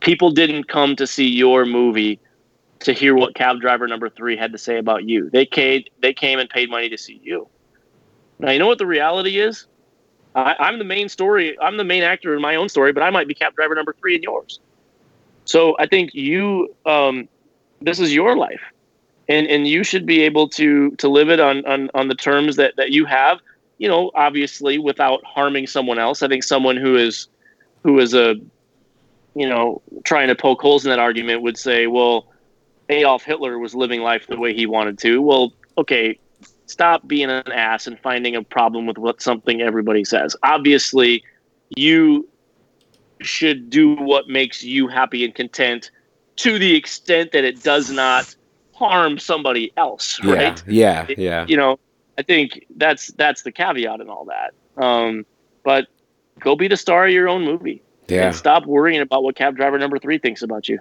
People 0.07 0.31
didn't 0.31 0.69
come 0.69 0.95
to 0.95 1.05
see 1.05 1.27
your 1.27 1.65
movie 1.65 2.17
to 2.79 2.93
hear 2.93 3.13
what 3.13 3.35
cab 3.35 3.59
driver 3.59 3.89
number 3.89 4.09
three 4.09 4.37
had 4.37 4.53
to 4.53 4.57
say 4.57 4.77
about 4.77 5.03
you. 5.03 5.29
They 5.29 5.45
came, 5.45 5.83
they 6.01 6.13
came 6.13 6.39
and 6.39 6.49
paid 6.49 6.69
money 6.69 6.87
to 6.87 6.97
see 6.97 7.19
you. 7.21 7.49
Now, 8.39 8.51
you 8.51 8.59
know 8.59 8.67
what 8.67 8.77
the 8.77 8.85
reality 8.85 9.37
is? 9.39 9.67
I, 10.33 10.69
am 10.69 10.79
the 10.79 10.85
main 10.85 11.09
story. 11.09 11.59
I'm 11.59 11.75
the 11.75 11.83
main 11.83 12.03
actor 12.03 12.33
in 12.33 12.41
my 12.41 12.55
own 12.55 12.69
story, 12.69 12.93
but 12.93 13.03
I 13.03 13.09
might 13.09 13.27
be 13.27 13.33
cab 13.33 13.53
driver 13.53 13.75
number 13.75 13.93
three 13.99 14.15
in 14.15 14.23
yours. 14.23 14.61
So 15.43 15.75
I 15.77 15.87
think 15.87 16.13
you, 16.13 16.73
um, 16.85 17.27
this 17.81 17.99
is 17.99 18.13
your 18.13 18.37
life 18.37 18.61
and 19.29 19.47
and 19.47 19.67
you 19.67 19.83
should 19.83 20.05
be 20.05 20.21
able 20.21 20.47
to 20.47 20.91
to 20.91 21.09
live 21.09 21.29
it 21.29 21.39
on 21.39 21.65
on, 21.65 21.89
on 21.93 22.07
the 22.07 22.15
terms 22.15 22.55
that 22.55 22.75
that 22.77 22.91
you 22.91 23.05
have 23.05 23.39
you 23.77 23.87
know 23.87 24.11
obviously 24.15 24.77
without 24.77 25.23
harming 25.25 25.67
someone 25.67 25.99
else 25.99 26.23
i 26.23 26.27
think 26.27 26.43
someone 26.43 26.77
who 26.77 26.95
is 26.95 27.27
who 27.83 27.99
is 27.99 28.13
a 28.13 28.35
you 29.37 29.47
know 29.47 29.81
trying 30.03 30.27
to 30.27 30.35
poke 30.35 30.61
holes 30.61 30.85
in 30.85 30.89
that 30.89 30.99
argument 30.99 31.41
would 31.41 31.57
say 31.57 31.87
well 31.87 32.27
adolf 32.89 33.23
hitler 33.23 33.59
was 33.59 33.75
living 33.75 34.01
life 34.01 34.27
the 34.27 34.37
way 34.37 34.53
he 34.53 34.65
wanted 34.65 34.97
to 34.97 35.21
well 35.21 35.53
okay 35.77 36.17
stop 36.65 37.07
being 37.07 37.29
an 37.29 37.51
ass 37.51 37.87
and 37.87 37.99
finding 37.99 38.35
a 38.35 38.43
problem 38.43 38.85
with 38.85 38.97
what 38.97 39.21
something 39.21 39.61
everybody 39.61 40.03
says 40.03 40.35
obviously 40.43 41.23
you 41.75 42.27
should 43.21 43.69
do 43.69 43.95
what 43.95 44.27
makes 44.27 44.63
you 44.63 44.87
happy 44.87 45.25
and 45.25 45.35
content 45.35 45.91
to 46.35 46.59
the 46.59 46.75
extent 46.75 47.31
that 47.31 47.43
it 47.43 47.63
does 47.63 47.89
not 47.89 48.35
harm 48.73 49.17
somebody 49.17 49.73
else, 49.75 50.23
right? 50.23 50.63
Yeah, 50.67 51.05
yeah, 51.09 51.15
yeah. 51.17 51.45
You 51.47 51.57
know, 51.57 51.79
I 52.17 52.21
think 52.21 52.65
that's 52.75 53.07
that's 53.13 53.41
the 53.41 53.51
caveat 53.51 53.99
and 53.99 54.09
all 54.09 54.25
that. 54.25 54.53
Um, 54.81 55.25
but 55.63 55.87
go 56.39 56.55
be 56.55 56.67
the 56.67 56.77
star 56.77 57.07
of 57.07 57.11
your 57.11 57.27
own 57.27 57.43
movie. 57.43 57.81
Yeah. 58.07 58.27
And 58.27 58.35
stop 58.35 58.65
worrying 58.65 59.01
about 59.01 59.23
what 59.23 59.35
cab 59.35 59.55
driver 59.55 59.77
number 59.77 59.99
three 59.99 60.17
thinks 60.17 60.41
about 60.41 60.69
you. 60.69 60.79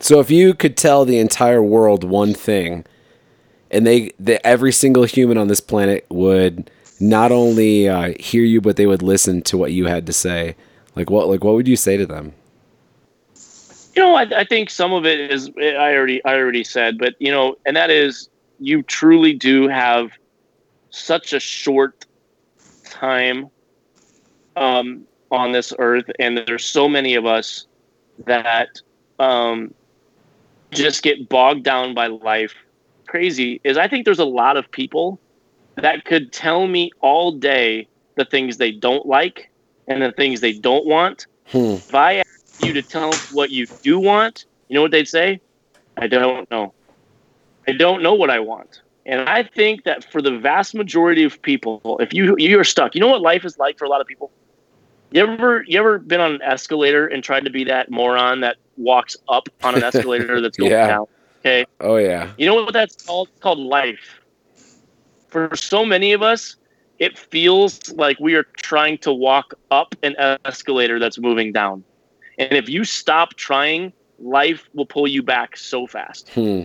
So 0.00 0.20
if 0.20 0.30
you 0.30 0.54
could 0.54 0.76
tell 0.76 1.04
the 1.04 1.18
entire 1.18 1.62
world 1.62 2.04
one 2.04 2.32
thing, 2.32 2.86
and 3.70 3.86
they, 3.86 4.12
the, 4.18 4.44
every 4.46 4.72
single 4.72 5.04
human 5.04 5.36
on 5.36 5.48
this 5.48 5.60
planet 5.60 6.06
would 6.08 6.70
not 6.98 7.32
only 7.32 7.88
uh, 7.88 8.14
hear 8.18 8.42
you, 8.42 8.60
but 8.60 8.76
they 8.76 8.86
would 8.86 9.02
listen 9.02 9.42
to 9.42 9.58
what 9.58 9.72
you 9.72 9.86
had 9.86 10.06
to 10.06 10.12
say. 10.12 10.56
Like 10.96 11.10
what? 11.10 11.28
Like 11.28 11.44
what 11.44 11.54
would 11.54 11.68
you 11.68 11.76
say 11.76 11.96
to 11.96 12.06
them? 12.06 12.32
You 13.94 14.02
know, 14.02 14.14
I, 14.14 14.22
I 14.22 14.44
think 14.44 14.70
some 14.70 14.92
of 14.92 15.04
it 15.06 15.30
is 15.30 15.50
I 15.58 15.94
already 15.94 16.24
I 16.24 16.34
already 16.34 16.64
said, 16.64 16.98
but 16.98 17.14
you 17.18 17.30
know, 17.30 17.56
and 17.66 17.76
that 17.76 17.90
is 17.90 18.28
you 18.58 18.82
truly 18.82 19.32
do 19.32 19.68
have 19.68 20.10
such 20.90 21.32
a 21.32 21.40
short 21.40 22.04
time 22.84 23.50
um, 24.56 25.06
on 25.30 25.52
this 25.52 25.72
earth, 25.78 26.10
and 26.18 26.38
there's 26.46 26.64
so 26.64 26.88
many 26.88 27.14
of 27.14 27.26
us 27.26 27.66
that 28.26 28.68
um, 29.18 29.72
just 30.70 31.02
get 31.02 31.28
bogged 31.28 31.64
down 31.64 31.94
by 31.94 32.06
life. 32.08 32.54
Crazy 33.06 33.60
is 33.64 33.76
I 33.76 33.88
think 33.88 34.04
there's 34.04 34.18
a 34.18 34.24
lot 34.24 34.56
of 34.56 34.70
people 34.70 35.18
that 35.76 36.04
could 36.04 36.32
tell 36.32 36.66
me 36.66 36.90
all 37.00 37.32
day 37.32 37.88
the 38.16 38.24
things 38.24 38.56
they 38.56 38.70
don't 38.70 39.06
like 39.06 39.50
and 39.88 40.02
the 40.02 40.12
things 40.12 40.40
they 40.40 40.52
don't 40.52 40.86
want. 40.86 41.26
Hmm. 41.46 41.76
If 41.88 41.94
I 41.94 42.16
ask 42.16 42.26
you 42.58 42.72
to 42.72 42.82
tell 42.82 43.10
them 43.10 43.20
what 43.30 43.50
you 43.50 43.66
do 43.82 43.98
want, 43.98 44.44
you 44.68 44.74
know 44.74 44.82
what 44.82 44.92
they'd 44.92 45.08
say? 45.08 45.40
I 45.96 46.06
don't 46.06 46.48
know. 46.50 46.72
I 47.66 47.72
don't 47.72 48.02
know 48.02 48.14
what 48.14 48.30
I 48.30 48.38
want. 48.38 48.80
And 49.06 49.28
I 49.28 49.42
think 49.42 49.84
that 49.84 50.10
for 50.12 50.22
the 50.22 50.38
vast 50.38 50.74
majority 50.74 51.24
of 51.24 51.40
people, 51.42 51.98
if 52.00 52.12
you 52.12 52.36
you 52.38 52.58
are 52.60 52.64
stuck, 52.64 52.94
you 52.94 53.00
know 53.00 53.08
what 53.08 53.20
life 53.20 53.44
is 53.44 53.58
like 53.58 53.78
for 53.78 53.84
a 53.84 53.88
lot 53.88 54.00
of 54.00 54.06
people. 54.06 54.30
You 55.12 55.22
ever 55.22 55.64
you 55.66 55.78
ever 55.78 55.98
been 55.98 56.20
on 56.20 56.34
an 56.34 56.42
escalator 56.42 57.06
and 57.06 57.22
tried 57.22 57.44
to 57.44 57.50
be 57.50 57.64
that 57.64 57.90
moron 57.90 58.40
that 58.40 58.56
walks 58.76 59.16
up 59.28 59.48
on 59.62 59.74
an 59.74 59.82
escalator 59.84 60.40
that's 60.40 60.56
going 60.56 60.70
yeah. 60.70 60.86
down? 60.86 61.06
Okay. 61.40 61.66
Oh 61.80 61.96
yeah. 61.96 62.32
You 62.38 62.46
know 62.46 62.54
what 62.54 62.72
that's 62.72 63.04
called? 63.04 63.28
It's 63.28 63.40
called 63.40 63.58
life. 63.58 64.20
For 65.28 65.54
so 65.56 65.84
many 65.84 66.12
of 66.12 66.22
us, 66.22 66.56
it 66.98 67.18
feels 67.18 67.92
like 67.92 68.20
we 68.20 68.34
are 68.34 68.44
trying 68.56 68.98
to 68.98 69.12
walk 69.12 69.54
up 69.70 69.94
an 70.02 70.16
escalator 70.44 70.98
that's 70.98 71.18
moving 71.18 71.52
down. 71.52 71.82
And 72.38 72.52
if 72.52 72.68
you 72.68 72.84
stop 72.84 73.34
trying, 73.34 73.92
life 74.18 74.68
will 74.74 74.86
pull 74.86 75.08
you 75.08 75.22
back 75.22 75.56
so 75.56 75.86
fast. 75.86 76.28
Hmm. 76.30 76.62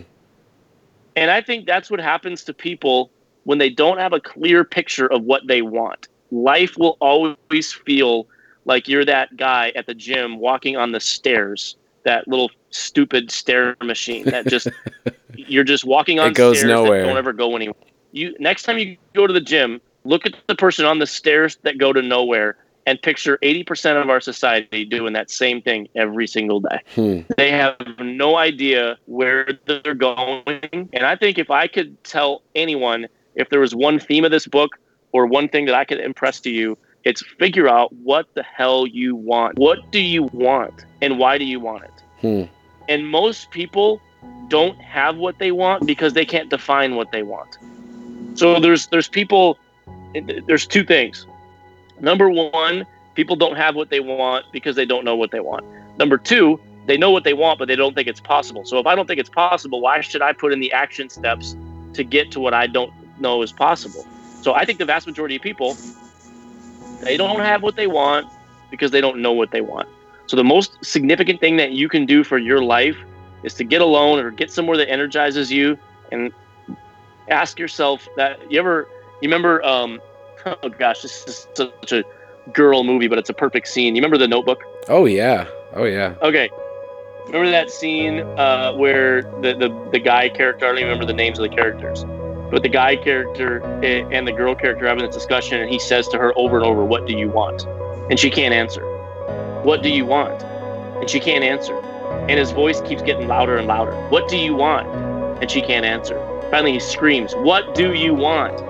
And 1.16 1.30
I 1.30 1.40
think 1.40 1.66
that's 1.66 1.90
what 1.90 2.00
happens 2.00 2.44
to 2.44 2.54
people 2.54 3.10
when 3.44 3.58
they 3.58 3.70
don't 3.70 3.98
have 3.98 4.12
a 4.12 4.20
clear 4.20 4.64
picture 4.64 5.06
of 5.06 5.22
what 5.22 5.46
they 5.46 5.62
want. 5.62 6.08
Life 6.30 6.76
will 6.76 6.98
always 7.00 7.72
feel 7.72 8.26
like 8.66 8.88
you're 8.88 9.04
that 9.04 9.36
guy 9.36 9.72
at 9.74 9.86
the 9.86 9.94
gym 9.94 10.38
walking 10.38 10.76
on 10.76 10.92
the 10.92 11.00
stairs, 11.00 11.76
that 12.04 12.28
little 12.28 12.50
stupid 12.70 13.30
stair 13.30 13.76
machine 13.82 14.24
that 14.26 14.46
just 14.46 14.68
you're 15.34 15.64
just 15.64 15.84
walking 15.84 16.20
on 16.20 16.28
it 16.30 16.34
goes 16.34 16.58
stairs 16.58 16.68
nowhere. 16.68 17.00
that 17.00 17.06
don't 17.08 17.16
ever 17.16 17.32
go 17.32 17.56
anywhere. 17.56 17.74
You 18.12 18.36
next 18.38 18.64
time 18.64 18.78
you 18.78 18.96
go 19.14 19.26
to 19.26 19.32
the 19.32 19.40
gym, 19.40 19.80
look 20.04 20.26
at 20.26 20.34
the 20.46 20.54
person 20.54 20.84
on 20.84 20.98
the 20.98 21.06
stairs 21.06 21.56
that 21.62 21.78
go 21.78 21.92
to 21.92 22.02
nowhere 22.02 22.56
and 22.86 23.02
picture 23.02 23.36
80% 23.42 24.00
of 24.00 24.08
our 24.08 24.20
society 24.20 24.84
doing 24.84 25.12
that 25.14 25.28
same 25.28 25.60
thing 25.60 25.88
every 25.96 26.28
single 26.28 26.60
day. 26.60 26.80
Hmm. 26.94 27.20
They 27.36 27.50
have 27.50 27.76
no 27.98 28.36
idea 28.36 28.96
where 29.06 29.48
they're 29.66 29.94
going. 29.94 30.88
And 30.92 31.04
I 31.04 31.16
think 31.16 31.36
if 31.36 31.50
I 31.50 31.66
could 31.66 32.02
tell 32.04 32.42
anyone, 32.54 33.08
if 33.34 33.50
there 33.50 33.58
was 33.58 33.74
one 33.74 33.98
theme 33.98 34.24
of 34.24 34.30
this 34.30 34.46
book 34.46 34.78
or 35.10 35.26
one 35.26 35.48
thing 35.48 35.66
that 35.66 35.74
I 35.74 35.84
could 35.84 35.98
impress 35.98 36.38
to 36.42 36.50
you, 36.50 36.78
it's 37.06 37.22
figure 37.38 37.68
out 37.68 37.92
what 37.92 38.26
the 38.34 38.42
hell 38.42 38.86
you 38.86 39.14
want. 39.16 39.58
What 39.58 39.90
do 39.90 40.00
you 40.00 40.24
want 40.24 40.84
and 41.00 41.18
why 41.18 41.38
do 41.38 41.44
you 41.44 41.60
want 41.60 41.84
it? 41.84 42.02
Hmm. 42.20 42.42
And 42.88 43.08
most 43.08 43.50
people 43.50 44.00
don't 44.48 44.78
have 44.80 45.16
what 45.16 45.38
they 45.38 45.52
want 45.52 45.86
because 45.86 46.12
they 46.12 46.24
can't 46.24 46.50
define 46.50 46.94
what 46.94 47.12
they 47.12 47.22
want. 47.22 47.58
So 48.34 48.60
there's 48.60 48.88
there's 48.88 49.08
people 49.08 49.58
there's 50.46 50.66
two 50.66 50.84
things 50.84 51.26
Number 52.00 52.28
one, 52.28 52.86
people 53.14 53.36
don't 53.36 53.56
have 53.56 53.74
what 53.74 53.90
they 53.90 54.00
want 54.00 54.46
because 54.52 54.76
they 54.76 54.84
don't 54.84 55.04
know 55.04 55.16
what 55.16 55.30
they 55.30 55.40
want. 55.40 55.64
Number 55.98 56.18
two, 56.18 56.60
they 56.86 56.96
know 56.96 57.10
what 57.10 57.24
they 57.24 57.34
want, 57.34 57.58
but 57.58 57.68
they 57.68 57.76
don't 57.76 57.94
think 57.94 58.06
it's 58.06 58.20
possible. 58.20 58.64
So 58.64 58.78
if 58.78 58.86
I 58.86 58.94
don't 58.94 59.06
think 59.06 59.18
it's 59.18 59.30
possible, 59.30 59.80
why 59.80 60.00
should 60.00 60.22
I 60.22 60.32
put 60.32 60.52
in 60.52 60.60
the 60.60 60.72
action 60.72 61.08
steps 61.08 61.56
to 61.94 62.04
get 62.04 62.30
to 62.32 62.40
what 62.40 62.54
I 62.54 62.66
don't 62.66 62.92
know 63.18 63.42
is 63.42 63.52
possible? 63.52 64.06
So 64.42 64.54
I 64.54 64.64
think 64.64 64.78
the 64.78 64.84
vast 64.84 65.06
majority 65.06 65.36
of 65.36 65.42
people, 65.42 65.76
they 67.02 67.16
don't 67.16 67.40
have 67.40 67.62
what 67.62 67.76
they 67.76 67.86
want 67.86 68.26
because 68.70 68.90
they 68.90 69.00
don't 69.00 69.18
know 69.18 69.32
what 69.32 69.50
they 69.50 69.60
want. 69.60 69.88
So 70.26 70.36
the 70.36 70.44
most 70.44 70.84
significant 70.84 71.40
thing 71.40 71.56
that 71.56 71.72
you 71.72 71.88
can 71.88 72.04
do 72.04 72.24
for 72.24 72.38
your 72.38 72.62
life 72.62 72.96
is 73.42 73.54
to 73.54 73.64
get 73.64 73.80
alone 73.80 74.18
or 74.18 74.30
get 74.30 74.50
somewhere 74.50 74.76
that 74.76 74.90
energizes 74.90 75.52
you 75.52 75.78
and 76.10 76.32
ask 77.28 77.58
yourself 77.58 78.08
that 78.16 78.50
you 78.50 78.58
ever 78.58 78.88
You 79.20 79.28
remember? 79.28 79.62
Um, 79.64 80.00
oh 80.46 80.68
gosh, 80.68 81.02
this 81.02 81.24
is 81.26 81.46
such 81.54 81.92
a 81.92 82.04
girl 82.52 82.84
movie, 82.84 83.08
but 83.08 83.18
it's 83.18 83.30
a 83.30 83.34
perfect 83.34 83.68
scene. 83.68 83.94
You 83.94 84.00
remember 84.00 84.18
the 84.18 84.28
Notebook? 84.28 84.60
Oh 84.88 85.06
yeah. 85.06 85.46
Oh 85.74 85.84
yeah. 85.84 86.14
Okay. 86.22 86.50
Remember 87.26 87.50
that 87.50 87.70
scene 87.70 88.20
uh, 88.20 88.72
where 88.74 89.22
the, 89.40 89.54
the 89.54 89.88
the 89.92 89.98
guy 89.98 90.28
character? 90.28 90.64
I 90.64 90.68
don't 90.68 90.78
even 90.78 90.88
remember 90.88 91.06
the 91.06 91.16
names 91.16 91.38
of 91.38 91.42
the 91.48 91.54
characters, 91.54 92.04
but 92.50 92.62
the 92.62 92.68
guy 92.68 92.96
character 92.96 93.58
and 93.82 94.26
the 94.26 94.32
girl 94.32 94.54
character 94.54 94.86
having 94.86 95.04
this 95.04 95.14
discussion, 95.14 95.60
and 95.60 95.70
he 95.70 95.78
says 95.78 96.08
to 96.08 96.18
her 96.18 96.32
over 96.36 96.56
and 96.56 96.66
over, 96.66 96.84
"What 96.84 97.06
do 97.06 97.16
you 97.16 97.28
want?" 97.28 97.66
And 98.10 98.18
she 98.18 98.30
can't 98.30 98.54
answer. 98.54 98.82
What 99.62 99.82
do 99.82 99.88
you 99.88 100.06
want? 100.06 100.42
And 101.00 101.10
she 101.10 101.18
can't 101.18 101.42
answer. 101.42 101.76
And 102.28 102.38
his 102.38 102.52
voice 102.52 102.80
keeps 102.82 103.02
getting 103.02 103.26
louder 103.26 103.56
and 103.56 103.66
louder. 103.66 103.92
What 104.10 104.28
do 104.28 104.36
you 104.36 104.54
want? 104.54 104.86
And 105.42 105.50
she 105.50 105.60
can't 105.60 105.84
answer. 105.84 106.16
Finally, 106.50 106.74
he 106.74 106.80
screams, 106.80 107.34
What 107.34 107.74
do 107.74 107.92
you 107.94 108.14
want? 108.14 108.60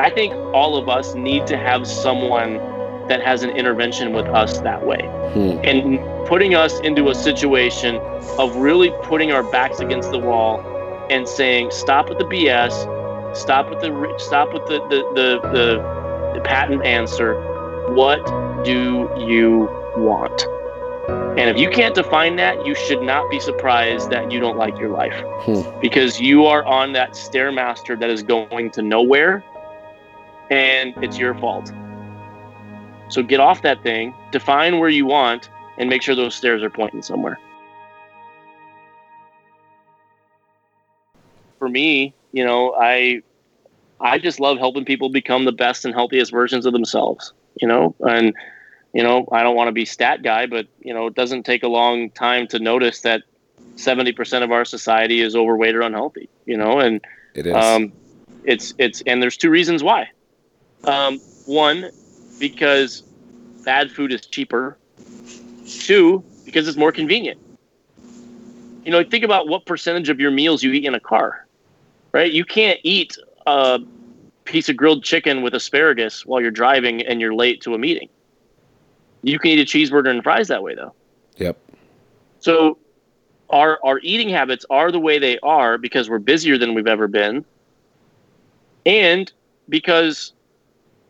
I 0.00 0.08
think 0.08 0.32
all 0.54 0.76
of 0.76 0.88
us 0.88 1.14
need 1.14 1.46
to 1.48 1.58
have 1.58 1.86
someone 1.86 2.54
that 3.08 3.20
has 3.22 3.42
an 3.42 3.50
intervention 3.50 4.12
with 4.12 4.26
us 4.26 4.60
that 4.60 4.86
way. 4.86 5.02
Hmm. 5.34 5.60
And 5.62 6.26
putting 6.26 6.54
us 6.54 6.80
into 6.80 7.10
a 7.10 7.14
situation 7.14 7.96
of 8.38 8.56
really 8.56 8.92
putting 9.02 9.32
our 9.32 9.42
backs 9.42 9.80
against 9.80 10.10
the 10.10 10.18
wall 10.18 10.60
and 11.10 11.28
saying, 11.28 11.70
Stop 11.70 12.08
with 12.08 12.18
the 12.18 12.24
BS, 12.24 12.72
stop 13.32 13.70
with 13.70 13.80
the 13.80 14.14
stop 14.18 14.52
with 14.52 14.66
the 14.66 14.78
the, 14.88 15.40
the, 15.50 16.32
the, 16.34 16.40
patent 16.40 16.84
answer. 16.84 17.34
What 17.92 18.24
do 18.64 19.10
you 19.18 19.68
want? 19.96 20.46
And 21.38 21.48
if 21.48 21.58
you 21.58 21.70
can't 21.70 21.94
define 21.94 22.36
that, 22.36 22.66
you 22.66 22.74
should 22.74 23.02
not 23.02 23.30
be 23.30 23.40
surprised 23.40 24.10
that 24.10 24.30
you 24.30 24.40
don't 24.40 24.56
like 24.56 24.78
your 24.78 24.90
life 24.90 25.14
hmm. 25.44 25.80
because 25.80 26.20
you 26.20 26.46
are 26.46 26.64
on 26.64 26.92
that 26.94 27.12
stairmaster 27.12 27.98
that 27.98 28.10
is 28.10 28.22
going 28.22 28.70
to 28.72 28.82
nowhere 28.82 29.44
and 30.50 30.92
it's 31.02 31.18
your 31.18 31.34
fault. 31.34 31.72
So 33.08 33.22
get 33.22 33.40
off 33.40 33.62
that 33.62 33.82
thing, 33.82 34.14
define 34.32 34.78
where 34.78 34.88
you 34.88 35.06
want, 35.06 35.50
and 35.78 35.88
make 35.88 36.02
sure 36.02 36.14
those 36.14 36.34
stairs 36.34 36.62
are 36.62 36.70
pointing 36.70 37.02
somewhere. 37.02 37.38
For 41.58 41.68
me, 41.68 42.14
you 42.32 42.44
know, 42.44 42.74
I 42.74 43.22
I 44.00 44.18
just 44.18 44.40
love 44.40 44.58
helping 44.58 44.84
people 44.84 45.10
become 45.10 45.44
the 45.44 45.52
best 45.52 45.84
and 45.84 45.94
healthiest 45.94 46.32
versions 46.32 46.66
of 46.66 46.72
themselves, 46.72 47.32
you 47.60 47.68
know, 47.68 47.94
and 48.00 48.34
you 48.92 49.02
know, 49.02 49.28
I 49.30 49.42
don't 49.42 49.54
want 49.54 49.68
to 49.68 49.72
be 49.72 49.84
stat 49.84 50.22
guy, 50.22 50.46
but 50.46 50.66
you 50.80 50.94
know, 50.94 51.06
it 51.06 51.14
doesn't 51.14 51.44
take 51.44 51.62
a 51.62 51.68
long 51.68 52.10
time 52.10 52.46
to 52.48 52.58
notice 52.58 53.02
that 53.02 53.22
70% 53.76 54.42
of 54.42 54.50
our 54.50 54.64
society 54.64 55.20
is 55.20 55.36
overweight 55.36 55.74
or 55.74 55.82
unhealthy, 55.82 56.28
you 56.44 56.56
know, 56.56 56.80
and 56.80 57.00
it 57.34 57.46
is. 57.46 57.54
Um, 57.54 57.92
it's 58.44 58.74
it's 58.78 59.02
and 59.02 59.22
there's 59.22 59.36
two 59.36 59.50
reasons 59.50 59.82
why. 59.82 60.08
Um, 60.84 61.18
one, 61.46 61.90
because 62.38 63.02
bad 63.64 63.90
food 63.90 64.12
is 64.12 64.22
cheaper. 64.22 64.78
Two, 65.66 66.24
because 66.44 66.66
it's 66.66 66.76
more 66.76 66.90
convenient. 66.90 67.38
You 68.84 68.92
know, 68.92 69.04
think 69.04 69.24
about 69.24 69.46
what 69.46 69.66
percentage 69.66 70.08
of 70.08 70.20
your 70.20 70.30
meals 70.30 70.62
you 70.62 70.72
eat 70.72 70.84
in 70.84 70.94
a 70.94 71.00
car, 71.00 71.46
right? 72.12 72.32
You 72.32 72.44
can't 72.44 72.80
eat 72.82 73.16
a 73.46 73.80
piece 74.44 74.68
of 74.68 74.76
grilled 74.76 75.04
chicken 75.04 75.42
with 75.42 75.54
asparagus 75.54 76.26
while 76.26 76.40
you're 76.40 76.50
driving 76.50 77.02
and 77.02 77.20
you're 77.20 77.34
late 77.34 77.60
to 77.62 77.74
a 77.74 77.78
meeting 77.78 78.08
you 79.22 79.38
can 79.38 79.50
eat 79.52 79.60
a 79.60 79.64
cheeseburger 79.64 80.08
and 80.08 80.22
fries 80.22 80.48
that 80.48 80.62
way, 80.62 80.74
though. 80.74 80.94
Yep. 81.36 81.58
So 82.40 82.78
our 83.50 83.78
our 83.84 83.98
eating 84.02 84.28
habits 84.28 84.64
are 84.70 84.90
the 84.90 85.00
way 85.00 85.18
they 85.18 85.38
are 85.40 85.78
because 85.78 86.08
we're 86.08 86.18
busier 86.18 86.56
than 86.56 86.74
we've 86.74 86.86
ever 86.86 87.08
been, 87.08 87.44
and 88.86 89.30
because 89.68 90.32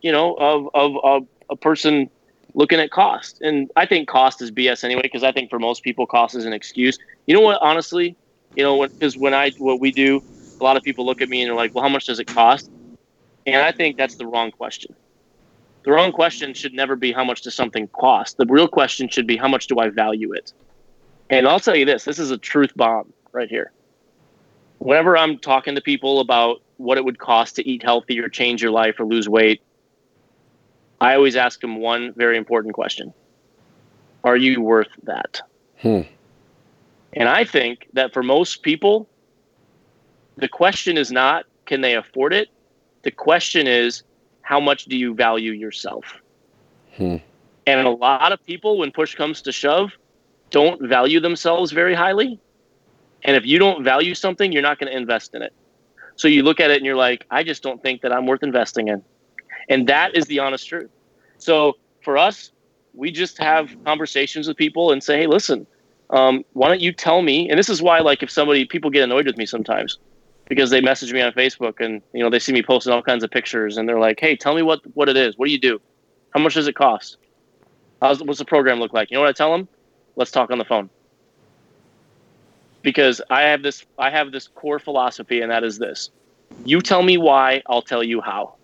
you 0.01 0.11
know 0.11 0.35
of 0.35 0.67
of, 0.73 0.95
of 1.03 1.27
a 1.49 1.55
person 1.55 2.09
looking 2.53 2.79
at 2.79 2.91
cost. 2.91 3.39
And 3.41 3.71
I 3.77 3.85
think 3.85 4.09
cost 4.09 4.41
is 4.41 4.51
BS 4.51 4.83
anyway 4.83 5.03
because 5.03 5.23
I 5.23 5.31
think 5.31 5.49
for 5.49 5.59
most 5.59 5.83
people 5.83 6.05
cost 6.05 6.35
is 6.35 6.45
an 6.45 6.53
excuse. 6.53 6.97
You 7.27 7.33
know 7.33 7.41
what? 7.41 7.61
Honestly, 7.61 8.17
you 8.55 8.63
know, 8.63 8.85
because 8.85 9.15
when, 9.15 9.31
when 9.31 9.33
I 9.33 9.51
what 9.57 9.79
we 9.79 9.91
do, 9.91 10.21
a 10.61 10.63
lot 10.63 10.77
of 10.77 10.83
people 10.83 11.05
look 11.05 11.21
at 11.21 11.29
me 11.29 11.41
and 11.41 11.49
they're 11.49 11.55
like, 11.55 11.73
"Well, 11.73 11.83
how 11.83 11.89
much 11.89 12.05
does 12.05 12.19
it 12.19 12.27
cost?" 12.27 12.71
And 13.45 13.57
I 13.57 13.71
think 13.71 13.97
that's 13.97 14.15
the 14.15 14.27
wrong 14.27 14.51
question. 14.51 14.95
The 15.83 15.91
wrong 15.91 16.11
question 16.11 16.53
should 16.53 16.73
never 16.73 16.95
be 16.95 17.11
how 17.11 17.23
much 17.23 17.41
does 17.41 17.55
something 17.55 17.87
cost. 17.87 18.37
The 18.37 18.45
real 18.45 18.67
question 18.67 19.09
should 19.09 19.25
be 19.25 19.35
how 19.35 19.47
much 19.47 19.67
do 19.67 19.79
I 19.79 19.89
value 19.89 20.31
it? 20.31 20.53
And 21.29 21.47
I'll 21.47 21.59
tell 21.59 21.75
you 21.75 21.85
this 21.85 22.05
this 22.05 22.19
is 22.19 22.31
a 22.31 22.37
truth 22.37 22.71
bomb 22.75 23.11
right 23.31 23.49
here. 23.49 23.71
Whenever 24.77 25.17
I'm 25.17 25.37
talking 25.39 25.75
to 25.75 25.81
people 25.81 26.19
about 26.19 26.61
what 26.77 26.97
it 26.97 27.05
would 27.05 27.19
cost 27.19 27.55
to 27.55 27.67
eat 27.67 27.83
healthy 27.83 28.19
or 28.19 28.29
change 28.29 28.61
your 28.61 28.71
life 28.71 28.99
or 28.99 29.05
lose 29.05 29.27
weight, 29.29 29.61
I 30.99 31.15
always 31.15 31.35
ask 31.35 31.59
them 31.61 31.77
one 31.77 32.13
very 32.13 32.37
important 32.37 32.75
question 32.75 33.13
Are 34.23 34.37
you 34.37 34.61
worth 34.61 34.91
that? 35.03 35.41
Hmm. 35.79 36.01
And 37.13 37.27
I 37.27 37.43
think 37.43 37.87
that 37.93 38.13
for 38.13 38.23
most 38.23 38.61
people, 38.61 39.09
the 40.37 40.47
question 40.47 40.97
is 40.97 41.11
not 41.11 41.45
can 41.65 41.81
they 41.81 41.95
afford 41.95 42.33
it? 42.33 42.49
The 43.03 43.11
question 43.11 43.67
is 43.67 44.03
how 44.41 44.59
much 44.59 44.85
do 44.85 44.97
you 44.97 45.13
value 45.13 45.51
yourself? 45.51 46.03
Hmm. 46.97 47.17
And 47.65 47.87
a 47.87 47.89
lot 47.89 48.31
of 48.31 48.43
people, 48.45 48.77
when 48.77 48.91
push 48.91 49.15
comes 49.15 49.41
to 49.43 49.51
shove, 49.51 49.91
don't 50.49 50.85
value 50.87 51.19
themselves 51.19 51.71
very 51.71 51.93
highly. 51.93 52.39
And 53.23 53.35
if 53.35 53.45
you 53.45 53.59
don't 53.59 53.83
value 53.83 54.15
something, 54.15 54.51
you're 54.51 54.61
not 54.61 54.79
going 54.79 54.91
to 54.91 54.97
invest 54.97 55.35
in 55.35 55.41
it. 55.41 55.53
So 56.15 56.27
you 56.27 56.43
look 56.43 56.59
at 56.59 56.71
it 56.71 56.77
and 56.77 56.85
you're 56.85 56.95
like, 56.95 57.25
I 57.31 57.43
just 57.43 57.63
don't 57.63 57.81
think 57.81 58.01
that 58.01 58.11
I'm 58.11 58.25
worth 58.25 58.43
investing 58.43 58.89
in. 58.89 59.03
And 59.69 59.87
that 59.87 60.15
is 60.15 60.25
the 60.25 60.39
honest 60.39 60.67
truth. 60.67 60.89
So 61.37 61.77
for 62.03 62.17
us, 62.17 62.51
we 62.93 63.11
just 63.11 63.37
have 63.37 63.73
conversations 63.85 64.47
with 64.47 64.57
people 64.57 64.91
and 64.91 65.01
say, 65.01 65.19
hey, 65.19 65.27
listen, 65.27 65.65
um, 66.09 66.43
why 66.53 66.67
don't 66.67 66.81
you 66.81 66.91
tell 66.91 67.21
me? 67.21 67.49
And 67.49 67.57
this 67.57 67.69
is 67.69 67.81
why, 67.81 67.99
like, 67.99 68.21
if 68.21 68.29
somebody, 68.29 68.65
people 68.65 68.89
get 68.89 69.03
annoyed 69.03 69.25
with 69.25 69.37
me 69.37 69.45
sometimes 69.45 69.97
because 70.51 70.69
they 70.69 70.81
message 70.81 71.13
me 71.13 71.21
on 71.21 71.31
Facebook 71.31 71.79
and 71.79 72.01
you 72.13 72.21
know 72.21 72.29
they 72.29 72.37
see 72.37 72.51
me 72.51 72.61
posting 72.61 72.91
all 72.91 73.01
kinds 73.01 73.23
of 73.23 73.31
pictures 73.31 73.77
and 73.77 73.87
they're 73.87 74.01
like, 74.01 74.19
"Hey, 74.19 74.35
tell 74.35 74.53
me 74.53 74.61
what 74.61 74.81
what 74.95 75.07
it 75.07 75.15
is. 75.15 75.37
What 75.37 75.45
do 75.45 75.51
you 75.53 75.57
do? 75.57 75.79
How 76.31 76.41
much 76.41 76.55
does 76.55 76.67
it 76.67 76.75
cost? 76.75 77.15
How's 78.01 78.21
what's 78.21 78.39
the 78.39 78.43
program 78.43 78.77
look 78.77 78.91
like?" 78.91 79.09
You 79.09 79.15
know 79.15 79.21
what 79.21 79.29
I 79.29 79.31
tell 79.31 79.53
them? 79.53 79.69
Let's 80.17 80.29
talk 80.29 80.51
on 80.51 80.57
the 80.57 80.65
phone. 80.65 80.89
Because 82.81 83.21
I 83.29 83.43
have 83.43 83.63
this 83.63 83.85
I 83.97 84.09
have 84.09 84.33
this 84.33 84.49
core 84.49 84.77
philosophy 84.77 85.39
and 85.39 85.49
that 85.51 85.63
is 85.63 85.77
this. 85.77 86.09
You 86.65 86.81
tell 86.81 87.01
me 87.01 87.17
why, 87.17 87.63
I'll 87.67 87.81
tell 87.81 88.03
you 88.03 88.19
how. 88.19 88.55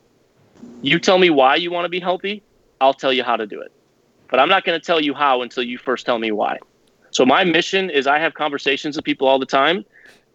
You 0.82 1.00
tell 1.00 1.18
me 1.18 1.30
why 1.30 1.56
you 1.56 1.72
want 1.72 1.86
to 1.86 1.90
be 1.90 2.02
healthy, 2.02 2.44
I'll 2.82 2.94
tell 2.94 3.14
you 3.14 3.24
how 3.24 3.38
to 3.38 3.48
do 3.48 3.62
it. 3.62 3.72
But 4.30 4.42
I'm 4.42 4.50
not 4.50 4.66
going 4.66 4.78
to 4.78 4.86
tell 4.86 5.00
you 5.00 5.14
how 5.14 5.42
until 5.42 5.64
you 5.64 5.78
first 5.78 6.06
tell 6.06 6.20
me 6.20 6.32
why. 6.32 6.58
So 7.12 7.26
my 7.26 7.46
mission 7.46 7.90
is 7.90 8.08
I 8.08 8.20
have 8.20 8.34
conversations 8.34 8.98
with 8.98 9.06
people 9.06 9.26
all 9.26 9.40
the 9.40 9.46
time 9.46 9.86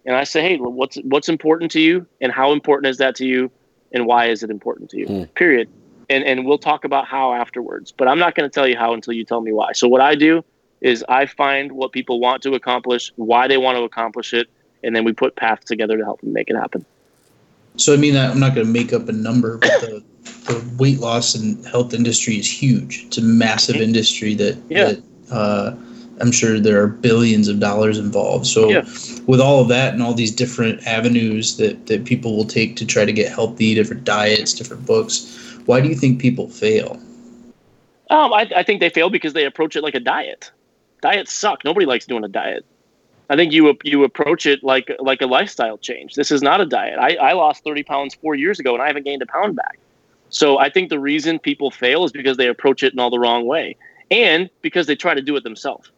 and 0.05 0.17
I 0.17 0.25
say, 0.25 0.43
hey, 0.43 0.57
what's 0.59 0.97
what's 1.05 1.29
important 1.29 1.71
to 1.73 1.81
you, 1.81 2.07
and 2.21 2.33
how 2.33 2.53
important 2.53 2.91
is 2.91 2.99
that 2.99 3.15
to 3.17 3.27
you, 3.27 3.51
and 3.93 4.07
why 4.07 4.27
is 4.27 4.43
it 4.43 4.51
important 4.51 4.91
to 4.91 4.99
you? 4.99 5.07
Mm. 5.07 5.35
Period. 5.35 5.69
And 6.11 6.25
and 6.25 6.45
we'll 6.45 6.59
talk 6.59 6.85
about 6.85 7.07
how 7.07 7.33
afterwards. 7.33 7.93
But 7.93 8.09
I'm 8.09 8.19
not 8.19 8.35
going 8.35 8.49
to 8.49 8.53
tell 8.53 8.67
you 8.67 8.77
how 8.77 8.93
until 8.93 9.13
you 9.13 9.25
tell 9.25 9.41
me 9.41 9.53
why. 9.53 9.73
So 9.73 9.89
what 9.89 10.01
I 10.01 10.15
do 10.15 10.45
is 10.81 11.05
I 11.09 11.27
find 11.27 11.73
what 11.73 11.93
people 11.93 12.19
want 12.19 12.43
to 12.43 12.55
accomplish, 12.55 13.13
why 13.17 13.47
they 13.47 13.57
want 13.57 13.79
to 13.79 13.85
accomplish 13.85 14.35
it, 14.35 14.49
and 14.83 14.97
then 14.97 15.05
we 15.05 15.13
put 15.13 15.37
paths 15.37 15.65
together 15.65 15.97
to 15.97 16.05
help 16.05 16.21
them 16.21 16.33
make 16.33 16.51
it 16.51 16.57
happen. 16.57 16.85
So 17.77 17.95
I 17.95 17.97
mean, 17.97 18.17
I'm 18.17 18.41
not 18.41 18.55
going 18.55 18.67
to 18.67 18.73
make 18.73 18.93
up 18.93 19.09
a 19.09 19.13
number, 19.13 19.59
but 19.59 19.71
the, 19.81 20.05
the 20.47 20.75
weight 20.79 20.99
loss 20.99 21.35
and 21.35 21.65
health 21.67 21.95
industry 21.95 22.35
is 22.37 22.51
huge. 22.51 23.05
It's 23.07 23.19
a 23.19 23.23
massive 23.23 23.77
mm-hmm. 23.77 23.85
industry 23.85 24.35
that 24.35 24.59
yeah. 24.69 24.85
that. 24.85 25.03
Uh, 25.31 25.77
I'm 26.23 26.31
sure 26.31 26.61
there 26.61 26.81
are 26.81 26.87
billions 26.87 27.49
of 27.49 27.59
dollars 27.59 27.99
involved. 27.99 28.47
So, 28.47 28.71
yeah. 28.71 28.83
with 29.27 29.41
all 29.41 29.61
of 29.61 29.69
that 29.69 29.93
and 29.93 30.03
all 30.03 30.15
these 30.15 30.31
different 30.31 30.87
avenues 30.87 31.57
that, 31.57 31.87
that 31.89 32.05
people 32.05 32.37
will 32.37 32.45
take 32.45 32.77
to 32.77 32.87
try 32.87 33.05
to 33.05 33.13
get 33.13 33.31
healthy, 33.31 33.75
different 33.75 34.05
diets, 34.05 34.55
different 34.55 34.87
books, 34.87 35.59
why 35.67 35.81
do 35.81 35.89
you 35.89 35.97
think 35.97 36.21
people 36.21 36.49
fail? 36.49 37.01
Um, 38.09 38.33
I, 38.33 38.49
I 38.55 38.63
think 38.63 38.79
they 38.81 38.89
fail 38.89 39.11
because 39.11 39.33
they 39.33 39.45
approach 39.45 39.75
it 39.75 39.83
like 39.83 39.97
a 39.97 40.01
diet. 40.01 40.53
Diets 41.01 41.33
suck. 41.33 41.65
Nobody 41.65 41.87
likes 41.87 42.07
doing 42.07 42.23
a 42.23 42.29
diet. 42.29 42.65
I 43.29 43.35
think 43.35 43.53
you 43.53 43.77
you 43.83 44.05
approach 44.05 44.47
it 44.47 44.63
like 44.63 44.95
like 45.01 45.23
a 45.23 45.27
lifestyle 45.27 45.79
change. 45.79 46.15
This 46.15 46.31
is 46.31 46.43
not 46.43 46.61
a 46.61 46.67
diet. 46.67 46.99
I, 46.99 47.15
I 47.17 47.33
lost 47.33 47.65
30 47.65 47.83
pounds 47.83 48.15
four 48.15 48.35
years 48.35 48.61
ago 48.61 48.75
and 48.75 48.83
I 48.83 48.87
haven't 48.87 49.05
gained 49.05 49.23
a 49.23 49.27
pound 49.27 49.57
back. 49.57 49.79
So 50.29 50.59
I 50.59 50.69
think 50.69 50.91
the 50.91 50.99
reason 50.99 51.39
people 51.39 51.71
fail 51.71 52.05
is 52.05 52.13
because 52.13 52.37
they 52.37 52.49
approach 52.49 52.83
it 52.83 52.93
in 52.93 52.99
all 52.99 53.11
the 53.11 53.19
wrong 53.19 53.47
way 53.47 53.77
and 54.11 54.51
because 54.61 54.87
they 54.87 54.95
try 54.95 55.15
to 55.15 55.23
do 55.23 55.35
it 55.37 55.45
themselves 55.45 55.91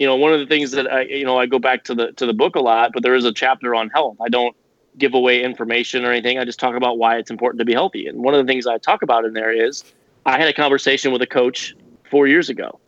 you 0.00 0.06
know, 0.06 0.16
one 0.16 0.32
of 0.32 0.40
the 0.40 0.46
things 0.46 0.70
that 0.70 0.90
I, 0.90 1.02
you 1.02 1.26
know, 1.26 1.38
I 1.38 1.44
go 1.44 1.58
back 1.58 1.84
to 1.84 1.94
the 1.94 2.12
to 2.12 2.24
the 2.24 2.32
book 2.32 2.56
a 2.56 2.60
lot, 2.60 2.92
but 2.94 3.02
there 3.02 3.14
is 3.14 3.26
a 3.26 3.32
chapter 3.32 3.74
on 3.74 3.90
health. 3.90 4.16
I 4.18 4.30
don't 4.30 4.56
give 4.96 5.12
away 5.12 5.44
information 5.44 6.06
or 6.06 6.10
anything. 6.10 6.38
I 6.38 6.44
just 6.46 6.58
talk 6.58 6.74
about 6.74 6.98
why 6.98 7.18
it's 7.18 7.30
important 7.30 7.58
to 7.60 7.66
be 7.66 7.74
healthy. 7.74 8.06
And 8.06 8.24
one 8.24 8.34
of 8.34 8.44
the 8.44 8.50
things 8.50 8.66
I 8.66 8.78
talk 8.78 9.02
about 9.02 9.26
in 9.26 9.34
there 9.34 9.52
is 9.52 9.84
I 10.24 10.38
had 10.38 10.48
a 10.48 10.54
conversation 10.54 11.12
with 11.12 11.20
a 11.20 11.26
coach 11.26 11.76
four 12.10 12.26
years 12.26 12.48
ago, 12.48 12.80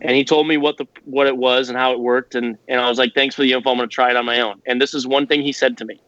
and 0.00 0.16
he 0.16 0.24
told 0.24 0.48
me 0.48 0.56
what 0.56 0.78
the 0.78 0.86
what 1.04 1.28
it 1.28 1.36
was 1.36 1.68
and 1.68 1.78
how 1.78 1.92
it 1.92 2.00
worked, 2.00 2.34
and 2.34 2.58
and 2.66 2.80
I 2.80 2.88
was 2.88 2.98
like, 2.98 3.14
thanks 3.14 3.36
for 3.36 3.42
the 3.42 3.52
info. 3.52 3.70
I'm 3.70 3.76
going 3.76 3.88
to 3.88 3.94
try 3.94 4.10
it 4.10 4.16
on 4.16 4.26
my 4.26 4.40
own. 4.40 4.60
And 4.66 4.82
this 4.82 4.94
is 4.94 5.06
one 5.06 5.28
thing 5.28 5.42
he 5.42 5.52
said 5.52 5.78
to 5.78 5.84
me. 5.84 6.00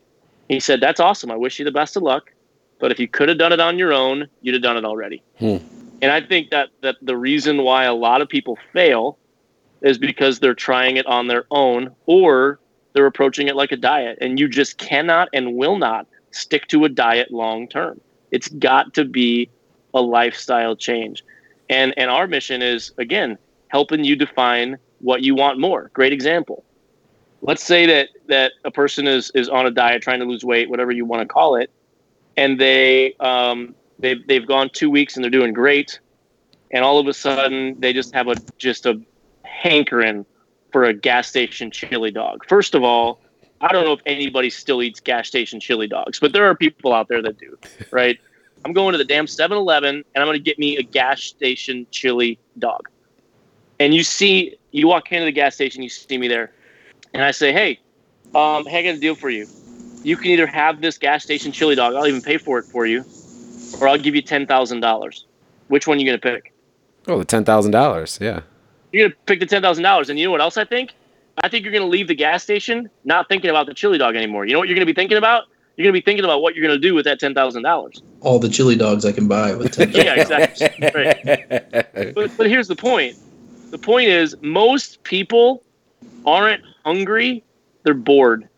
He 0.48 0.58
said, 0.58 0.80
"That's 0.80 0.98
awesome. 0.98 1.30
I 1.30 1.36
wish 1.36 1.60
you 1.60 1.64
the 1.64 1.70
best 1.70 1.96
of 1.96 2.02
luck, 2.02 2.32
But 2.80 2.90
if 2.90 2.98
you 2.98 3.06
could 3.06 3.28
have 3.28 3.38
done 3.38 3.52
it 3.52 3.60
on 3.60 3.78
your 3.78 3.92
own, 3.92 4.26
you'd 4.42 4.54
have 4.54 4.64
done 4.64 4.76
it 4.76 4.84
already. 4.84 5.22
Hmm. 5.38 5.58
And 6.02 6.10
I 6.10 6.20
think 6.20 6.50
that 6.50 6.70
that 6.80 6.96
the 7.00 7.16
reason 7.16 7.62
why 7.62 7.84
a 7.84 7.94
lot 7.94 8.20
of 8.20 8.28
people 8.28 8.58
fail 8.72 9.16
is 9.84 9.98
because 9.98 10.40
they're 10.40 10.54
trying 10.54 10.96
it 10.96 11.06
on 11.06 11.28
their 11.28 11.44
own 11.50 11.94
or 12.06 12.58
they're 12.94 13.06
approaching 13.06 13.48
it 13.48 13.54
like 13.54 13.70
a 13.70 13.76
diet 13.76 14.18
and 14.20 14.40
you 14.40 14.48
just 14.48 14.78
cannot 14.78 15.28
and 15.32 15.54
will 15.54 15.76
not 15.76 16.06
stick 16.32 16.66
to 16.68 16.84
a 16.84 16.88
diet 16.88 17.30
long 17.30 17.68
term. 17.68 18.00
It's 18.30 18.48
got 18.48 18.94
to 18.94 19.04
be 19.04 19.50
a 19.92 20.00
lifestyle 20.00 20.74
change. 20.74 21.22
And 21.68 21.94
and 21.96 22.10
our 22.10 22.26
mission 22.26 22.62
is 22.62 22.92
again 22.98 23.38
helping 23.68 24.04
you 24.04 24.16
define 24.16 24.78
what 25.00 25.22
you 25.22 25.34
want 25.34 25.60
more. 25.60 25.90
Great 25.92 26.12
example. 26.12 26.64
Let's 27.42 27.62
say 27.62 27.84
that 27.86 28.08
that 28.28 28.52
a 28.64 28.70
person 28.70 29.06
is 29.06 29.30
is 29.34 29.48
on 29.50 29.66
a 29.66 29.70
diet 29.70 30.02
trying 30.02 30.20
to 30.20 30.26
lose 30.26 30.44
weight, 30.44 30.70
whatever 30.70 30.92
you 30.92 31.04
want 31.04 31.20
to 31.20 31.28
call 31.28 31.56
it, 31.56 31.70
and 32.38 32.58
they 32.58 33.14
um, 33.20 33.74
they've 33.98 34.26
they've 34.26 34.46
gone 34.46 34.70
two 34.72 34.88
weeks 34.88 35.16
and 35.16 35.22
they're 35.22 35.30
doing 35.30 35.52
great, 35.52 36.00
and 36.70 36.84
all 36.84 36.98
of 36.98 37.06
a 37.06 37.12
sudden 37.12 37.78
they 37.78 37.92
just 37.92 38.14
have 38.14 38.28
a 38.28 38.36
just 38.58 38.86
a 38.86 39.00
hankering 39.64 40.26
for 40.70 40.84
a 40.84 40.92
gas 40.92 41.26
station 41.26 41.70
chili 41.70 42.10
dog. 42.10 42.44
First 42.46 42.74
of 42.74 42.84
all, 42.84 43.20
I 43.60 43.72
don't 43.72 43.84
know 43.84 43.94
if 43.94 44.00
anybody 44.04 44.50
still 44.50 44.82
eats 44.82 45.00
gas 45.00 45.26
station 45.26 45.58
chili 45.58 45.88
dogs, 45.88 46.20
but 46.20 46.32
there 46.32 46.44
are 46.44 46.54
people 46.54 46.92
out 46.92 47.08
there 47.08 47.22
that 47.22 47.38
do, 47.38 47.58
right? 47.90 48.18
I'm 48.64 48.72
going 48.72 48.92
to 48.92 48.98
the 48.98 49.04
damn 49.04 49.26
7-Eleven 49.26 49.94
and 49.94 50.04
I'm 50.14 50.26
going 50.26 50.38
to 50.38 50.42
get 50.42 50.58
me 50.58 50.76
a 50.76 50.82
gas 50.82 51.22
station 51.22 51.86
chili 51.90 52.38
dog. 52.58 52.88
And 53.80 53.94
you 53.94 54.04
see, 54.04 54.56
you 54.70 54.86
walk 54.86 55.10
into 55.10 55.24
the 55.24 55.32
gas 55.32 55.54
station, 55.54 55.82
you 55.82 55.88
see 55.88 56.18
me 56.18 56.28
there, 56.28 56.52
and 57.12 57.24
I 57.24 57.32
say, 57.32 57.52
"Hey, 57.52 57.80
um, 58.34 58.66
hey, 58.66 58.80
I 58.80 58.82
got 58.82 58.94
a 58.94 59.00
deal 59.00 59.16
for 59.16 59.30
you. 59.30 59.48
You 60.04 60.16
can 60.16 60.26
either 60.26 60.46
have 60.46 60.80
this 60.80 60.96
gas 60.96 61.24
station 61.24 61.50
chili 61.50 61.74
dog. 61.74 61.94
I'll 61.94 62.06
even 62.06 62.22
pay 62.22 62.38
for 62.38 62.58
it 62.58 62.66
for 62.66 62.86
you, 62.86 63.04
or 63.80 63.88
I'll 63.88 63.98
give 63.98 64.14
you 64.14 64.22
ten 64.22 64.46
thousand 64.46 64.80
dollars. 64.80 65.26
Which 65.68 65.88
one 65.88 65.96
are 65.96 66.00
you 66.00 66.06
gonna 66.06 66.18
pick? 66.18 66.52
Oh, 67.08 67.18
the 67.18 67.24
ten 67.24 67.44
thousand 67.44 67.72
dollars. 67.72 68.18
Yeah. 68.20 68.42
You're 68.94 69.08
gonna 69.08 69.20
pick 69.26 69.40
the 69.40 69.46
ten 69.46 69.60
thousand 69.60 69.82
dollars, 69.82 70.08
and 70.08 70.18
you 70.18 70.24
know 70.24 70.30
what 70.30 70.40
else 70.40 70.56
I 70.56 70.64
think? 70.64 70.92
I 71.38 71.48
think 71.48 71.64
you're 71.64 71.72
gonna 71.72 71.86
leave 71.86 72.06
the 72.06 72.14
gas 72.14 72.44
station 72.44 72.88
not 73.04 73.28
thinking 73.28 73.50
about 73.50 73.66
the 73.66 73.74
chili 73.74 73.98
dog 73.98 74.14
anymore. 74.14 74.46
You 74.46 74.52
know 74.52 74.60
what 74.60 74.68
you're 74.68 74.76
gonna 74.76 74.86
be 74.86 74.94
thinking 74.94 75.18
about? 75.18 75.44
You're 75.76 75.84
gonna 75.84 75.92
be 75.92 76.00
thinking 76.00 76.24
about 76.24 76.42
what 76.42 76.54
you're 76.54 76.64
gonna 76.64 76.78
do 76.78 76.94
with 76.94 77.04
that 77.06 77.18
ten 77.18 77.34
thousand 77.34 77.64
dollars. 77.64 78.00
All 78.20 78.38
the 78.38 78.48
chili 78.48 78.76
dogs 78.76 79.04
I 79.04 79.10
can 79.10 79.26
buy 79.26 79.52
with 79.54 79.72
ten. 79.72 79.90
Yeah, 79.94 80.14
exactly. 80.14 80.68
Right. 80.94 82.14
But 82.14 82.36
but 82.36 82.48
here's 82.48 82.68
the 82.68 82.76
point. 82.76 83.16
The 83.70 83.78
point 83.78 84.08
is 84.08 84.36
most 84.40 85.02
people 85.02 85.64
aren't 86.24 86.62
hungry; 86.84 87.42
they're 87.82 87.94
bored. 87.94 88.48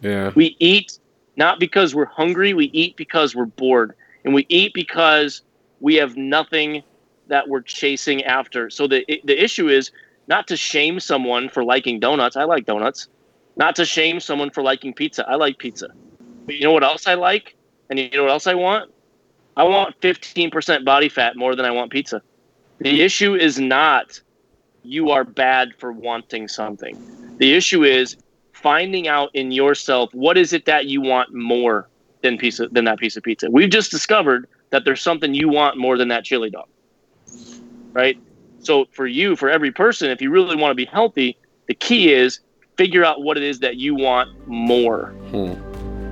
Yeah. 0.00 0.32
We 0.34 0.56
eat 0.58 0.98
not 1.36 1.60
because 1.60 1.94
we're 1.94 2.06
hungry, 2.06 2.54
we 2.54 2.70
eat 2.72 2.96
because 2.96 3.36
we're 3.36 3.44
bored. 3.44 3.94
And 4.24 4.32
we 4.32 4.46
eat 4.48 4.72
because 4.72 5.42
we 5.80 5.96
have 5.96 6.16
nothing 6.16 6.82
that 7.28 7.48
we're 7.48 7.62
chasing 7.62 8.24
after. 8.24 8.70
So 8.70 8.86
the 8.86 9.04
the 9.24 9.42
issue 9.42 9.68
is 9.68 9.90
not 10.26 10.46
to 10.48 10.56
shame 10.56 11.00
someone 11.00 11.48
for 11.48 11.64
liking 11.64 12.00
donuts. 12.00 12.36
I 12.36 12.44
like 12.44 12.66
donuts. 12.66 13.08
Not 13.56 13.76
to 13.76 13.84
shame 13.84 14.20
someone 14.20 14.50
for 14.50 14.62
liking 14.62 14.94
pizza. 14.94 15.28
I 15.28 15.36
like 15.36 15.58
pizza. 15.58 15.88
But 16.46 16.56
you 16.56 16.62
know 16.64 16.72
what 16.72 16.82
else 16.82 17.06
I 17.06 17.14
like? 17.14 17.56
And 17.88 17.98
you 17.98 18.10
know 18.10 18.22
what 18.22 18.32
else 18.32 18.46
I 18.46 18.54
want? 18.54 18.90
I 19.56 19.64
want 19.64 20.00
15% 20.00 20.84
body 20.84 21.08
fat 21.08 21.36
more 21.36 21.54
than 21.54 21.64
I 21.64 21.70
want 21.70 21.92
pizza. 21.92 22.22
The 22.80 23.02
issue 23.02 23.34
is 23.36 23.60
not 23.60 24.20
you 24.82 25.10
are 25.10 25.24
bad 25.24 25.74
for 25.78 25.92
wanting 25.92 26.48
something. 26.48 26.98
The 27.38 27.54
issue 27.54 27.84
is 27.84 28.16
finding 28.52 29.08
out 29.08 29.30
in 29.34 29.52
yourself 29.52 30.12
what 30.12 30.36
is 30.36 30.52
it 30.52 30.64
that 30.66 30.86
you 30.86 31.00
want 31.00 31.32
more 31.32 31.88
than 32.22 32.38
piece 32.38 32.60
than 32.72 32.84
that 32.84 32.98
piece 32.98 33.16
of 33.16 33.22
pizza. 33.22 33.50
We've 33.50 33.70
just 33.70 33.90
discovered 33.90 34.48
that 34.70 34.84
there's 34.84 35.02
something 35.02 35.34
you 35.34 35.48
want 35.48 35.76
more 35.78 35.96
than 35.96 36.08
that 36.08 36.24
chili 36.24 36.50
dog. 36.50 36.66
Right? 37.94 38.20
So 38.58 38.84
for 38.92 39.06
you, 39.06 39.36
for 39.36 39.48
every 39.48 39.70
person, 39.72 40.10
if 40.10 40.20
you 40.20 40.30
really 40.30 40.56
want 40.56 40.70
to 40.72 40.74
be 40.74 40.84
healthy, 40.84 41.36
the 41.68 41.74
key 41.74 42.12
is 42.12 42.40
figure 42.76 43.04
out 43.04 43.22
what 43.22 43.36
it 43.36 43.42
is 43.42 43.60
that 43.60 43.76
you 43.76 43.94
want 43.94 44.30
more 44.48 45.14
Hmm. 45.30 45.54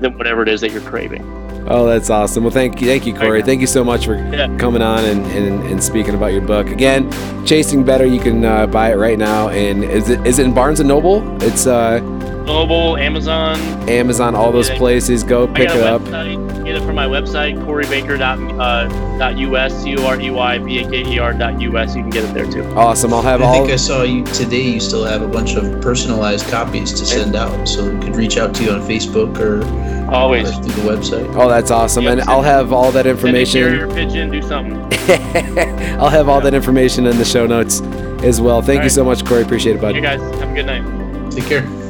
than 0.01 0.17
whatever 0.17 0.43
it 0.43 0.49
is 0.49 0.61
that 0.63 0.71
you're 0.71 0.81
craving. 0.83 1.23
Oh, 1.69 1.87
that's 1.87 2.11
awesome. 2.11 2.43
Well, 2.45 2.53
thank 2.53 2.81
you, 2.81 2.87
thank 2.89 3.07
you, 3.07 3.15
Corey. 3.15 3.43
Thank 3.43 3.61
you 3.61 3.67
so 3.69 3.85
much 3.85 4.05
for 4.07 4.15
Yeah. 4.17 4.49
coming 4.59 4.83
on 4.83 5.05
and, 5.05 5.25
and, 5.27 5.63
and 5.67 5.83
speaking 5.83 6.15
about 6.15 6.33
your 6.33 6.41
book. 6.43 6.69
Again, 6.69 7.09
Chasing 7.47 7.85
Better. 7.85 8.05
You 8.07 8.21
can 8.21 8.45
uh, 8.45 8.67
buy 8.67 8.93
it 8.93 8.97
right 8.97 9.19
now. 9.19 9.49
And 9.49 9.85
is 9.85 10.09
it 10.11 10.25
is 10.27 10.39
it 10.41 10.47
in 10.47 10.55
Barnes 10.55 10.81
and 10.81 10.89
Noble? 10.89 11.23
It's 11.43 11.67
uh, 11.69 12.01
Global, 12.45 12.97
Amazon, 12.97 13.57
Amazon, 13.89 14.35
all 14.35 14.53
those 14.53 14.71
places. 14.71 15.23
Go 15.23 15.45
I 15.45 15.53
pick 15.53 15.69
got 15.69 15.77
it 15.77 15.83
up. 15.85 16.03
website. 16.03 16.65
Get 16.65 16.77
it 16.77 16.83
from 16.85 16.95
my 16.95 17.07
website, 17.07 17.57
coreybaker.us, 17.65 19.73
uh, 19.73 19.83
C 19.83 19.97
O 19.97 20.07
R 20.07 20.21
E 20.21 20.31
Y 20.31 20.59
B 20.59 20.79
A 20.79 20.89
K 20.89 21.15
E 21.15 21.19
R 21.19 21.33
dot 21.33 21.61
US. 21.61 21.95
You 21.97 22.03
can 22.03 22.11
get 22.11 22.25
it 22.25 22.35
there 22.35 22.51
too. 22.51 22.65
Awesome. 22.75 23.13
I'll 23.13 23.23
have 23.23 23.43
I 23.43 23.47
all. 23.47 23.55
I 23.55 23.59
think 23.59 23.71
I 23.73 23.77
saw 23.77 24.03
you 24.03 24.25
today. 24.27 24.63
You 24.63 24.81
still 24.81 25.05
have 25.05 25.23
a 25.23 25.29
bunch 25.29 25.55
of 25.57 25.81
personalized 25.81 26.47
copies 26.49 26.93
to 26.95 27.07
send 27.07 27.35
out, 27.37 27.67
so 27.67 27.91
we 27.93 28.01
could 28.05 28.17
reach 28.17 28.37
out 28.39 28.55
to 28.57 28.65
you 28.65 28.71
on 28.73 28.81
Facebook 28.83 29.39
or, 29.39 29.63
or 30.09 30.15
Always. 30.15 30.51
through 30.51 30.65
the 30.65 30.91
website. 30.91 31.35
Oh, 31.37 31.49
that's 31.49 31.71
awesome. 31.71 32.05
Yep, 32.05 32.13
And 32.13 32.21
I'll 32.23 32.41
it. 32.43 32.45
have 32.45 32.73
all 32.73 32.93
that 32.93 33.05
Send 33.05 33.07
a 33.07 33.11
information. 33.11 33.63
carrier 33.63 33.89
pigeon, 33.89 34.31
do 34.31 34.43
something. 34.43 34.81
I'll 36.01 36.11
have 36.11 36.29
all 36.29 36.41
that 36.41 36.55
information 36.55 37.07
in 37.07 37.19
the 37.19 37.25
show 37.25 37.47
notes 37.47 37.81
as 38.23 38.41
well. 38.41 38.61
Thank 38.63 38.69
All 38.69 38.75
you 38.75 38.81
right. 38.83 38.91
so 38.93 39.05
much, 39.05 39.25
Corey. 39.25 39.43
Appreciate 39.43 39.77
it, 39.77 39.83
bud. 39.83 39.95
You 39.97 40.01
guys 40.01 40.21
have 40.39 40.51
a 40.51 40.55
good 40.55 40.67
night. 40.67 41.31
Take 41.33 41.47
care. 41.47 41.82